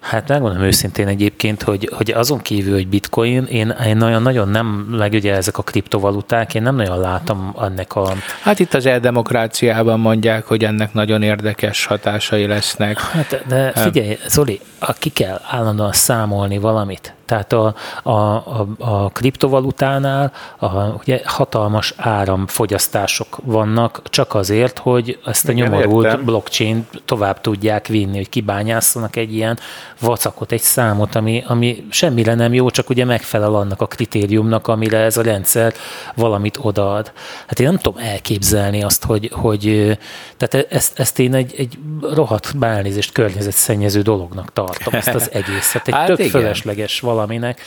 Hát 0.00 0.28
megmondom 0.28 0.62
őszintén 0.62 1.08
egyébként, 1.08 1.62
hogy, 1.62 1.90
hogy 1.92 2.10
azon 2.10 2.38
kívül, 2.38 2.72
hogy 2.72 2.88
bitcoin, 2.88 3.44
én, 3.44 3.74
én 3.86 3.96
nagyon-nagyon 3.96 4.48
nem, 4.48 4.66
meg 4.90 5.12
ugye 5.12 5.34
ezek 5.34 5.58
a 5.58 5.62
kriptovaluták, 5.62 6.54
én 6.54 6.62
nem 6.62 6.76
nagyon 6.76 7.00
látom 7.00 7.56
ennek 7.60 7.96
a, 7.96 8.14
Hát 8.42 8.58
itt 8.58 8.74
az 8.74 8.86
eldemokráciában 8.86 10.00
mondják, 10.00 10.44
hogy 10.44 10.64
ennek 10.64 10.92
nagyon 10.92 11.22
érdekes 11.22 11.86
hatásai 11.86 12.46
lesznek. 12.46 13.00
Hát, 13.00 13.42
de 13.48 13.72
figyelj, 13.72 14.18
Zoli, 14.28 14.60
ki 14.92 15.10
kell 15.10 15.40
állandóan 15.44 15.92
számolni 15.92 16.58
valamit. 16.58 17.14
Tehát 17.26 17.52
a, 17.52 17.74
a, 18.02 18.10
a, 18.10 18.66
a 18.78 19.08
kriptovalutánál 19.08 20.32
a, 20.58 20.68
ugye 20.76 21.20
hatalmas 21.24 21.94
áramfogyasztások 21.96 23.38
vannak 23.42 24.02
csak 24.04 24.34
azért, 24.34 24.78
hogy 24.78 25.18
ezt 25.24 25.48
a 25.48 25.52
Igen, 25.52 25.70
nyomorult 25.70 26.04
értem. 26.04 26.24
blockchain 26.24 26.86
tovább 27.04 27.40
tudják 27.40 27.86
vinni, 27.86 28.16
hogy 28.16 28.28
kibányásszanak 28.28 29.16
egy 29.16 29.34
ilyen 29.34 29.58
vacakot, 30.00 30.52
egy 30.52 30.60
számot, 30.60 31.14
ami, 31.14 31.44
ami 31.46 31.86
semmire 31.90 32.34
nem 32.34 32.54
jó, 32.54 32.70
csak 32.70 32.88
ugye 32.88 33.04
megfelel 33.04 33.54
annak 33.54 33.80
a 33.80 33.86
kritériumnak, 33.86 34.68
amire 34.68 34.98
ez 34.98 35.16
a 35.16 35.22
rendszer 35.22 35.74
valamit 36.14 36.58
odaad. 36.62 37.12
Hát 37.46 37.60
én 37.60 37.66
nem 37.66 37.78
tudom 37.78 38.02
elképzelni 38.02 38.82
azt, 38.82 39.04
hogy, 39.04 39.30
hogy 39.32 39.98
tehát 40.36 40.66
ezt, 40.70 40.98
ezt 40.98 41.18
én 41.18 41.34
egy, 41.34 41.54
egy 41.56 41.78
rohadt 42.14 42.58
bálnézést 42.58 43.12
környezetszennyező 43.12 44.02
dolognak 44.02 44.52
tartom, 44.52 44.75
ezt 44.90 45.14
az 45.14 45.30
egészet. 45.32 45.88
Egy 45.88 45.94
Hát 45.94 46.06
tök 46.06 46.18
igen. 46.18 46.30
fölösleges 46.30 47.00
valaminek, 47.00 47.60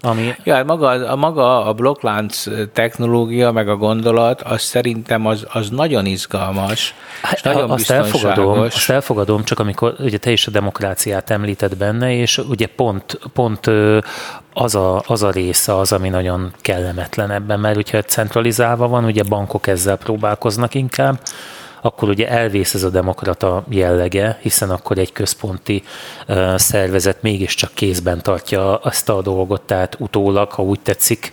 ami 0.00 0.34
Ja, 0.44 0.54
hát 0.54 0.66
maga, 0.66 0.88
a 0.88 1.16
maga 1.16 1.64
a 1.64 1.72
blokklánc 1.72 2.44
technológia, 2.72 3.52
meg 3.52 3.68
a 3.68 3.76
gondolat, 3.76 4.42
az 4.42 4.60
szerintem 4.60 5.26
az, 5.26 5.46
az 5.52 5.68
nagyon 5.68 6.06
izgalmas, 6.06 6.94
és 7.32 7.42
nagyon 7.42 7.70
azt 7.70 7.90
elfogadom, 7.90 8.58
azt 8.58 8.90
elfogadom, 8.90 9.44
csak 9.44 9.58
amikor 9.58 9.94
ugye 9.98 10.18
te 10.18 10.30
is 10.30 10.46
a 10.46 10.50
demokráciát 10.50 11.30
említed 11.30 11.76
benne, 11.76 12.14
és 12.14 12.38
ugye 12.38 12.66
pont, 12.66 13.18
pont 13.32 13.70
az 14.52 14.74
a, 14.74 15.02
az 15.06 15.22
a 15.22 15.30
része 15.30 15.76
az, 15.76 15.92
ami 15.92 16.08
nagyon 16.08 16.52
kellemetlen 16.60 17.30
ebben, 17.30 17.60
mert 17.60 17.74
hogyha 17.74 18.02
centralizálva 18.02 18.88
van, 18.88 19.04
ugye 19.04 19.22
bankok 19.22 19.66
ezzel 19.66 19.96
próbálkoznak 19.96 20.74
inkább, 20.74 21.20
akkor 21.86 22.08
ugye 22.08 22.28
elvész 22.28 22.74
ez 22.74 22.82
a 22.82 22.90
demokrata 22.90 23.64
jellege, 23.68 24.38
hiszen 24.42 24.70
akkor 24.70 24.98
egy 24.98 25.12
központi 25.12 25.82
szervezet 26.56 27.22
mégiscsak 27.22 27.70
kézben 27.74 28.22
tartja 28.22 28.76
azt 28.76 29.08
a 29.08 29.22
dolgot, 29.22 29.62
tehát 29.62 29.96
utólag, 29.98 30.50
ha 30.50 30.62
úgy 30.62 30.80
tetszik, 30.80 31.32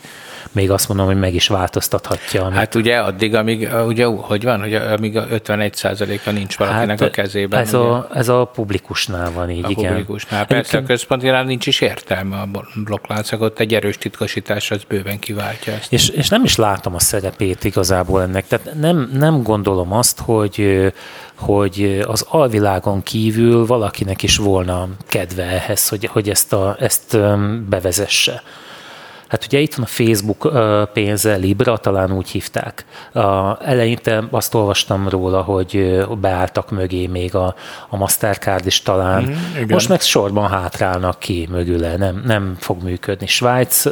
még 0.53 0.71
azt 0.71 0.87
mondom, 0.87 1.05
hogy 1.05 1.19
meg 1.19 1.33
is 1.33 1.47
változtathatja. 1.47 2.43
Amit 2.43 2.57
Hát 2.57 2.75
ugye 2.75 2.97
addig, 2.97 3.35
amíg, 3.35 3.69
ugye, 3.85 4.05
hogy 4.05 4.43
van, 4.43 4.59
hogy 4.59 4.73
amíg 4.73 5.17
a 5.17 5.25
51%-a 5.27 6.31
nincs 6.31 6.57
valakinek 6.57 7.01
a 7.01 7.09
kezében. 7.09 7.59
Hát 7.59 7.67
Ez 7.67 7.73
ugye, 7.73 7.83
a, 7.89 8.07
ez 8.13 8.27
a 8.29 8.45
publikusnál 8.45 9.31
van 9.31 9.49
így, 9.49 9.65
a 9.65 9.69
igen. 9.69 9.87
publikusnál. 9.87 10.45
Persze 10.45 10.53
a 10.53 10.57
Egyébként- 10.57 10.85
központinál 10.87 11.43
nincs 11.43 11.67
is 11.67 11.81
értelme 11.81 12.35
a 12.35 12.47
blokkláncnak, 12.83 13.41
ott 13.41 13.59
egy 13.59 13.73
erős 13.73 13.97
titkosítás 13.97 14.71
az 14.71 14.83
bőven 14.83 15.19
kiváltja 15.19 15.73
ezt. 15.73 15.93
És, 15.93 16.09
és 16.09 16.29
nem 16.29 16.43
is 16.43 16.55
látom 16.55 16.95
a 16.95 16.99
szerepét 16.99 17.63
igazából 17.63 18.21
ennek. 18.21 18.47
Tehát 18.47 18.73
nem, 18.79 19.09
nem 19.13 19.43
gondolom 19.43 19.93
azt, 19.93 20.19
hogy, 20.19 20.87
hogy 21.35 22.03
az 22.07 22.25
alvilágon 22.29 23.03
kívül 23.03 23.65
valakinek 23.65 24.23
is 24.23 24.37
volna 24.37 24.87
kedve 25.07 25.43
ehhez, 25.43 25.89
hogy, 25.89 26.05
hogy 26.05 26.29
ezt, 26.29 26.53
a, 26.53 26.75
ezt 26.79 27.17
bevezesse. 27.69 28.43
Hát 29.33 29.45
ugye 29.45 29.59
itt 29.59 29.75
van 29.75 29.85
a 29.85 29.87
Facebook 29.87 30.51
pénze, 30.93 31.35
Libra, 31.35 31.77
talán 31.77 32.11
úgy 32.11 32.29
hívták. 32.29 32.85
Eleinte 33.61 34.23
azt 34.31 34.53
olvastam 34.53 35.09
róla, 35.09 35.41
hogy 35.41 36.03
beálltak 36.21 36.71
mögé 36.71 37.07
még 37.07 37.35
a, 37.35 37.55
a 37.89 37.97
Mastercard 37.97 38.65
is 38.65 38.81
talán. 38.81 39.21
Igen. 39.53 39.67
Most 39.67 39.89
meg 39.89 40.01
sorban 40.01 40.49
hátrálnak 40.49 41.19
ki 41.19 41.47
mögüle, 41.51 41.97
nem, 41.97 42.23
nem 42.25 42.55
fog 42.59 42.83
működni. 42.83 43.27
Svájc 43.27 43.83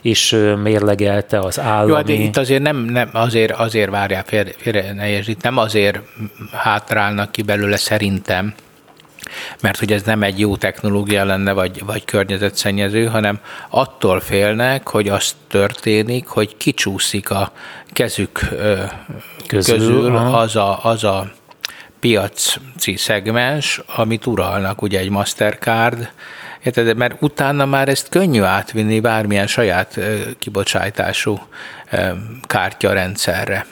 is 0.00 0.34
mérlegelte 0.62 1.38
az 1.38 1.60
állami... 1.60 1.88
Jó, 1.88 1.94
hát 1.94 2.08
itt 2.08 2.36
azért 2.36 2.62
nem, 2.62 2.76
nem 2.76 3.10
azért, 3.12 3.52
azért 3.52 3.90
várják 3.90 4.26
félre, 4.26 4.50
félre 4.56 4.92
ne 4.92 5.08
értsd, 5.08 5.28
itt 5.28 5.42
nem 5.42 5.58
azért 5.58 5.98
hátrálnak 6.52 7.32
ki 7.32 7.42
belőle 7.42 7.76
szerintem, 7.76 8.54
mert 9.60 9.78
hogy 9.78 9.92
ez 9.92 10.02
nem 10.02 10.22
egy 10.22 10.38
jó 10.38 10.56
technológia 10.56 11.24
lenne, 11.24 11.52
vagy, 11.52 11.84
vagy 11.84 12.04
környezetszennyező, 12.04 13.06
hanem 13.06 13.40
attól 13.68 14.20
félnek, 14.20 14.88
hogy 14.88 15.08
az 15.08 15.34
történik, 15.48 16.26
hogy 16.26 16.56
kicsúszik 16.56 17.30
a 17.30 17.52
kezük 17.92 18.40
Közül, 19.46 19.76
közül, 19.76 20.16
az, 20.16 20.56
a, 20.56 20.84
az 20.84 21.04
a 21.04 21.32
piaci 22.00 22.96
szegmens, 22.96 23.80
amit 23.96 24.26
uralnak, 24.26 24.82
ugye 24.82 24.98
egy 24.98 25.10
Mastercard, 25.10 26.08
Érted? 26.66 26.96
Mert 26.96 27.22
utána 27.22 27.64
már 27.64 27.88
ezt 27.88 28.08
könnyű 28.08 28.42
átvinni 28.42 29.00
bármilyen 29.00 29.46
saját 29.46 30.00
kibocsátású 30.38 31.38
kártyarendszerre. 32.46 33.66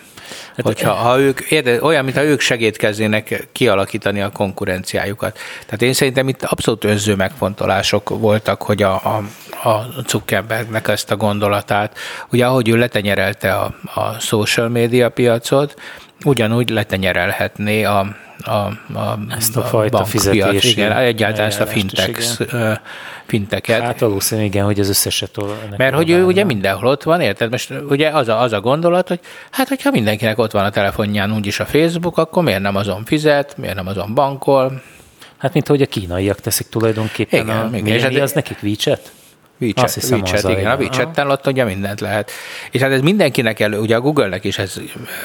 Hát, 0.57 0.67
Hogyha 0.67 0.93
ha 0.93 1.19
ők, 1.19 1.41
érde, 1.41 1.83
olyan, 1.83 2.05
mintha 2.05 2.23
ők 2.23 2.41
segítkeznének 2.41 3.49
kialakítani 3.53 4.21
a 4.21 4.31
konkurenciájukat. 4.31 5.39
Tehát 5.65 5.83
én 5.83 5.93
szerintem 5.93 6.29
itt 6.29 6.43
abszolút 6.43 6.85
önző 6.85 7.15
megfontolások 7.15 8.09
voltak, 8.09 8.63
hogy 8.63 8.83
a, 8.83 8.93
a, 8.95 9.23
a 9.69 9.87
Zuckerbergnek 10.07 10.89
ezt 10.89 11.11
a 11.11 11.17
gondolatát, 11.17 11.99
ugye 12.31 12.47
ahogy 12.47 12.69
ő 12.69 12.77
letenyerelte 12.77 13.53
a, 13.55 13.75
a 13.95 14.19
social 14.21 14.69
media 14.69 15.09
piacot, 15.09 15.75
ugyanúgy 16.25 16.69
letenyerelhetné 16.69 17.85
a, 17.85 18.17
a, 18.39 18.51
a, 18.51 19.19
Ezt 19.37 19.57
a 19.57 19.63
fajta 19.63 19.97
bankpiac, 19.97 20.25
fizetési 20.25 20.71
igen, 20.71 20.93
egyáltalán 20.93 21.49
ezt 21.49 21.61
a 21.61 21.67
fintech, 21.67 22.41
finteket. 23.27 23.81
Hát 23.81 24.01
valószínűleg 24.01 24.51
igen, 24.51 24.65
hogy 24.65 24.81
az 24.81 24.89
összeset 24.89 25.39
Mert 25.77 25.95
hogy 25.95 26.11
ő 26.11 26.25
ugye 26.25 26.45
mindenhol 26.45 26.89
ott 26.89 27.03
van, 27.03 27.21
érted? 27.21 27.51
Most 27.51 27.73
ugye 27.89 28.09
az 28.09 28.29
a, 28.29 28.41
az 28.41 28.53
a 28.53 28.61
gondolat, 28.61 29.09
hogy 29.09 29.21
hát 29.51 29.69
hogyha 29.69 29.91
mindenkinek 29.91 30.39
ott 30.39 30.51
van 30.51 30.65
a 30.65 30.71
telefonján 30.71 31.35
úgyis 31.35 31.61
a 31.61 31.65
Facebook, 31.65 32.19
akkor 32.19 32.43
miért 32.43 32.61
nem 32.61 32.77
azon 32.77 33.05
fizet, 33.05 33.57
miért 33.57 33.75
nem 33.75 33.87
azon 33.87 34.15
bankol? 34.15 34.83
Hát 35.37 35.53
mint 35.53 35.69
ahogy 35.69 35.83
a 35.83 35.87
kínaiak 35.87 36.41
teszik 36.41 36.69
tulajdonképpen. 36.69 37.41
Igen, 37.41 37.57
a, 37.57 37.77
igen. 37.77 38.01
mi, 38.01 38.15
mi 38.15 38.21
az 38.21 38.33
nekik 38.33 38.59
WeChat? 38.63 39.13
WeChat, 39.61 39.85
Azt 39.85 39.95
hiszem, 39.95 40.21
WeChat 40.21 40.51
igen, 40.51 40.71
a. 40.71 40.77
WeChat-tel 40.77 41.31
ott 41.31 41.47
ugye 41.47 41.65
mindent 41.65 42.01
lehet. 42.01 42.31
És 42.71 42.81
hát 42.81 42.91
ez 42.91 43.01
mindenkinek 43.01 43.61
elő, 43.61 43.79
ugye 43.79 43.97
a 43.97 44.01
Google-nek 44.01 44.45
is 44.45 44.59
ez 44.59 44.81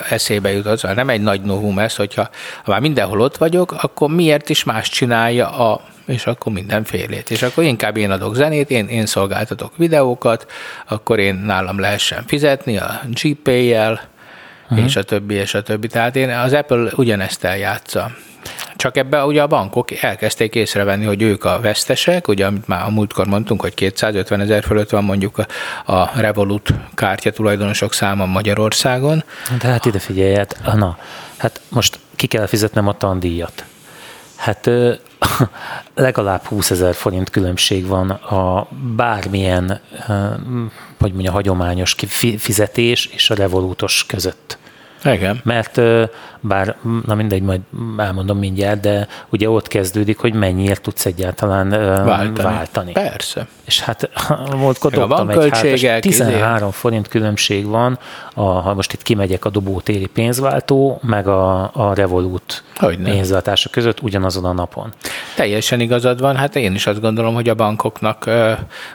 eszébe 0.09 0.51
jutott, 0.51 0.77
szóval 0.77 0.95
nem 0.95 1.09
egy 1.09 1.21
nagy 1.21 1.41
novum 1.41 1.79
ez, 1.79 1.95
hogyha 1.95 2.29
ha 2.63 2.71
már 2.71 2.79
mindenhol 2.79 3.21
ott 3.21 3.37
vagyok, 3.37 3.75
akkor 3.81 4.09
miért 4.09 4.49
is 4.49 4.63
más 4.63 4.89
csinálja 4.89 5.49
a 5.49 5.81
és 6.05 6.25
akkor 6.25 6.53
mindenfélét. 6.53 7.29
És 7.29 7.41
akkor 7.41 7.63
inkább 7.63 7.97
én 7.97 8.11
adok 8.11 8.35
zenét, 8.35 8.69
én, 8.69 8.87
én 8.87 9.05
szolgáltatok 9.05 9.77
videókat, 9.77 10.51
akkor 10.87 11.19
én 11.19 11.35
nálam 11.35 11.79
lehessen 11.79 12.23
fizetni 12.27 12.77
a 12.77 13.01
GPay-jel, 13.21 14.01
uh-huh. 14.69 14.85
és 14.85 14.95
a 14.95 15.03
többi, 15.03 15.33
és 15.33 15.53
a 15.53 15.61
többi. 15.61 15.87
Tehát 15.87 16.15
én, 16.15 16.29
az 16.29 16.53
Apple 16.53 16.91
ugyanezt 16.95 17.43
eljátsza. 17.43 18.11
Csak 18.79 18.97
ebben 18.97 19.23
ugye 19.23 19.41
a 19.41 19.47
bankok 19.47 19.91
elkezdték 19.91 20.55
észrevenni, 20.55 21.05
hogy 21.05 21.21
ők 21.21 21.43
a 21.43 21.59
vesztesek, 21.61 22.27
ugye 22.27 22.45
amit 22.45 22.67
már 22.67 22.85
a 22.85 22.89
múltkor 22.89 23.27
mondtunk, 23.27 23.61
hogy 23.61 23.73
250 23.73 24.41
ezer 24.41 24.63
fölött 24.63 24.89
van 24.89 25.03
mondjuk 25.03 25.37
a, 25.37 25.45
a 25.93 26.11
Revolut 26.15 26.73
kártya 26.93 27.31
tulajdonosok 27.31 27.93
száma 27.93 28.25
Magyarországon. 28.25 29.23
De 29.61 29.67
hát 29.67 29.85
ide 29.85 29.99
figyelj, 29.99 30.35
hát, 30.35 30.61
na, 30.75 30.97
hát 31.37 31.61
most 31.69 31.99
ki 32.15 32.27
kell 32.27 32.45
fizetnem 32.45 32.87
a 32.87 32.97
tandíjat. 32.97 33.65
Hát 34.35 34.67
ö, 34.67 34.93
legalább 35.95 36.43
20 36.43 36.71
ezer 36.71 36.95
forint 36.95 37.29
különbség 37.29 37.87
van 37.87 38.09
a 38.09 38.67
bármilyen, 38.95 39.79
ö, 40.07 40.13
hogy 40.99 41.11
mondja, 41.11 41.31
hagyományos 41.31 41.95
fizetés 42.37 43.05
és 43.05 43.29
a 43.29 43.35
revolútos 43.35 44.05
között. 44.07 44.58
Igen. 45.03 45.41
Mert 45.43 45.81
bár, 46.39 46.75
na 47.05 47.15
mindegy, 47.15 47.41
majd 47.41 47.61
elmondom 47.97 48.37
mindjárt, 48.37 48.79
de 48.79 49.07
ugye 49.29 49.49
ott 49.49 49.67
kezdődik, 49.67 50.17
hogy 50.17 50.33
mennyiért 50.33 50.81
tudsz 50.81 51.05
egyáltalán 51.05 51.69
váltani. 52.05 52.41
váltani. 52.41 52.91
Persze. 52.91 53.47
És 53.65 53.81
hát 53.81 54.09
múltkor 54.55 54.91
dobtam 54.91 55.29
egy 55.29 55.49
hátas, 55.51 55.81
13 55.99 56.67
izé. 56.67 56.77
forint 56.77 57.07
különbség 57.07 57.65
van, 57.65 57.99
a, 58.33 58.41
ha 58.41 58.73
most 58.73 58.93
itt 58.93 59.01
kimegyek 59.01 59.45
a 59.45 59.49
dobótéri 59.49 60.05
pénzváltó, 60.05 60.99
meg 61.03 61.27
a, 61.27 61.71
a 61.73 61.93
Revolut 61.93 62.63
pénzváltása 63.03 63.69
között 63.69 64.01
ugyanazon 64.01 64.45
a 64.45 64.53
napon. 64.53 64.93
Teljesen 65.35 65.79
igazad 65.79 66.19
van, 66.19 66.35
hát 66.35 66.55
én 66.55 66.73
is 66.73 66.87
azt 66.87 67.01
gondolom, 67.01 67.33
hogy 67.33 67.49
a 67.49 67.53
bankoknak 67.53 68.25
ö, 68.25 68.51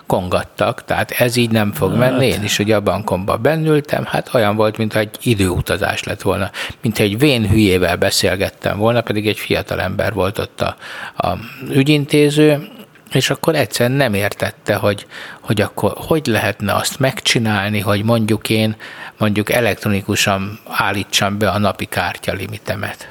kongattak, 0.06 0.84
tehát 0.84 1.10
ez 1.10 1.36
így 1.36 1.50
nem 1.50 1.72
fog 1.72 1.90
hát. 1.90 1.98
menni. 1.98 2.26
Én 2.26 2.42
is 2.42 2.58
ugye 2.58 2.76
a 2.76 2.80
bankomba 2.80 3.36
bennültem, 3.36 4.04
hát 4.04 4.34
olyan 4.34 4.56
volt, 4.56 4.76
mintha 4.78 4.98
egy 4.98 5.16
időutazás 5.22 5.93
lett 6.02 6.22
volna, 6.22 6.50
mint 6.80 6.98
egy 6.98 7.18
vén 7.18 7.48
hülyével 7.48 7.96
beszélgettem 7.96 8.78
volna, 8.78 9.00
pedig 9.00 9.26
egy 9.26 9.38
fiatal 9.38 9.80
ember 9.80 10.12
volt 10.12 10.38
ott 10.38 10.60
a, 10.60 10.76
a 11.16 11.38
ügyintéző, 11.70 12.68
és 13.12 13.30
akkor 13.30 13.54
egyszerűen 13.54 13.96
nem 13.96 14.14
értette, 14.14 14.74
hogy, 14.74 15.06
hogy 15.40 15.60
akkor 15.60 15.92
hogy 15.96 16.26
lehetne 16.26 16.74
azt 16.74 16.98
megcsinálni, 16.98 17.80
hogy 17.80 18.04
mondjuk 18.04 18.48
én 18.48 18.76
mondjuk 19.18 19.52
elektronikusan 19.52 20.60
állítsam 20.68 21.38
be 21.38 21.50
a 21.50 21.58
napi 21.58 21.84
kártya 21.84 22.32
limitemet. 22.32 23.08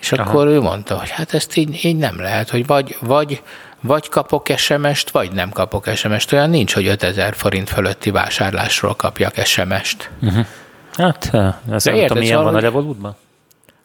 És 0.00 0.12
Aha. 0.12 0.30
akkor 0.30 0.46
ő 0.46 0.60
mondta, 0.60 0.98
hogy 0.98 1.10
hát 1.10 1.34
ezt 1.34 1.56
így, 1.56 1.84
így 1.84 1.96
nem 1.96 2.20
lehet, 2.20 2.50
hogy 2.50 2.66
vagy, 2.66 2.96
vagy, 3.00 3.42
vagy 3.80 4.08
kapok 4.08 4.46
SMS-t, 4.56 5.10
vagy 5.10 5.32
nem 5.32 5.50
kapok 5.50 5.88
SMS-t. 5.94 6.32
Olyan 6.32 6.50
nincs, 6.50 6.74
hogy 6.74 6.86
5000 6.86 7.34
forint 7.34 7.68
fölötti 7.68 8.10
vásárlásról 8.10 8.94
kapjak 8.94 9.34
SMS-t. 9.44 10.10
Uh-huh. 10.20 10.46
Hát, 10.96 11.30
ez 11.70 11.84
nem 11.84 12.06
tudom, 12.06 12.18
milyen 12.18 12.42
van 12.42 12.54
a 12.54 12.58
Revolutban? 12.58 13.16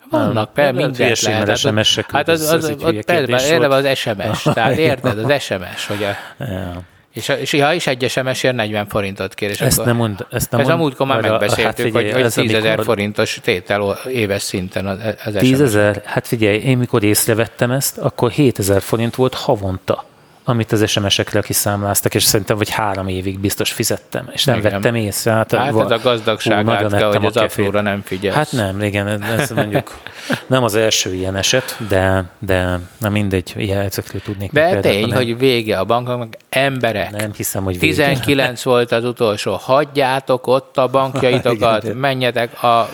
Vannak, 0.10 0.53
per, 0.53 0.74
mindent 0.74 1.22
lehet. 1.22 1.57
SMS-ek 1.57 2.12
hát 2.12 2.28
az, 2.28 2.41
az, 2.41 2.64
az, 2.64 2.84
az, 2.84 2.95
persze, 3.05 3.68
az 3.68 3.97
SMS, 3.97 4.43
tehát 4.53 4.78
érted, 4.78 5.18
az 5.18 5.41
SMS, 5.41 5.88
hogy 5.88 6.03
a, 6.03 6.43
ja. 6.43 6.82
És, 7.14 7.28
és 7.28 7.62
ha 7.62 7.74
is 7.74 7.88
egy 7.88 8.10
SMS-ért 8.10 8.55
40 8.55 8.88
forintot 8.88 9.34
kér. 9.34 9.49
És 9.49 9.62
ezt 9.62 9.78
akkor, 9.78 9.88
nem 9.88 9.95
mond, 9.95 10.26
ezt 10.32 10.51
nem 10.51 10.60
ez 10.60 10.68
mond, 10.68 10.80
amúgykor 10.80 11.07
már 11.07 11.22
megbeszéltük, 11.22 11.66
hát 11.66 11.80
figyelj, 11.80 12.12
hogy, 12.12 12.22
hogy 12.22 12.45
10 12.45 12.53
ezer 12.53 12.84
forintos 12.84 13.39
tétel 13.43 13.97
éves 14.07 14.41
szinten 14.41 14.88
az, 14.88 14.97
az 15.26 15.34
10 15.34 15.62
ezer? 15.62 16.01
Hát 16.05 16.28
figyelj, 16.28 16.57
én 16.57 16.78
mikor 16.78 17.03
észrevettem 17.03 17.72
ezt, 17.72 17.97
akkor 17.97 18.32
7000 18.32 18.82
forint 18.82 19.16
volt 19.16 19.34
havonta 19.34 20.05
amit 20.49 20.71
az 20.71 20.89
SMS-ekre 20.89 21.41
kiszámláztak, 21.41 22.15
és 22.15 22.23
szerintem 22.23 22.57
vagy 22.57 22.69
három 22.69 23.07
évig 23.07 23.39
biztos 23.39 23.71
fizettem, 23.71 24.29
és 24.31 24.43
nem 24.43 24.57
igen. 24.57 24.71
vettem 24.71 24.95
észre. 24.95 25.31
Hát, 25.31 25.51
hát 25.53 25.67
ez 25.67 25.75
a 25.75 25.99
gazdagság 26.03 26.65
ú, 26.65 26.69
átka, 26.69 27.07
hogy 27.07 27.25
az 27.25 27.37
apróra 27.37 27.81
nem 27.81 28.01
figyelsz. 28.01 28.35
Hát 28.35 28.51
nem, 28.51 28.81
igen, 28.81 29.23
ez 29.23 29.49
mondjuk 29.49 29.97
nem 30.47 30.63
az 30.63 30.75
első 30.75 31.13
ilyen 31.13 31.35
eset, 31.35 31.75
de, 31.87 32.23
de 32.39 32.79
nem 32.97 33.11
mindegy, 33.11 33.53
ilyen 33.55 33.79
ezekről 33.79 34.21
tudnék. 34.21 34.51
De 34.51 34.79
tény, 34.79 35.07
nem. 35.07 35.17
hogy 35.17 35.37
vége 35.37 35.77
a 35.79 35.83
bankoknak, 35.83 36.33
emberek. 36.49 37.11
Nem 37.11 37.31
hiszem, 37.35 37.63
hogy 37.63 37.79
vége. 37.79 37.93
19 37.93 38.63
volt 38.63 38.91
az 38.91 39.03
utolsó, 39.03 39.55
hagyjátok 39.61 40.47
ott 40.47 40.77
a 40.77 40.87
bankjaitokat, 40.97 41.93
menjetek 41.93 42.63
a 42.63 42.89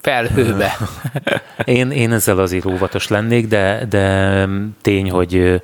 felhőbe. 0.00 0.76
én, 1.64 1.90
én 1.90 2.12
ezzel 2.12 2.38
azért 2.38 2.64
óvatos 2.64 3.08
lennék, 3.08 3.46
de, 3.46 3.86
de 3.88 4.46
tény, 4.82 5.10
hogy 5.10 5.62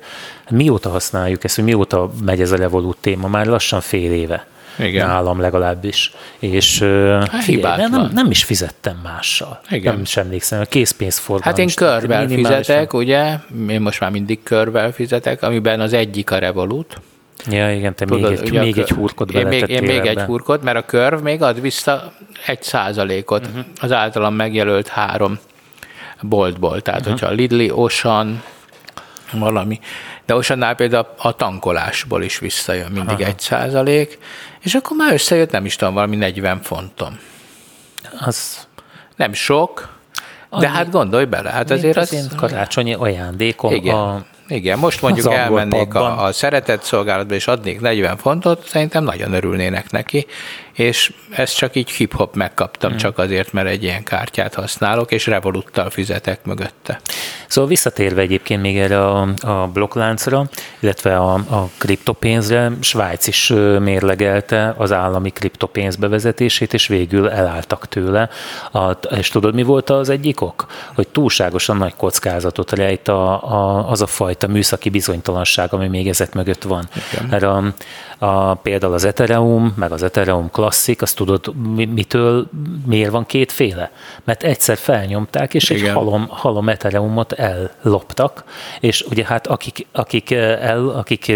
mióta 0.49 0.89
használjuk 0.89 1.43
ezt, 1.43 1.55
hogy 1.55 1.63
mióta 1.63 2.11
megy 2.25 2.41
ez 2.41 2.51
a 2.51 2.55
Revolut 2.55 2.97
téma, 3.01 3.27
már 3.27 3.45
lassan 3.45 3.81
fél 3.81 4.11
éve. 4.11 4.45
Igen. 4.79 5.07
nálam 5.07 5.39
legalábbis. 5.39 6.11
És 6.39 6.79
hát, 6.79 7.43
figyelj, 7.43 7.81
nem, 7.89 8.09
nem 8.13 8.31
is 8.31 8.43
fizettem 8.43 8.99
mással. 9.03 9.61
Igen. 9.69 9.93
Nem 9.95 10.05
sem 10.05 10.23
emlékszem, 10.23 10.61
a 10.61 10.63
készpénzforgalom. 10.63 11.57
Hát 11.57 11.59
én 11.59 11.75
körvel 11.75 12.27
fizetek, 12.27 12.93
ugye? 12.93 13.35
Én 13.69 13.81
most 13.81 13.99
már 13.99 14.11
mindig 14.11 14.43
körvel 14.43 14.91
fizetek, 14.91 15.41
amiben 15.41 15.79
az 15.79 15.93
egyik 15.93 16.31
a 16.31 16.37
Revolut, 16.37 17.01
Ja, 17.49 17.73
igen, 17.73 17.95
te 17.95 18.05
Tudod, 18.05 18.29
még, 18.29 18.39
egy, 18.39 18.51
még 18.51 18.77
egy 18.77 18.89
hurkot 18.89 19.31
én 19.31 19.47
még, 19.47 19.67
én 19.67 19.83
még 19.83 20.05
egy 20.05 20.19
hurkot, 20.19 20.63
mert 20.63 20.77
a 20.77 20.85
körv 20.85 21.21
még 21.21 21.41
ad 21.41 21.61
vissza 21.61 22.13
egy 22.45 22.63
százalékot 22.63 23.45
uh-huh. 23.45 23.65
az 23.81 23.91
általam 23.91 24.33
megjelölt 24.33 24.87
három 24.87 25.39
boltból. 26.21 26.81
Tehát, 26.81 26.99
uh-huh. 26.99 27.19
hogyha 27.19 27.35
Lidli, 27.35 27.71
Osan, 27.71 28.43
valami. 29.31 29.79
De 30.25 30.35
Osannál 30.35 30.75
például 30.75 31.07
a 31.17 31.35
tankolásból 31.35 32.23
is 32.23 32.39
visszajön 32.39 32.91
mindig 32.91 33.19
Aha. 33.19 33.25
egy 33.25 33.39
százalék, 33.39 34.17
és 34.59 34.75
akkor 34.75 34.97
már 34.97 35.13
összejött, 35.13 35.51
nem 35.51 35.65
is 35.65 35.75
tudom, 35.75 35.93
valami 35.93 36.15
40 36.15 36.61
fontom. 36.61 37.19
Az 38.19 38.67
nem 39.15 39.33
sok, 39.33 39.93
de 40.59 40.69
hát 40.69 40.91
gondolj 40.91 41.25
bele, 41.25 41.49
hát 41.49 41.71
azért 41.71 41.97
az... 41.97 42.13
az 42.13 42.35
karácsonyi 42.35 42.93
ajándékom 42.93 43.73
igen. 43.73 43.95
a 43.95 44.25
igen, 44.47 44.79
most 44.79 45.01
mondjuk 45.01 45.33
elmennék 45.33 45.93
a, 45.93 46.23
a 46.23 46.31
szeretett 46.31 46.83
szolgálatba, 46.83 47.33
és 47.33 47.47
adnék 47.47 47.81
40 47.81 48.17
fontot, 48.17 48.67
szerintem 48.67 49.03
nagyon 49.03 49.33
örülnének 49.33 49.91
neki, 49.91 50.25
és 50.75 51.13
ezt 51.29 51.55
csak 51.55 51.75
így 51.75 51.91
hip-hop 51.91 52.35
megkaptam, 52.35 52.89
hmm. 52.89 52.99
csak 52.99 53.17
azért, 53.17 53.53
mert 53.53 53.67
egy 53.67 53.83
ilyen 53.83 54.03
kártyát 54.03 54.53
használok, 54.53 55.11
és 55.11 55.27
Revoluttal 55.27 55.89
fizetek 55.89 56.45
mögötte. 56.45 56.99
Szóval 57.47 57.69
visszatérve 57.69 58.21
egyébként 58.21 58.61
még 58.61 58.77
erre 58.77 59.05
a, 59.05 59.27
a 59.41 59.67
blokkláncra, 59.73 60.45
illetve 60.79 61.17
a, 61.17 61.33
a 61.33 61.69
kriptopénzre, 61.77 62.71
Svájc 62.79 63.27
is 63.27 63.47
mérlegelte 63.79 64.73
az 64.77 64.91
állami 64.91 65.29
kriptopénz 65.29 65.95
bevezetését, 65.95 66.73
és 66.73 66.87
végül 66.87 67.29
elálltak 67.29 67.87
tőle. 67.87 68.29
A, 68.71 68.91
és 68.91 69.29
tudod, 69.29 69.53
mi 69.53 69.63
volt 69.63 69.89
az 69.89 70.09
egyik 70.09 70.41
ok? 70.41 70.65
Hogy 70.95 71.07
túlságosan 71.07 71.77
nagy 71.77 71.95
kockázatot 71.95 72.71
rejt 72.71 73.07
a, 73.07 73.51
a, 73.51 73.89
az 73.89 74.01
a 74.01 74.07
fajta 74.07 74.47
műszaki 74.47 74.89
bizonytalanság, 74.89 75.73
ami 75.73 75.87
még 75.87 76.07
ezek 76.07 76.33
mögött 76.33 76.63
van. 76.63 76.87
Igen. 77.11 77.27
Mert 77.29 77.43
a, 77.43 77.73
a, 78.25 78.53
például 78.53 78.93
az 78.93 79.05
Ethereum, 79.05 79.73
meg 79.75 79.91
az 79.91 80.03
Ethereum 80.03 80.49
Classic, 80.51 81.01
azt 81.01 81.15
tudod, 81.15 81.55
mitől, 81.75 82.49
miért 82.85 83.11
van 83.11 83.25
kétféle? 83.25 83.91
Mert 84.23 84.43
egyszer 84.43 84.77
felnyomták, 84.77 85.53
és 85.53 85.69
Igen. 85.69 85.85
egy 85.85 85.91
halom, 85.91 86.27
halom 86.29 86.69
Ethereumot 86.69 87.31
elloptak, 87.31 88.43
és 88.79 89.05
ugye 89.09 89.25
hát 89.25 89.47
akik, 89.47 89.87
akik, 89.91 90.31
el, 90.31 90.87
akik 90.87 91.31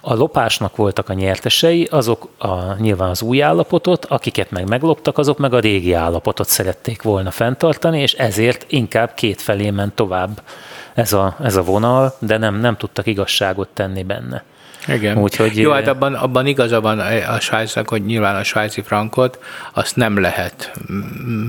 a 0.00 0.14
lopásnak 0.14 0.76
voltak 0.76 1.08
a 1.08 1.12
nyertesei, 1.12 1.88
azok 1.90 2.28
a, 2.38 2.74
nyilván 2.78 3.10
az 3.10 3.22
új 3.22 3.42
állapotot, 3.42 4.04
akiket 4.04 4.50
meg 4.50 4.68
megloptak, 4.68 5.18
azok 5.18 5.38
meg 5.38 5.54
a 5.54 5.58
régi 5.58 5.92
állapotot 5.92 6.48
szerették 6.48 7.02
volna 7.02 7.30
fenntartani, 7.30 8.00
és 8.00 8.12
ezért 8.12 8.64
inkább 8.68 9.14
két 9.14 9.40
felé 9.40 9.70
ment 9.70 9.94
tovább 9.94 10.42
ez 10.94 11.12
a, 11.12 11.36
ez 11.42 11.56
a 11.56 11.62
vonal, 11.62 12.14
de 12.18 12.38
nem, 12.38 12.54
nem 12.54 12.76
tudtak 12.76 13.06
igazságot 13.06 13.68
tenni 13.68 14.02
benne. 14.02 14.44
Igen. 14.88 15.18
Úgyhogy, 15.18 15.56
Jó, 15.56 15.70
hát 15.70 15.86
abban, 15.86 16.14
abban 16.14 16.46
igaza 16.46 16.80
van 16.80 16.98
a 17.28 17.40
Svájcnak, 17.40 17.88
hogy 17.88 18.04
nyilván 18.04 18.36
a 18.36 18.42
svájci 18.42 18.80
frankot 18.80 19.38
azt 19.72 19.96
nem 19.96 20.20
lehet 20.20 20.72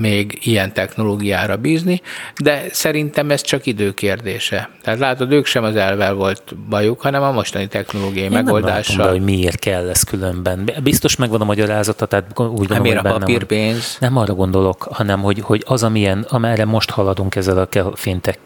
még 0.00 0.38
ilyen 0.42 0.72
technológiára 0.72 1.56
bízni, 1.56 2.00
de 2.36 2.62
szerintem 2.70 3.30
ez 3.30 3.40
csak 3.40 3.66
időkérdése. 3.66 4.68
Tehát 4.82 4.98
látod, 4.98 5.32
ők 5.32 5.46
sem 5.46 5.64
az 5.64 5.76
elvel 5.76 6.14
volt 6.14 6.56
bajuk, 6.68 7.00
hanem 7.00 7.22
a 7.22 7.30
mostani 7.30 7.66
technológiai 7.66 8.24
Én 8.24 8.30
megoldással. 8.30 8.96
Nem 8.96 9.06
látom, 9.06 9.24
hogy 9.24 9.34
miért 9.34 9.58
kell 9.58 9.88
ez 9.88 10.02
különben. 10.02 10.70
Biztos 10.82 11.16
megvan 11.16 11.40
a 11.40 11.44
magyarázata, 11.44 12.06
tehát 12.06 12.26
úgy 12.36 12.66
gondolom, 12.66 12.84
hogy 12.84 12.96
a 12.96 13.18
papírpénz? 13.18 13.96
Nem 14.00 14.16
arra 14.16 14.34
gondolok, 14.34 14.82
hanem 14.82 15.20
hogy, 15.20 15.40
hogy 15.40 15.62
az, 15.66 15.82
amilyen, 15.82 16.26
amerre 16.28 16.64
most 16.64 16.90
haladunk 16.90 17.36
ezzel 17.36 17.58
a 17.58 17.92
fintech 17.94 18.38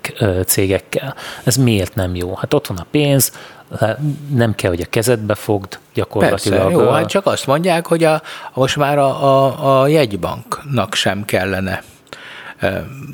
cégekkel, 0.47 1.14
ez 1.45 1.57
miért 1.57 1.95
nem 1.95 2.14
jó? 2.14 2.34
Hát 2.34 2.55
ott 2.55 2.66
van 2.66 2.76
a 2.76 2.86
pénz, 2.90 3.32
nem 4.34 4.54
kell, 4.54 4.70
hogy 4.70 4.80
a 4.80 4.86
kezedbe 4.90 5.34
fogd, 5.34 5.78
gyakorlatilag. 5.94 6.58
Persze, 6.58 6.74
jó, 6.74 6.90
hát 6.90 7.08
csak 7.08 7.26
azt 7.26 7.46
mondják, 7.46 7.86
hogy 7.86 8.04
a, 8.04 8.22
most 8.54 8.76
már 8.76 8.98
a, 8.98 9.24
a, 9.24 9.80
a 9.80 9.86
jegybanknak 9.86 10.94
sem 10.94 11.24
kellene 11.24 11.82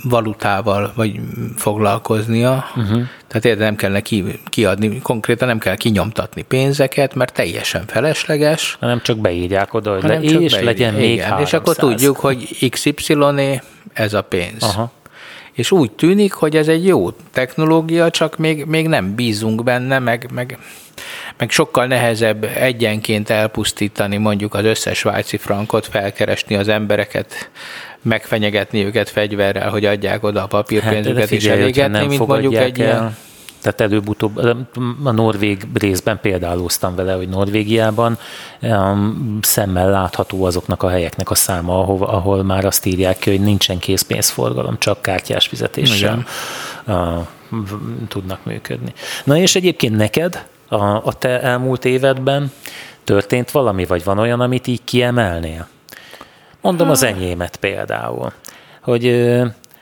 valutával 0.03 0.93
vagy 0.95 1.21
foglalkoznia. 1.57 2.65
Uh-huh. 2.77 3.03
Tehát 3.27 3.45
érde 3.45 3.65
nem 3.65 3.77
kellene 3.77 4.01
ki, 4.01 4.41
kiadni, 4.45 5.01
konkrétan 5.01 5.49
nem 5.49 5.59
kell 5.59 5.77
kinyomtatni 5.77 6.43
pénzeket, 6.43 7.15
mert 7.15 7.33
teljesen 7.33 7.85
felesleges. 7.87 8.77
Nem 8.81 9.01
csak 9.03 9.19
beírják 9.19 9.75
oda, 9.75 9.93
hogy 9.93 10.03
le, 10.03 10.21
és 10.21 10.33
beírják, 10.33 10.63
legyen 10.65 10.95
még 10.95 11.11
igen, 11.11 11.29
300. 11.29 11.47
És 11.47 11.53
akkor 11.53 11.77
tudjuk, 11.77 12.17
hogy 12.17 12.69
XY 12.71 13.61
ez 13.93 14.15
a 14.15 14.23
pénz. 14.23 14.63
Aha 14.63 14.99
és 15.53 15.71
úgy 15.71 15.91
tűnik, 15.91 16.33
hogy 16.33 16.57
ez 16.57 16.69
egy 16.69 16.87
jó 16.87 17.11
technológia, 17.33 18.11
csak 18.11 18.37
még, 18.37 18.65
még 18.65 18.89
nem 18.89 19.15
bízunk 19.15 19.63
benne, 19.65 19.99
meg, 19.99 20.29
meg, 20.35 20.59
meg 21.37 21.51
sokkal 21.51 21.87
nehezebb 21.87 22.45
egyenként 22.45 23.31
elpusztítani 23.31 24.17
mondjuk 24.17 24.55
az 24.55 24.65
összes 24.65 24.99
svájci 24.99 25.37
frankot, 25.37 25.87
felkeresni 25.87 26.55
az 26.55 26.69
embereket, 26.69 27.51
megfenyegetni 28.03 28.85
őket 28.85 29.09
fegyverrel, 29.09 29.71
hogy 29.71 29.85
adják 29.85 30.25
oda 30.25 30.43
a 30.43 30.47
papírpénzüket 30.47 31.21
hát, 31.21 31.31
és 31.31 31.47
elégetni, 31.47 32.07
mint 32.07 32.27
mondjuk 32.27 32.55
egy 32.55 32.81
el. 32.81 32.87
ilyen 32.87 33.17
Tehát 33.61 33.81
előbb-utóbb 33.81 34.37
a 35.05 35.11
norvég 35.11 35.67
részben 35.75 36.21
példálóztam 36.21 36.95
vele, 36.95 37.13
hogy 37.13 37.29
Norvégiában 37.29 38.19
szemmel 39.41 39.91
látható 39.91 40.45
azoknak 40.45 40.83
a 40.83 40.89
helyeknek 40.89 41.31
a 41.31 41.35
száma, 41.35 41.79
ahol, 41.79 42.07
ahol 42.07 42.43
már 42.43 42.65
azt 42.65 42.87
írják 42.87 43.19
ki, 43.19 43.31
hogy 43.31 43.41
nincsen 43.41 43.79
készpénzforgalom, 43.79 44.79
csak 44.79 45.03
kártyás 45.03 45.47
fizetéssel 45.47 46.27
tudnak 48.09 48.45
működni. 48.45 48.93
Na 49.25 49.37
és 49.37 49.55
egyébként 49.55 49.97
neked 49.97 50.47
a, 50.69 50.85
a 50.85 51.13
te 51.19 51.41
elmúlt 51.41 51.85
évedben 51.85 52.53
történt 53.05 53.51
valami, 53.51 53.85
vagy 53.85 54.05
van 54.05 54.19
olyan, 54.19 54.41
amit 54.41 54.67
így 54.67 54.85
kiemelnél? 54.85 55.69
Mondom 56.61 56.91
az 56.91 57.03
enyémet 57.03 57.57
például, 57.57 58.33
hogy 58.83 59.05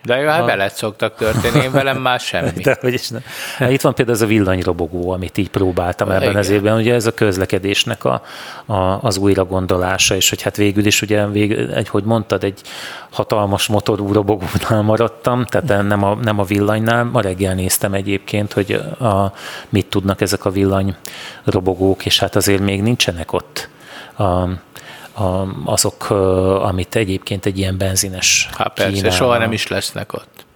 de 0.09 0.20
jó, 0.20 0.28
hát 0.28 0.44
veled 0.44 0.72
szoktak 0.72 1.14
történni, 1.16 1.64
én 1.64 1.70
velem 1.70 2.00
már 2.00 2.20
semmi. 2.20 2.50
De, 2.62 2.76
hogy 2.80 2.92
is 2.92 3.09
nem. 3.09 3.22
Hát 3.56 3.70
itt 3.70 3.80
van 3.80 3.94
például 3.94 4.16
ez 4.16 4.22
a 4.22 4.26
villanyrobogó, 4.26 5.11
amit 5.11 5.38
így 5.38 5.50
próbáltam 5.50 6.11
ebben 6.11 6.22
Igen. 6.22 6.36
az 6.36 6.48
évben. 6.48 6.76
Ugye 6.76 6.94
ez 6.94 7.06
a 7.06 7.14
közlekedésnek 7.14 8.04
a, 8.04 8.22
a, 8.66 8.74
az 9.02 9.16
újra 9.16 9.44
gondolása, 9.44 10.14
és 10.14 10.28
hogy 10.28 10.42
hát 10.42 10.56
végül 10.56 10.86
is 10.86 11.02
ugye, 11.02 11.26
végül, 11.26 11.72
egy, 11.72 11.88
hogy 11.88 12.04
mondtad, 12.04 12.44
egy 12.44 12.61
hatalmas 13.11 13.66
motorú 13.66 14.12
robogónál 14.12 14.82
maradtam, 14.82 15.44
tehát 15.44 15.86
nem 15.88 16.04
a, 16.04 16.14
nem 16.14 16.38
a 16.38 16.44
villanynál. 16.44 17.04
Ma 17.04 17.20
reggel 17.20 17.54
néztem 17.54 17.94
egyébként, 17.94 18.52
hogy 18.52 18.72
a, 18.98 19.32
mit 19.68 19.86
tudnak 19.86 20.20
ezek 20.20 20.44
a 20.44 20.50
villanyrobogók, 20.50 22.06
és 22.06 22.18
hát 22.18 22.36
azért 22.36 22.61
még 22.62 22.82
nincsenek 22.82 23.32
ott. 23.32 23.68
A, 24.16 24.48
azok, 25.64 26.10
amit 26.62 26.96
egyébként 26.96 27.46
egy 27.46 27.58
ilyen 27.58 27.78
benzines 27.78 28.48
Hát 28.52 28.72
persze, 28.74 28.92
Kínában. 28.92 29.16
soha 29.16 29.38
nem 29.38 29.52
is 29.52 29.66
lesznek 29.66 30.12
ott. 30.12 30.46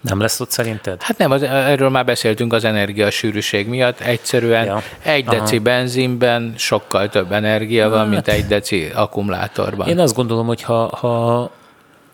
Nem 0.00 0.20
lesz 0.20 0.40
ott 0.40 0.50
szerinted? 0.50 1.02
Hát 1.02 1.18
nem, 1.18 1.30
az, 1.30 1.42
erről 1.42 1.88
már 1.88 2.04
beszéltünk 2.04 2.52
az 2.52 2.64
energiasűrűség 2.64 3.66
miatt. 3.68 4.00
Egyszerűen 4.00 4.64
ja. 4.64 4.82
egy 5.02 5.24
deci 5.24 5.54
Aha. 5.54 5.64
benzinben 5.64 6.54
sokkal 6.56 7.08
több 7.08 7.32
energia 7.32 7.88
van, 7.88 7.98
hát. 7.98 8.08
mint 8.08 8.28
egy 8.28 8.46
deci 8.46 8.90
akkumulátorban. 8.94 9.88
Én 9.88 9.98
azt 9.98 10.14
gondolom, 10.14 10.46
hogy 10.46 10.62
ha, 10.62 10.96
ha 10.96 11.50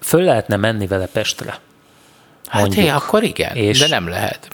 föl 0.00 0.22
lehetne 0.22 0.56
menni 0.56 0.86
vele 0.86 1.06
Pestre, 1.06 1.58
Hát 2.46 2.60
mondjuk, 2.60 2.84
hé, 2.84 2.90
akkor 2.90 3.22
igen, 3.22 3.56
és 3.56 3.78
de 3.78 3.86
nem 3.88 4.08
lehet. 4.08 4.48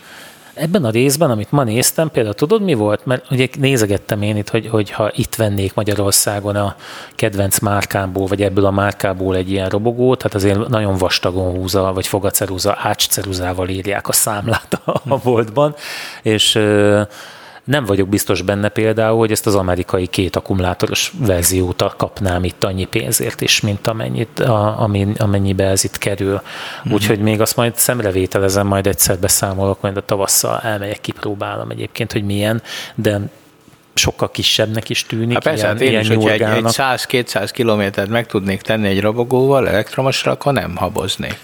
Ebben 0.56 0.84
a 0.84 0.90
részben, 0.90 1.30
amit 1.30 1.50
ma 1.50 1.64
néztem, 1.64 2.10
például 2.10 2.34
tudod 2.34 2.62
mi 2.62 2.74
volt? 2.74 3.06
Mert 3.06 3.30
ugye 3.30 3.48
nézegettem 3.58 4.22
én 4.22 4.36
itt, 4.36 4.48
hogy, 4.48 4.66
hogy 4.68 4.90
ha 4.90 5.10
itt 5.14 5.34
vennék 5.34 5.74
Magyarországon 5.74 6.56
a 6.56 6.76
kedvenc 7.14 7.58
márkából, 7.58 8.26
vagy 8.26 8.42
ebből 8.42 8.64
a 8.64 8.70
márkából 8.70 9.36
egy 9.36 9.50
ilyen 9.50 9.68
robogót, 9.68 10.18
tehát 10.18 10.34
azért 10.34 10.68
nagyon 10.68 10.96
vastagon 10.96 11.56
húza, 11.56 11.92
vagy 11.92 12.06
fogaceruza, 12.06 12.76
ácsceruzával 12.80 13.68
írják 13.68 14.08
a 14.08 14.12
számlát 14.12 14.80
a 14.84 15.16
boltban, 15.24 15.74
és 16.22 16.58
nem 17.66 17.84
vagyok 17.84 18.08
biztos 18.08 18.42
benne 18.42 18.68
például, 18.68 19.18
hogy 19.18 19.30
ezt 19.30 19.46
az 19.46 19.54
amerikai 19.54 20.06
két 20.06 20.36
akkumulátoros 20.36 21.12
verziót 21.18 21.94
kapnám 21.96 22.44
itt 22.44 22.64
annyi 22.64 22.84
pénzért 22.84 23.40
is, 23.40 23.60
mint 23.60 23.86
amennyit, 23.86 24.40
a, 24.40 24.80
amin, 24.80 25.14
amennyibe 25.18 25.64
ez 25.64 25.84
itt 25.84 25.98
kerül. 25.98 26.32
Mm-hmm. 26.32 26.94
Úgyhogy 26.94 27.18
még 27.18 27.40
azt 27.40 27.56
majd 27.56 27.76
szemrevételezem, 27.76 28.66
majd 28.66 28.86
egyszer 28.86 29.18
beszámolok, 29.18 29.80
majd 29.80 29.96
a 29.96 30.04
tavasszal 30.04 30.60
elmegyek, 30.60 31.00
kipróbálom 31.00 31.70
egyébként, 31.70 32.12
hogy 32.12 32.24
milyen, 32.24 32.62
de 32.94 33.20
sokkal 33.94 34.30
kisebbnek 34.30 34.88
is 34.88 35.06
tűnik. 35.06 35.32
Hát 35.32 35.42
persze, 35.42 35.62
ilyen, 35.62 35.72
hát 35.72 35.82
én 35.82 35.88
ilyen 35.90 36.00
is, 36.00 36.08
hogyha 36.08 36.30
egy, 36.30 36.42
egy 36.42 36.64
100-200 36.66 37.48
kilométert 37.52 38.08
meg 38.08 38.26
tudnék 38.26 38.60
tenni 38.60 38.88
egy 38.88 39.00
robogóval 39.00 39.68
elektromosra, 39.68 40.32
akkor 40.32 40.52
nem 40.52 40.76
haboznék. 40.76 41.38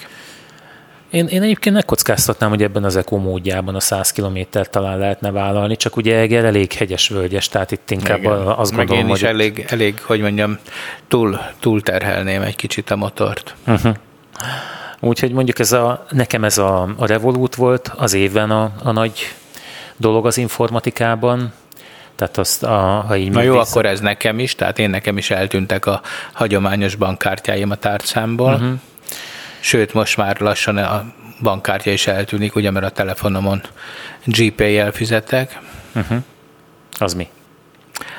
Én, 1.13 1.27
én 1.27 1.43
egyébként 1.43 1.75
megkockáztatnám, 1.75 2.51
hogy 2.51 2.63
ebben 2.63 2.85
az 2.85 2.97
eko 2.97 3.17
módjában 3.17 3.75
a 3.75 3.81
100 3.81 4.13
km 4.13 4.39
talán 4.71 4.99
lehetne 4.99 5.31
vállalni, 5.31 5.77
csak 5.77 5.97
ugye 5.97 6.17
Eger 6.17 6.45
elég 6.45 6.73
hegyes 6.73 7.09
völgyes, 7.09 7.49
tehát 7.49 7.71
itt 7.71 7.91
inkább 7.91 8.19
Igen. 8.19 8.33
azt 8.33 8.77
Meg 8.77 8.87
gondolom, 8.87 9.09
én 9.09 9.15
is 9.15 9.21
hogy... 9.21 9.29
elég, 9.29 9.65
elég, 9.69 10.01
hogy 10.01 10.21
mondjam, 10.21 10.59
túl, 11.09 11.41
túl 11.61 11.83
terhelném 11.83 12.43
egy 12.43 12.57
kicsit 12.57 12.91
a 12.91 12.97
motort. 12.97 13.55
Uh-huh. 13.67 13.95
Úgyhogy 15.01 15.33
mondjuk 15.33 15.59
ez 15.59 15.73
a, 15.73 16.07
nekem 16.11 16.45
ez 16.45 16.59
a, 16.59 16.89
a 16.97 17.07
Revolut 17.07 17.55
volt 17.55 17.93
az 17.97 18.15
évben 18.15 18.51
a, 18.51 18.73
a 18.83 18.93
nagy 18.93 19.35
dolog 19.97 20.27
az 20.27 20.39
informatikában, 20.39 21.53
tehát 22.17 22.39
azt, 22.39 22.63
a, 22.63 23.05
ha 23.07 23.17
így 23.17 23.31
Na 23.31 23.43
jó, 23.43 23.59
vissza... 23.59 23.71
akkor 23.71 23.87
ez 23.87 24.01
nekem 24.01 24.39
is, 24.39 24.55
tehát 24.55 24.79
én 24.79 24.91
nekem 24.91 25.19
is 25.19 25.31
eltűntek 25.31 25.87
a 25.87 26.01
hagyományos 26.33 26.95
bankkártyáim 26.95 27.71
a 27.71 27.75
tárcámból. 27.75 28.53
Uh-huh. 28.53 28.73
Sőt, 29.65 29.95
most 29.95 30.17
már 30.17 30.41
lassan 30.41 30.77
a 30.77 31.05
bankkártya 31.43 31.91
is 31.91 32.07
eltűnik, 32.07 32.55
ugye, 32.55 32.71
mert 32.71 32.85
a 32.85 32.91
telefonomon 32.91 33.63
GPay-jel 34.25 34.93
fizetek. 34.93 35.59
Uh-huh. 35.95 36.19
Az 36.99 37.15
mi? 37.15 37.29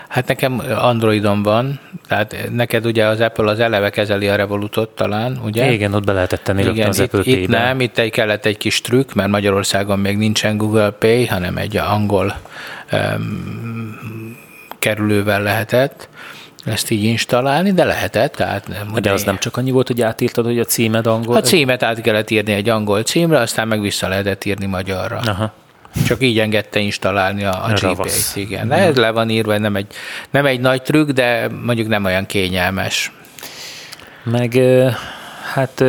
Hát 0.08 0.28
nekem 0.28 0.62
Androidon 0.78 1.44
van, 1.44 1.80
tehát 2.08 2.36
neked 2.52 2.86
ugye 2.86 3.06
az 3.06 3.20
Apple 3.20 3.52
az 3.52 3.60
eleve 3.60 3.89
kezeli 3.89 4.28
a 4.28 4.36
Revolutot 4.36 4.89
talán, 4.89 5.39
ugye? 5.44 5.72
Igen, 5.72 5.94
ott 5.94 6.04
be 6.04 6.14
lehetett 6.14 6.44
tenni 6.44 6.64
Igen, 6.64 6.88
az 6.88 7.00
itt, 7.00 7.14
Apple 7.14 7.32
itt 7.32 7.48
nem, 7.48 7.80
itt 7.80 7.98
egy 7.98 8.12
kellett 8.12 8.46
egy 8.46 8.58
kis 8.58 8.82
trükk, 8.82 9.14
mert 9.14 9.30
Magyarországon 9.30 10.00
még 10.00 10.18
nincsen 10.18 10.58
Google 10.58 10.89
Pay, 10.89 11.26
hanem 11.26 11.58
egy 11.58 11.78
angol 11.78 12.36
um, 12.91 14.38
kerülővel 14.80 15.41
lehetett 15.41 16.10
ezt 16.66 16.91
így 16.91 17.03
installálni, 17.03 17.72
de 17.74 17.84
lehetett. 17.84 18.36
Tehát 18.36 18.68
nem, 18.68 18.93
de 19.01 19.11
az 19.11 19.24
nem 19.24 19.38
csak 19.38 19.57
annyi 19.57 19.72
volt, 19.72 19.88
hogy 19.88 20.01
átírtad, 20.01 20.45
hogy 20.45 20.59
a 20.59 20.64
címed 20.64 21.07
angol? 21.07 21.36
A 21.36 21.41
címet 21.41 21.84
át 21.84 22.01
kellett 22.01 22.30
írni 22.30 22.53
egy 22.53 22.70
angol 22.70 23.03
címre, 23.03 23.39
aztán 23.39 23.68
meg 23.68 23.82
vissza 23.82 24.07
lehetett 24.07 24.45
írni 24.45 24.66
magyarra. 24.66 25.18
Aha. 25.18 25.53
Csak 26.05 26.24
így 26.24 26.39
engedte 26.39 26.80
installálni 26.80 27.43
a, 27.43 27.66
a 27.66 27.74
GPS-t, 27.74 28.36
igen. 28.36 28.68
De 28.68 28.76
ez 28.76 28.95
le 28.95 29.11
van 29.11 29.30
írva, 29.30 29.57
nem 29.57 29.76
egy, 29.76 29.88
nem 30.30 30.45
egy 30.45 30.59
nagy 30.59 30.82
trükk, 30.82 31.09
de 31.09 31.47
mondjuk 31.64 31.88
nem 31.88 32.05
olyan 32.05 32.26
kényelmes. 32.26 33.11
Meg 34.24 34.59
hát 35.53 35.84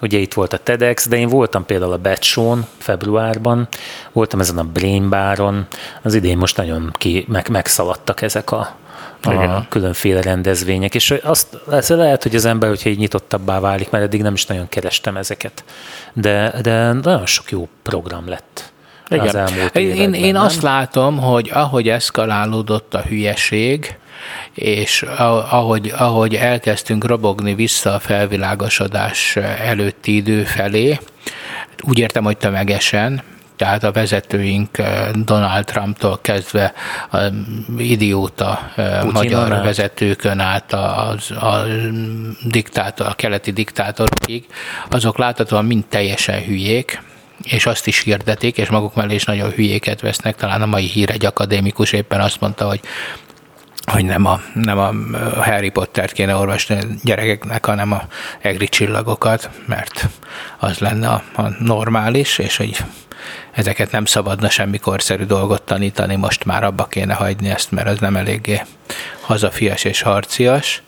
ugye 0.00 0.18
itt 0.18 0.34
volt 0.34 0.52
a 0.52 0.58
TEDx, 0.58 1.08
de 1.08 1.16
én 1.16 1.28
voltam 1.28 1.64
például 1.66 1.92
a 1.92 1.96
Betson 1.96 2.66
februárban, 2.78 3.68
voltam 4.12 4.40
ezen 4.40 4.58
a 4.58 4.64
Brain 4.64 5.08
Baron, 5.08 5.66
az 6.02 6.14
idén 6.14 6.38
most 6.38 6.56
nagyon 6.56 6.92
ki, 6.98 7.24
meg, 7.28 7.48
megszaladtak 7.48 8.22
ezek 8.22 8.52
a, 8.52 8.76
a 9.22 9.66
különféle 9.68 10.22
rendezvények, 10.22 10.94
és 10.94 11.14
azt 11.22 11.58
ez 11.70 11.88
lehet, 11.88 12.22
hogy 12.22 12.34
az 12.34 12.44
ember, 12.44 12.68
hogyha 12.68 12.88
így 12.88 12.98
nyitottabbá 12.98 13.60
válik, 13.60 13.90
mert 13.90 14.04
eddig 14.04 14.22
nem 14.22 14.34
is 14.34 14.46
nagyon 14.46 14.68
kerestem 14.68 15.16
ezeket, 15.16 15.64
de, 16.12 16.54
de 16.62 16.92
nagyon 16.92 17.26
sok 17.26 17.50
jó 17.50 17.68
program 17.82 18.28
lett. 18.28 18.72
Igen. 19.08 19.26
Az 19.26 19.34
elmúlt 19.34 19.76
én, 19.76 19.86
években, 19.86 20.14
én 20.14 20.36
azt 20.36 20.62
látom, 20.62 21.18
hogy 21.18 21.50
ahogy 21.52 21.88
eszkalálódott 21.88 22.94
a 22.94 23.00
hülyeség, 23.00 23.96
és 24.54 25.02
ahogy, 25.50 25.92
ahogy 25.96 26.34
elkezdtünk 26.34 27.04
robogni 27.04 27.54
vissza 27.54 27.94
a 27.94 27.98
felvilágosodás 27.98 29.36
előtti 29.36 30.14
idő 30.14 30.44
felé, 30.44 30.98
úgy 31.82 31.98
értem, 31.98 32.24
hogy 32.24 32.36
tömegesen, 32.36 33.22
tehát 33.58 33.84
a 33.84 33.92
vezetőink 33.92 34.78
eh, 34.78 35.08
Donald 35.14 35.64
Trumptól 35.64 36.18
kezdve 36.22 36.72
a 37.10 37.18
idióta 37.78 38.70
eh, 38.76 39.00
Putin 39.00 39.12
magyar 39.12 39.52
át. 39.52 39.64
vezetőkön 39.64 40.40
át 40.40 40.72
a, 40.72 41.08
a, 41.08 41.46
a, 41.46 41.64
diktátor, 42.44 43.06
a 43.06 43.14
keleti 43.14 43.50
diktátorokig, 43.50 44.46
azok 44.90 45.18
láthatóan 45.18 45.64
mind 45.64 45.84
teljesen 45.84 46.42
hülyék, 46.42 47.02
és 47.42 47.66
azt 47.66 47.86
is 47.86 48.02
hirdetik, 48.02 48.56
és 48.56 48.68
maguk 48.68 48.94
mellé 48.94 49.14
is 49.14 49.24
nagyon 49.24 49.50
hülyéket 49.50 50.00
vesznek. 50.00 50.36
Talán 50.36 50.62
a 50.62 50.66
mai 50.66 50.86
hír 50.86 51.10
egy 51.10 51.26
akadémikus 51.26 51.92
éppen 51.92 52.20
azt 52.20 52.40
mondta, 52.40 52.66
hogy 52.66 52.80
hogy 53.84 54.04
nem 54.04 54.26
a, 54.26 54.40
nem 54.54 54.78
a 54.78 54.92
Harry 55.42 55.68
Pottert 55.70 56.12
kéne 56.12 56.34
olvasni 56.34 56.74
a 56.74 56.84
gyerekeknek, 57.02 57.64
hanem 57.66 57.92
a 57.92 58.02
egri 58.40 58.68
csillagokat, 58.68 59.50
mert 59.66 60.08
az 60.58 60.78
lenne 60.78 61.08
a, 61.08 61.22
a 61.36 61.48
normális, 61.58 62.38
és 62.38 62.56
hogy 62.56 62.76
ezeket 63.50 63.90
nem 63.90 64.04
szabadna 64.04 64.50
semmi 64.50 64.78
korszerű 64.78 65.24
dolgot 65.24 65.62
tanítani, 65.62 66.16
most 66.16 66.44
már 66.44 66.64
abba 66.64 66.86
kéne 66.86 67.14
hagyni 67.14 67.48
ezt, 67.48 67.70
mert 67.70 67.88
az 67.88 67.98
nem 67.98 68.16
eléggé 68.16 68.62
hazafias 69.20 69.84
és 69.84 70.02
harcias. 70.02 70.82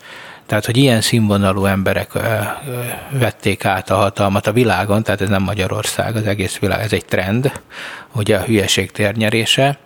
Tehát, 0.47 0.66
hogy 0.66 0.76
ilyen 0.76 1.01
színvonalú 1.01 1.64
emberek 1.64 2.12
vették 3.11 3.64
át 3.64 3.91
a 3.91 3.97
hatalmat 3.97 4.47
a 4.47 4.53
világon, 4.53 5.03
tehát 5.03 5.20
ez 5.20 5.28
nem 5.28 5.43
Magyarország, 5.43 6.16
az 6.16 6.26
egész 6.26 6.59
világ, 6.59 6.81
ez 6.81 6.93
egy 6.93 7.05
trend, 7.05 7.53
ugye 8.12 8.37
a 8.37 8.43
hülyeség 8.43 8.91
térnyerése, 8.91 9.78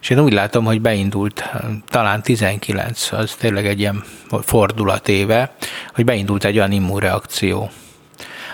és 0.00 0.10
én 0.10 0.20
úgy 0.20 0.32
látom, 0.32 0.64
hogy 0.64 0.80
beindult 0.80 1.50
talán 1.88 2.22
19, 2.22 3.12
az 3.12 3.34
tényleg 3.34 3.66
egy 3.66 3.80
ilyen 3.80 4.04
fordulat 4.42 5.08
éve, 5.08 5.54
hogy 5.94 6.04
beindult 6.04 6.44
egy 6.44 6.56
olyan 6.56 6.72
immunreakció 6.72 7.70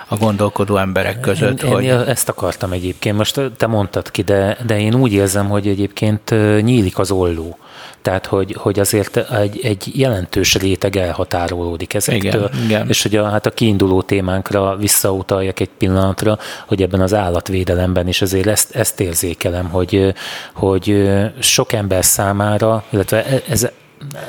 a 0.08 0.16
gondolkodó 0.16 0.76
emberek 0.76 1.20
között. 1.20 1.62
Én, 1.62 1.70
hogy... 1.70 1.84
én 1.84 1.98
ezt 1.98 2.28
akartam 2.28 2.72
egyébként. 2.72 3.16
Most 3.16 3.40
te 3.56 3.66
mondtad 3.66 4.10
ki, 4.10 4.22
de, 4.22 4.58
de 4.66 4.80
én 4.80 4.94
úgy 4.94 5.12
érzem, 5.12 5.48
hogy 5.48 5.68
egyébként 5.68 6.30
nyílik 6.60 6.98
az 6.98 7.10
olló. 7.10 7.58
Tehát, 8.02 8.26
hogy, 8.26 8.56
hogy 8.58 8.80
azért 8.80 9.16
egy, 9.16 9.60
egy 9.62 9.90
jelentős 9.94 10.54
réteg 10.54 10.96
elhatárolódik 10.96 11.94
ezektől. 11.94 12.50
Igen, 12.52 12.64
igen. 12.64 12.88
És 12.88 13.02
hogy 13.02 13.16
a, 13.16 13.28
hát 13.28 13.46
a 13.46 13.50
kiinduló 13.50 14.02
témánkra 14.02 14.76
visszautaljak 14.76 15.60
egy 15.60 15.70
pillanatra, 15.78 16.38
hogy 16.66 16.82
ebben 16.82 17.00
az 17.00 17.14
állatvédelemben 17.14 18.08
is 18.08 18.22
azért 18.22 18.46
ezt, 18.46 18.74
ezt 18.74 19.00
érzékelem, 19.00 19.68
hogy, 19.68 20.14
hogy 20.54 21.08
sok 21.38 21.72
ember 21.72 22.04
számára, 22.04 22.84
illetve 22.90 23.24
e, 23.24 23.42
ez 23.48 23.68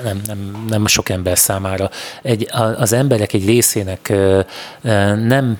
nem, 0.04 0.22
nem, 0.26 0.66
nem 0.70 0.88
sok 0.88 1.10
ember 1.10 1.38
számára. 1.38 1.90
Egy, 2.22 2.48
az 2.78 2.94
emberek 2.94 3.34
egy 3.34 3.46
részének 3.46 4.14
nem 5.16 5.60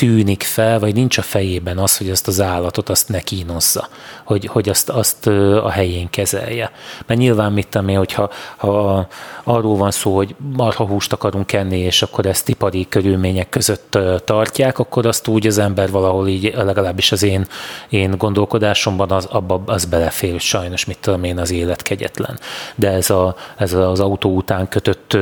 tűnik 0.00 0.42
fel, 0.42 0.78
vagy 0.78 0.94
nincs 0.94 1.18
a 1.18 1.22
fejében 1.22 1.78
az, 1.78 1.96
hogy 1.96 2.10
azt 2.10 2.28
az 2.28 2.40
állatot 2.40 2.88
azt 2.88 3.08
ne 3.08 3.20
kínozza, 3.20 3.88
hogy, 4.24 4.46
hogy 4.46 4.68
azt, 4.68 4.88
azt 4.88 5.26
a 5.62 5.70
helyén 5.70 6.10
kezelje. 6.10 6.70
Mert 7.06 7.20
nyilván 7.20 7.52
mit 7.52 7.68
tudom 7.68 7.88
én, 7.88 7.96
hogyha 7.96 8.30
ha 8.56 9.06
arról 9.44 9.76
van 9.76 9.90
szó, 9.90 10.16
hogy 10.16 10.34
marha 10.56 10.86
húst 10.86 11.12
akarunk 11.12 11.52
enni, 11.52 11.78
és 11.78 12.02
akkor 12.02 12.26
ezt 12.26 12.48
ipari 12.48 12.86
körülmények 12.88 13.48
között 13.48 13.98
tartják, 14.24 14.78
akkor 14.78 15.06
azt 15.06 15.28
úgy 15.28 15.46
az 15.46 15.58
ember 15.58 15.90
valahol 15.90 16.28
így, 16.28 16.52
legalábbis 16.56 17.12
az 17.12 17.22
én, 17.22 17.46
én 17.88 18.14
gondolkodásomban 18.18 19.10
az, 19.10 19.24
abba, 19.24 19.62
az 19.66 19.84
belefér, 19.84 20.40
sajnos, 20.40 20.84
mit 20.84 20.98
tudom 21.00 21.24
én, 21.24 21.38
az 21.38 21.50
élet 21.50 21.82
kegyetlen. 21.82 22.38
De 22.74 22.90
ez, 22.90 23.10
a, 23.10 23.36
ez 23.56 23.72
az 23.72 24.00
autó 24.00 24.34
után 24.34 24.68
kötött 24.68 25.16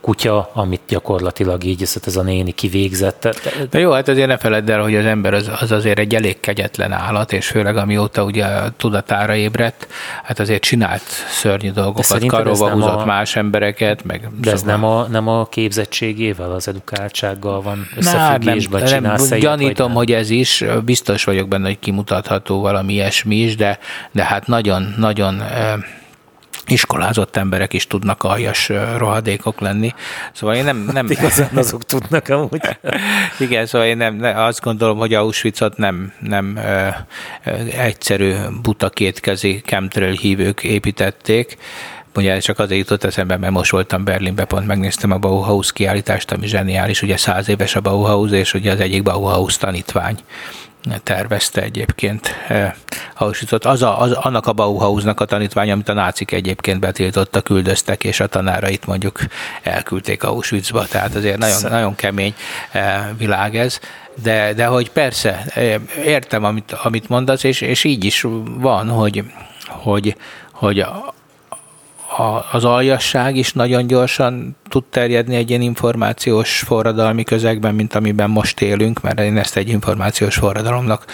kutya, 0.00 0.50
amit 0.52 0.80
gyakorlatilag 0.88 1.64
így 1.64 1.82
ez 1.82 2.16
a 2.16 2.22
néni 2.22 2.52
kivégzett. 2.52 3.28
De 3.70 3.78
jó, 3.78 3.90
hát 3.90 4.08
azért 4.18 4.42
ne 4.42 4.48
feledd 4.48 4.70
el, 4.70 4.82
hogy 4.82 4.96
az 4.96 5.04
ember 5.04 5.34
az, 5.34 5.50
az 5.60 5.72
azért 5.72 5.98
egy 5.98 6.14
elég 6.14 6.40
kegyetlen 6.40 6.92
állat, 6.92 7.32
és 7.32 7.46
főleg 7.46 7.76
amióta 7.76 8.24
ugye 8.24 8.46
tudatára 8.76 9.34
ébredt, 9.34 9.88
hát 10.22 10.38
azért 10.38 10.62
csinált 10.62 11.02
szörnyű 11.28 11.70
dolgokat, 11.70 12.26
karóba 12.26 12.70
húzott 12.70 13.00
a... 13.00 13.04
más 13.04 13.36
embereket, 13.36 14.04
meg... 14.04 14.28
De 14.40 14.50
ez 14.50 14.62
nem 14.62 14.84
a, 14.84 15.06
nem 15.06 15.28
a 15.28 15.46
képzettségével, 15.46 16.50
az 16.50 16.68
edukáltsággal 16.68 17.62
van 17.62 17.88
összefüggésben, 17.96 18.82
nem, 18.82 19.02
nem, 19.02 19.14
nem, 19.28 19.38
Gyanítom, 19.38 19.92
hogy 19.92 20.12
ez 20.12 20.30
is, 20.30 20.64
biztos 20.84 21.24
vagyok 21.24 21.48
benne, 21.48 21.66
hogy 21.66 21.78
kimutatható 21.78 22.60
valami 22.60 22.92
ilyesmi 22.92 23.36
is, 23.36 23.56
de, 23.56 23.78
de 24.12 24.24
hát 24.24 24.46
nagyon, 24.46 24.94
nagyon 24.96 25.42
iskolázott 26.68 27.36
emberek 27.36 27.72
is 27.72 27.86
tudnak 27.86 28.22
aljas 28.22 28.68
rohadékok 28.96 29.60
lenni. 29.60 29.94
Szóval 30.32 30.54
én 30.54 30.64
nem... 30.64 30.76
nem 30.92 31.08
hát 31.08 31.18
igazán 31.18 31.56
azok 31.56 31.84
tudnak 31.84 32.28
amúgy. 32.28 32.60
Igen, 33.38 33.66
szóval 33.66 33.86
én 33.86 33.96
nem, 33.96 34.14
nem, 34.14 34.38
azt 34.38 34.60
gondolom, 34.60 34.98
hogy 34.98 35.14
Auschwitzot 35.14 35.76
nem, 35.76 36.12
nem 36.20 36.56
ö, 36.56 36.88
ö, 37.44 37.50
egyszerű 37.76 38.34
buta 38.62 38.88
kétkezi 38.88 39.62
chemtrail 39.66 40.14
hívők 40.14 40.62
építették, 40.62 41.56
Ugye 42.16 42.38
csak 42.38 42.58
azért 42.58 42.80
jutott 42.80 43.04
eszembe, 43.04 43.36
mert 43.36 43.52
most 43.52 43.70
voltam 43.70 44.04
Berlinbe, 44.04 44.44
pont 44.44 44.66
megnéztem 44.66 45.10
a 45.10 45.18
Bauhaus 45.18 45.72
kiállítást, 45.72 46.32
ami 46.32 46.46
zseniális, 46.46 47.02
ugye 47.02 47.16
száz 47.16 47.48
éves 47.48 47.76
a 47.76 47.80
Bauhaus, 47.80 48.30
és 48.30 48.54
ugye 48.54 48.72
az 48.72 48.80
egyik 48.80 49.02
Bauhaus 49.02 49.56
tanítvány 49.56 50.18
tervezte 51.02 51.62
egyébként 51.62 52.34
eh, 52.48 52.72
Auschwitzot. 53.14 53.64
Az, 53.64 53.82
a, 53.82 54.00
az 54.00 54.12
annak 54.12 54.46
a 54.46 54.52
Bauhausnak 54.52 55.20
a 55.20 55.24
tanítványa, 55.24 55.72
amit 55.72 55.88
a 55.88 55.92
nácik 55.92 56.32
egyébként 56.32 56.80
betiltotta, 56.80 57.40
küldöztek, 57.40 58.04
és 58.04 58.20
a 58.20 58.26
tanárait 58.26 58.86
mondjuk 58.86 59.20
elküldték 59.62 60.22
Auschwitzba, 60.22 60.86
tehát 60.86 61.14
azért 61.14 61.38
nagyon, 61.38 61.60
nagyon 61.62 61.94
kemény 61.94 62.34
eh, 62.72 63.04
világ 63.18 63.56
ez. 63.56 63.78
De, 64.22 64.52
de 64.52 64.66
hogy 64.66 64.90
persze, 64.90 65.44
eh, 65.54 65.74
értem, 66.04 66.44
amit, 66.44 66.72
amit 66.72 67.08
mondasz, 67.08 67.42
és, 67.42 67.60
és 67.60 67.84
így 67.84 68.04
is 68.04 68.26
van, 68.44 68.88
hogy, 68.88 69.24
hogy, 69.66 70.16
hogy 70.52 70.80
a, 70.80 71.14
az 72.50 72.64
aljasság 72.64 73.36
is 73.36 73.52
nagyon 73.52 73.86
gyorsan 73.86 74.56
tud 74.68 74.84
terjedni 74.84 75.36
egy 75.36 75.48
ilyen 75.48 75.60
információs 75.60 76.58
forradalmi 76.58 77.22
közegben, 77.22 77.74
mint 77.74 77.94
amiben 77.94 78.30
most 78.30 78.60
élünk, 78.60 79.00
mert 79.00 79.20
én 79.20 79.36
ezt 79.36 79.56
egy 79.56 79.68
információs 79.68 80.34
forradalomnak 80.34 81.04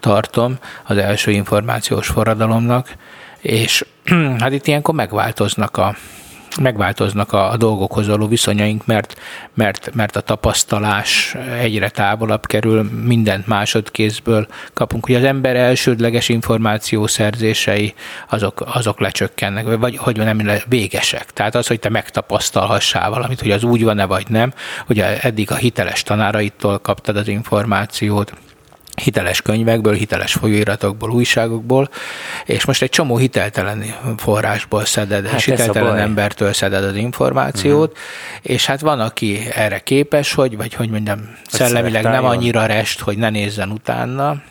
tartom, 0.00 0.58
az 0.84 0.96
első 0.96 1.30
információs 1.30 2.06
forradalomnak, 2.06 2.96
és 3.38 3.84
hát 4.40 4.52
itt 4.52 4.66
ilyenkor 4.66 4.94
megváltoznak 4.94 5.76
a, 5.76 5.96
megváltoznak 6.60 7.32
a, 7.32 7.56
dolgokhoz 7.56 8.06
való 8.06 8.26
viszonyaink, 8.26 8.86
mert, 8.86 9.20
mert, 9.54 9.94
mert 9.94 10.16
a 10.16 10.20
tapasztalás 10.20 11.36
egyre 11.60 11.88
távolabb 11.88 12.46
kerül, 12.46 12.82
mindent 13.04 13.46
másodkézből 13.46 14.46
kapunk. 14.72 15.06
Hogy 15.06 15.14
az 15.14 15.24
ember 15.24 15.56
elsődleges 15.56 16.28
információszerzései 16.28 17.94
azok, 18.28 18.62
azok 18.66 19.00
lecsökkennek, 19.00 19.76
vagy 19.76 19.96
hogy 19.96 20.16
nem 20.16 20.50
végesek. 20.68 21.32
Tehát 21.32 21.54
az, 21.54 21.66
hogy 21.66 21.80
te 21.80 21.88
megtapasztalhassál 21.88 23.10
valamit, 23.10 23.40
hogy 23.40 23.50
az 23.50 23.64
úgy 23.64 23.84
van-e 23.84 24.04
vagy 24.04 24.28
nem, 24.28 24.52
ugye 24.88 25.20
eddig 25.20 25.50
a 25.50 25.54
hiteles 25.54 26.02
tanáraitól 26.02 26.78
kaptad 26.78 27.16
az 27.16 27.28
információt, 27.28 28.32
hiteles 29.02 29.42
könyvekből, 29.42 29.94
hiteles 29.94 30.32
folyóiratokból, 30.32 31.10
újságokból, 31.10 31.88
és 32.44 32.64
most 32.64 32.82
egy 32.82 32.88
csomó 32.88 33.16
hiteltelen 33.16 33.84
forrásból 34.16 34.84
szeded, 34.84 35.26
hát 35.26 35.38
és 35.38 35.44
hiteltelen 35.44 35.98
embertől 35.98 36.52
szeded 36.52 36.84
az 36.84 36.96
információt, 36.96 37.90
uh-huh. 37.90 38.52
és 38.52 38.66
hát 38.66 38.80
van, 38.80 39.00
aki 39.00 39.38
erre 39.54 39.78
képes, 39.78 40.34
hogy, 40.34 40.56
vagy 40.56 40.74
hogy 40.74 40.90
mondjam, 40.90 41.36
szellemileg 41.46 42.02
nem 42.02 42.24
annyira 42.24 42.66
rest, 42.66 43.00
hogy 43.00 43.18
ne 43.18 43.30
nézzen 43.30 43.70
utána, 43.70 44.42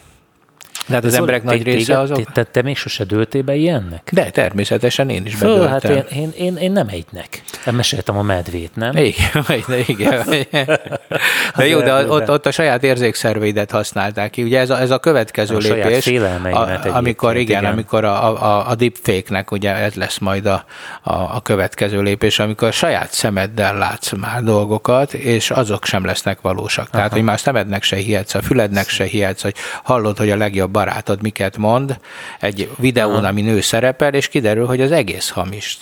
de 0.90 0.96
hát 0.96 1.04
az 1.04 1.12
szóval 1.12 1.28
emberek 1.28 1.44
nagy 1.44 1.64
része 1.64 2.00
azok... 2.00 2.32
Te, 2.32 2.44
te 2.44 2.62
még 2.62 2.78
sose 2.78 3.04
dőltél 3.04 3.42
be 3.42 3.56
ilyennek? 3.56 4.10
De 4.12 4.30
természetesen 4.30 5.10
én 5.10 5.26
is 5.26 5.36
Föl, 5.36 5.68
hát 5.68 5.84
én, 5.84 6.04
én, 6.16 6.32
én, 6.38 6.56
én 6.56 6.72
nem 6.72 6.88
egynek. 6.88 7.42
Meséltem 7.72 8.18
a 8.18 8.22
medvét, 8.22 8.76
nem? 8.76 8.98
Igen, 8.98 9.46
igen. 9.88 10.26
De 11.56 11.68
jó, 11.68 11.80
de 11.80 12.08
ott, 12.08 12.30
ott 12.30 12.46
a 12.46 12.52
saját 12.52 12.84
érzékszerveidet 12.84 13.72
használták 13.72 14.30
ki. 14.30 14.44
Ugye 14.44 14.60
ez 14.60 14.70
a, 14.70 14.80
ez 14.80 14.92
a 14.92 14.98
következő 14.98 15.56
a 15.56 15.58
lépés. 15.58 16.08
A, 16.44 16.88
amikor, 16.88 17.38
igen, 17.38 17.60
igen, 17.60 17.72
amikor 17.72 18.04
a, 18.04 18.44
a, 18.44 18.70
a 18.70 18.76
deepfake-nek 18.76 19.52
ugye 19.52 19.76
ez 19.76 19.94
lesz 19.94 20.18
majd 20.18 20.46
a, 20.46 20.66
a, 21.02 21.14
a 21.14 21.42
következő 21.44 22.02
lépés, 22.02 22.40
amikor 22.40 22.68
a 22.68 22.72
saját 22.72 23.12
szemeddel 23.12 23.78
látsz 23.78 24.12
már 24.12 24.44
dolgokat, 24.44 25.14
és 25.14 25.52
azok 25.52 25.86
sem 25.86 26.06
lesznek 26.06 26.42
valósak. 26.42 26.84
Aha. 26.84 26.98
Tehát, 26.98 27.12
hogy 27.12 27.22
már 27.22 27.40
szemednek 27.40 27.84
se 27.84 27.96
hihetsz, 27.96 28.34
a 28.34 28.42
fülednek 28.42 28.90
se 28.90 29.04
hihetsz, 29.04 29.42
hogy 29.42 29.56
hallod, 29.84 30.18
hogy 30.18 30.30
a 30.30 30.38
legjobb 30.38 30.76
barátod 30.80 31.22
miket 31.22 31.58
mond 31.58 32.00
egy 32.40 32.70
videón, 32.78 33.16
Aha. 33.16 33.28
ami 33.28 33.42
nő 33.42 33.62
szerepel, 33.62 34.14
és 34.14 34.28
kiderül, 34.28 34.66
hogy 34.66 34.82
az 34.82 34.92
egész 34.92 35.30
hamis. 35.30 35.78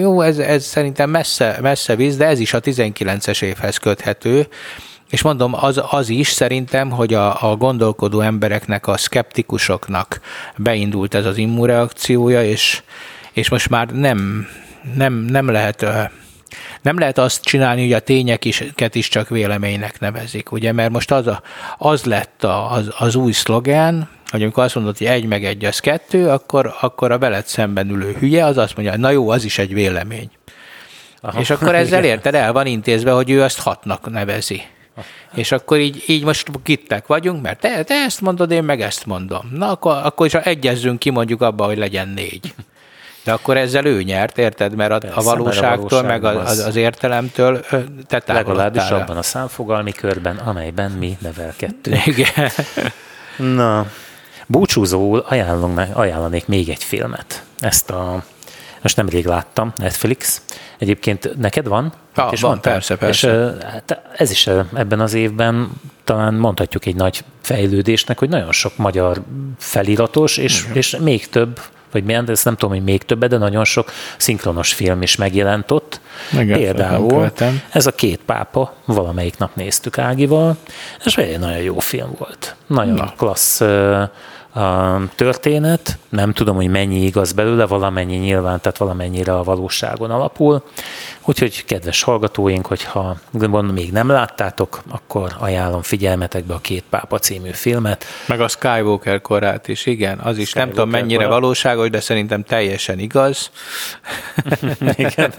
Jó, 0.00 0.20
ez, 0.20 0.38
ez 0.38 0.64
szerintem 0.64 1.10
messze, 1.10 1.58
messze 1.62 1.96
víz, 1.96 2.16
de 2.16 2.26
ez 2.26 2.38
is 2.38 2.54
a 2.54 2.60
19-es 2.60 3.42
évhez 3.42 3.76
köthető, 3.76 4.48
és 5.10 5.22
mondom, 5.22 5.54
az, 5.54 5.82
az 5.90 6.08
is 6.08 6.28
szerintem, 6.28 6.90
hogy 6.90 7.14
a, 7.14 7.50
a 7.50 7.56
gondolkodó 7.56 8.20
embereknek, 8.20 8.86
a 8.86 8.96
szkeptikusoknak 8.96 10.20
beindult 10.56 11.14
ez 11.14 11.26
az 11.26 11.36
immunreakciója, 11.36 12.44
és, 12.44 12.82
és 13.32 13.48
most 13.50 13.68
már 13.68 13.86
nem, 13.86 14.46
nem, 14.94 15.12
nem 15.12 15.50
lehet 15.50 15.86
nem 16.82 16.98
lehet 16.98 17.18
azt 17.18 17.44
csinálni, 17.44 17.82
hogy 17.82 17.92
a 17.92 18.00
tényeket 18.00 18.94
is 18.94 19.08
csak 19.08 19.28
véleménynek 19.28 20.00
nevezik, 20.00 20.52
ugye, 20.52 20.72
mert 20.72 20.90
most 20.90 21.10
az, 21.10 21.26
a, 21.26 21.42
az 21.78 22.04
lett 22.04 22.44
a, 22.44 22.70
az, 22.70 22.88
az 22.98 23.14
új 23.14 23.32
szlogán, 23.32 24.08
hogy 24.30 24.42
amikor 24.42 24.64
azt 24.64 24.74
mondod, 24.74 24.98
hogy 24.98 25.06
egy 25.06 25.26
meg 25.26 25.44
egy 25.44 25.64
az 25.64 25.78
kettő, 25.78 26.28
akkor, 26.28 26.74
akkor 26.80 27.10
a 27.10 27.18
veled 27.18 27.46
szemben 27.46 27.90
ülő 27.90 28.16
hülye 28.18 28.44
az 28.44 28.56
azt 28.56 28.76
mondja, 28.76 28.96
na 28.96 29.10
jó, 29.10 29.28
az 29.30 29.44
is 29.44 29.58
egy 29.58 29.74
vélemény. 29.74 30.30
Aha. 31.20 31.40
És 31.40 31.50
akkor 31.50 31.74
ezzel 31.74 32.04
érted, 32.14 32.34
el 32.34 32.52
van 32.52 32.66
intézve, 32.66 33.10
hogy 33.10 33.30
ő 33.30 33.42
azt 33.42 33.60
hatnak 33.60 34.10
nevezi. 34.10 34.62
És 35.34 35.52
akkor 35.52 35.78
így, 35.78 36.04
így 36.06 36.24
most 36.24 36.50
kittek 36.62 37.06
vagyunk, 37.06 37.42
mert 37.42 37.60
te, 37.60 37.82
te 37.82 37.94
ezt 37.94 38.20
mondod, 38.20 38.50
én 38.50 38.64
meg 38.64 38.80
ezt 38.80 39.06
mondom. 39.06 39.50
Na 39.52 39.70
akkor, 39.70 40.00
akkor 40.02 40.26
is 40.26 40.34
egyezzünk 40.34 40.98
ki 40.98 41.10
mondjuk 41.10 41.42
abba, 41.42 41.64
hogy 41.64 41.78
legyen 41.78 42.08
négy. 42.08 42.54
De 43.26 43.32
akkor 43.32 43.56
ezzel 43.56 43.84
ő 43.84 44.02
nyert, 44.02 44.38
érted? 44.38 44.74
Mert 44.74 44.90
a, 44.90 44.98
Persze, 44.98 45.16
a 45.16 45.22
valóságtól, 45.22 46.02
meg 46.02 46.24
az, 46.24 46.58
az 46.58 46.76
értelemtől 46.76 47.64
te 48.06 48.22
Legalábbis 48.26 48.88
abban 48.88 49.16
a 49.16 49.22
számfogalmi 49.22 49.92
körben, 49.92 50.36
amelyben 50.36 50.90
mi 50.90 51.16
nevelkedtünk. 51.20 52.06
Igen. 52.06 52.50
Na, 53.56 53.86
Búcsúzóul 54.46 55.24
ajánlom, 55.28 55.80
ajánlanék 55.92 56.46
még 56.46 56.68
egy 56.68 56.84
filmet. 56.84 57.42
Ezt 57.58 57.90
a 57.90 58.24
most 58.80 58.96
nemrég 58.96 59.26
láttam, 59.26 59.72
Netflix. 59.76 60.42
Egyébként 60.78 61.36
neked 61.36 61.66
van? 61.68 61.92
Ha, 62.14 62.28
és 62.32 62.40
van, 62.40 62.50
mondtál? 62.50 62.72
persze, 62.72 62.96
persze. 62.96 63.28
És 63.28 63.64
hát 63.64 64.02
ez 64.16 64.30
is 64.30 64.46
ebben 64.74 65.00
az 65.00 65.14
évben 65.14 65.70
talán 66.04 66.34
mondhatjuk 66.34 66.86
egy 66.86 66.94
nagy 66.94 67.24
fejlődésnek, 67.40 68.18
hogy 68.18 68.28
nagyon 68.28 68.52
sok 68.52 68.76
magyar 68.76 69.22
feliratos, 69.58 70.36
és, 70.36 70.66
és 70.72 70.96
még 70.96 71.28
több, 71.28 71.60
vagy 71.96 72.04
milyen, 72.04 72.24
de 72.24 72.32
ezt 72.32 72.44
nem 72.44 72.56
tudom, 72.56 72.74
hogy 72.74 72.84
még 72.84 73.02
többet, 73.02 73.30
de 73.30 73.36
nagyon 73.38 73.64
sok 73.64 73.92
szinkronos 74.16 74.72
film 74.72 75.02
is 75.02 75.16
megjelent 75.16 75.70
ott. 75.70 76.00
Igen, 76.32 76.58
Például 76.58 77.32
ez 77.70 77.86
a 77.86 77.92
két 77.92 78.20
pápa, 78.26 78.74
valamelyik 78.84 79.38
nap 79.38 79.54
néztük 79.54 79.98
Ágival, 79.98 80.56
és 81.04 81.16
egy 81.16 81.38
nagyon 81.38 81.62
jó 81.62 81.78
film 81.78 82.10
volt. 82.18 82.56
Nagyon 82.66 82.94
Na. 82.94 83.12
klassz 83.16 83.60
történet, 85.14 85.98
nem 86.08 86.32
tudom, 86.32 86.56
hogy 86.56 86.68
mennyi 86.68 87.04
igaz 87.04 87.32
belőle, 87.32 87.66
valamennyi 87.66 88.16
nyilván, 88.16 88.60
tehát 88.60 88.78
valamennyire 88.78 89.34
a 89.36 89.42
valóságon 89.42 90.10
alapul. 90.10 90.62
Úgyhogy 91.24 91.64
kedves 91.64 92.02
hallgatóink, 92.02 92.66
hogyha 92.66 93.16
még 93.72 93.92
nem 93.92 94.08
láttátok, 94.08 94.82
akkor 94.90 95.32
ajánlom 95.38 95.82
figyelmetekbe 95.82 96.54
a 96.54 96.58
Két 96.58 96.84
Pápa 96.90 97.18
című 97.18 97.50
filmet. 97.52 98.04
Meg 98.26 98.40
a 98.40 98.48
Skywalker 98.48 99.20
korát 99.20 99.68
is, 99.68 99.86
igen. 99.86 100.18
Az 100.18 100.38
is 100.38 100.52
nem 100.52 100.68
Skywalker 100.68 100.72
tudom 100.74 100.90
mennyire 100.90 101.24
kora. 101.24 101.40
valóságos, 101.40 101.90
de 101.90 102.00
szerintem 102.00 102.42
teljesen 102.42 102.98
igaz. 102.98 103.50
Igen. 104.96 105.32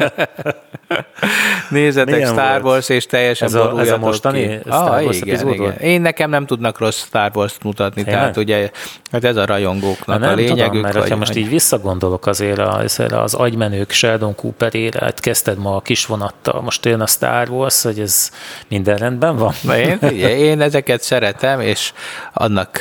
Nézzetek 1.70 2.16
Milyen 2.16 2.32
Star 2.32 2.62
volt? 2.62 2.74
Wars, 2.74 2.90
és 2.90 3.06
teljesen 3.06 3.48
Ez 3.48 3.54
a- 3.54 3.80
ez 3.80 3.92
a 3.92 3.98
mostani 3.98 4.48
ki. 4.48 4.58
Star 4.66 4.98
ah, 4.98 5.04
Wars 5.04 5.18
igen, 5.18 5.36
epizód 5.36 5.54
igen. 5.54 5.78
Én 5.78 6.02
nekem 6.02 6.30
nem 6.30 6.46
tudnak 6.46 6.80
rossz 6.80 7.04
Star 7.04 7.32
Wars-t 7.34 7.64
mutatni, 7.64 8.04
Tényleg? 8.04 8.22
tehát 8.22 8.38
ugye 8.38 8.72
hát 9.12 9.24
ez 9.24 9.36
a 9.36 9.46
rajongóknak 9.46 10.20
Na, 10.20 10.26
a 10.26 10.28
nem 10.28 10.36
lényegük. 10.36 10.66
tudom, 10.66 10.82
mert 10.82 11.10
ha 11.10 11.16
most 11.16 11.36
így 11.36 11.50
visszagondolok 11.50 12.26
azért 12.26 12.60
az, 12.60 13.00
az 13.12 13.34
agymenők 13.34 13.92
Sheldon 13.92 14.36
Cooperére, 14.36 15.00
hát 15.00 15.20
kezdted 15.20 15.58
ma 15.58 15.76
a 15.76 15.82
kis 15.82 16.06
vonattal, 16.06 16.62
most 16.62 16.86
jön 16.86 17.02
a 17.02 17.08
Star 17.08 17.50
Wars, 17.50 17.82
hogy 17.84 18.00
ez 18.00 18.32
minden 18.68 18.98
rendben 18.98 19.36
van? 19.36 19.54
Na 19.62 19.78
én, 19.78 19.98
én 20.22 20.62
ezeket 20.62 21.02
szeretem, 21.02 21.60
és 21.60 21.94
annak 22.34 22.80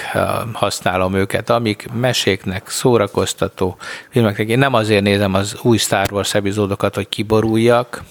használom 0.53 1.14
őket, 1.14 1.51
amik 1.51 1.87
meséknek, 2.01 2.68
szórakoztató 2.68 3.77
filmeknek. 4.11 4.49
Én 4.49 4.59
nem 4.59 4.74
azért 4.74 5.03
nézem 5.03 5.35
az 5.35 5.57
új 5.62 5.77
Star 5.77 6.12
Wars 6.12 6.35
epizódokat, 6.35 6.95
hogy 6.95 7.09
kiboruljak, 7.09 8.03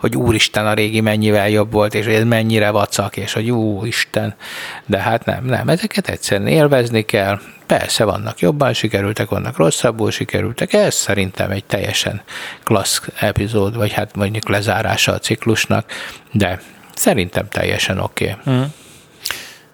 hogy 0.00 0.16
úristen 0.16 0.66
a 0.66 0.74
régi 0.74 1.00
mennyivel 1.00 1.48
jobb 1.48 1.72
volt, 1.72 1.94
és 1.94 2.06
ez 2.06 2.24
mennyire 2.24 2.70
vacak, 2.70 3.16
és 3.16 3.32
hogy 3.32 3.50
úristen. 3.50 4.34
De 4.86 4.98
hát 4.98 5.24
nem, 5.24 5.44
nem, 5.44 5.68
ezeket 5.68 6.08
egyszerűen 6.08 6.48
élvezni 6.48 7.02
kell. 7.02 7.40
Persze 7.66 8.04
vannak 8.04 8.38
jobban 8.38 8.72
sikerültek, 8.72 9.28
vannak 9.28 9.56
rosszabbul 9.56 10.10
sikerültek. 10.10 10.72
Ez 10.72 10.94
szerintem 10.94 11.50
egy 11.50 11.64
teljesen 11.64 12.22
klassz 12.64 13.02
epizód, 13.18 13.76
vagy 13.76 13.92
hát 13.92 14.16
mondjuk 14.16 14.48
lezárása 14.48 15.12
a 15.12 15.18
ciklusnak, 15.18 15.90
de 16.32 16.60
szerintem 16.94 17.48
teljesen 17.48 17.98
oké. 17.98 18.36
Okay. 18.44 18.62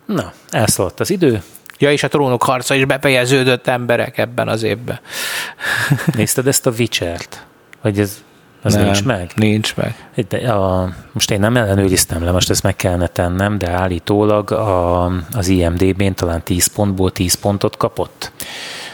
Na, 0.07 0.33
elszaladt 0.51 1.01
az 1.01 1.11
idő, 1.11 1.43
Ja, 1.79 1.93
és 1.93 2.03
a 2.03 2.09
trónok 2.09 2.43
harca 2.43 2.75
is 2.75 2.85
befejeződött 2.85 3.67
emberek 3.67 4.19
ebben 4.19 4.49
az 4.49 4.63
évben. 4.63 5.01
nézted 6.15 6.47
ezt 6.47 6.67
a 6.67 6.73
Witcher-t? 6.79 7.47
Hogy 7.81 8.01
ez, 8.01 8.25
ez 8.67 8.75
Nem, 8.75 8.85
nincs 8.85 9.05
meg? 9.05 9.31
Nincs 9.37 9.77
meg. 9.77 10.09
De 10.29 10.53
a, 10.53 10.89
most 11.13 11.31
én 11.31 11.41
nem 11.41 11.57
ellenőriztem 11.57 12.25
le, 12.25 12.31
most 12.31 12.51
ezt 12.51 12.63
meg 12.63 12.77
kellene 12.77 13.07
tennem, 13.07 13.59
de 13.59 13.71
állítólag 13.71 14.51
a, 14.51 15.05
az 15.33 15.49
IMDB-n 15.49 16.15
talán 16.15 16.43
10 16.43 16.67
pontból 16.67 17.11
10 17.11 17.35
pontot 17.35 17.77
kapott. 17.77 18.33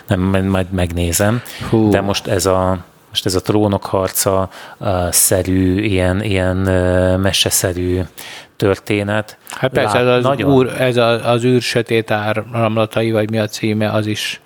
Nem, 0.06 0.20
majd 0.46 0.70
megnézem. 0.70 1.42
Hú. 1.70 1.90
De 1.90 2.00
most 2.00 2.26
ez 2.26 2.46
a 2.46 2.78
most 3.08 3.26
ez 3.26 3.34
a 3.34 3.40
trónok 3.40 3.84
harca 3.84 4.48
szerű, 5.10 5.82
ilyen, 5.82 6.22
ilyen 6.22 6.56
meseszerű 7.20 8.00
történet. 8.56 9.38
Hát 9.50 9.70
persze, 9.70 9.98
ez 9.98 10.24
az, 10.24 10.44
úr, 10.44 10.74
ez 10.78 10.96
a, 10.96 11.30
az 11.30 11.44
űr 11.44 11.60
sötét 11.60 12.10
áramlatai, 12.10 13.10
vagy 13.10 13.30
mi 13.30 13.38
a 13.38 13.46
címe, 13.46 13.90
az 13.90 14.06
is, 14.06 14.40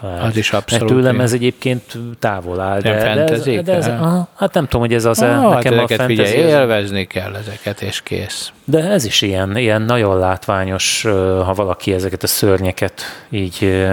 az 0.00 0.36
is 0.36 0.52
abszolút. 0.52 0.88
Tőlem 0.88 1.20
ez 1.20 1.32
egyébként 1.32 1.98
távol 2.18 2.60
áll. 2.60 2.80
Nem 2.82 2.98
de, 2.98 3.14
de, 3.14 3.32
ez, 3.32 3.42
de 3.64 3.74
ez, 3.74 3.86
aha, 3.86 4.28
hát 4.36 4.52
nem 4.54 4.64
tudom, 4.64 4.80
hogy 4.80 4.94
ez 4.94 5.04
az 5.04 5.22
Ah, 5.22 5.54
nekem 5.54 5.72
a 5.72 5.76
ezeket 5.76 5.98
fantasy. 5.98 6.06
figyelj, 6.24 6.42
ez- 6.42 6.50
élvezni 6.60 7.04
kell 7.06 7.34
ezeket, 7.34 7.82
és 7.82 8.02
kész. 8.02 8.52
De 8.64 8.78
ez 8.90 9.04
is 9.04 9.22
ilyen, 9.22 9.56
ilyen 9.56 9.82
nagyon 9.82 10.18
látványos, 10.18 11.02
ha 11.44 11.52
valaki 11.54 11.92
ezeket 11.92 12.22
a 12.22 12.26
szörnyeket 12.26 13.00
így 13.30 13.86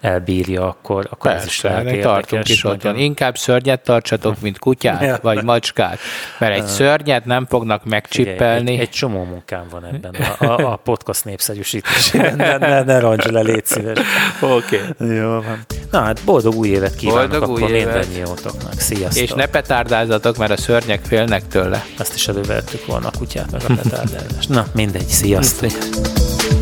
elbírja, 0.00 0.66
akkor, 0.68 1.06
akkor 1.10 1.30
ez 1.30 1.44
is 1.46 1.60
Persze, 1.60 1.68
lehet 1.78 1.86
ennek 1.92 2.02
tartunk 2.02 2.32
érdekes. 2.32 2.50
is 2.50 2.64
ott 2.64 2.82
van. 2.82 2.96
Inkább 2.96 3.36
szörnyet 3.36 3.80
tartsatok, 3.82 4.40
mint 4.40 4.58
kutyát, 4.58 5.02
Ja. 5.02 5.18
vagy 5.22 5.42
macskát. 5.42 5.98
Mert 6.38 6.54
egy 6.54 6.66
szörnyet 6.66 7.24
nem 7.24 7.46
fognak 7.46 7.84
megcsippelni. 7.84 8.72
Egy, 8.72 8.80
egy 8.80 8.90
csomó 8.90 9.24
munkám 9.24 9.64
van 9.70 9.84
ebben 9.84 10.14
a, 10.38 10.44
a, 10.44 10.72
a 10.72 10.76
podcast 10.76 11.24
népszerűsítésében. 11.24 12.36
Ne, 12.40 12.56
ne, 12.56 12.82
ne 12.82 12.98
roncs 12.98 13.24
le, 13.24 13.40
légy 13.40 13.66
szíves. 13.66 13.98
Oké. 14.40 14.80
Jó 14.98 15.28
van. 15.28 15.58
Na 15.90 16.00
hát 16.00 16.20
boldog 16.24 16.54
új 16.54 16.68
évet 16.68 16.94
kívánok 16.94 17.30
Boldog 17.30 17.48
új 17.48 17.62
akkor 17.62 17.74
évet. 17.74 17.94
mindannyiótoknak. 18.06 18.80
Sziasztok. 18.80 19.22
És 19.22 19.30
ne 19.32 19.46
petárdázatok, 19.46 20.36
mert 20.36 20.50
a 20.50 20.56
szörnyek 20.56 21.00
félnek 21.04 21.46
tőle. 21.48 21.84
Azt 21.98 22.14
is 22.14 22.28
elővettük 22.28 22.86
volna 22.86 23.06
a 23.06 23.18
kutyát, 23.18 23.50
meg 23.50 23.60
a 23.68 23.74
petárdázást. 23.82 24.48
Na, 24.48 24.66
mindegy, 24.74 25.06
sziasztok. 25.08 25.70
Sziasztok. 25.70 26.59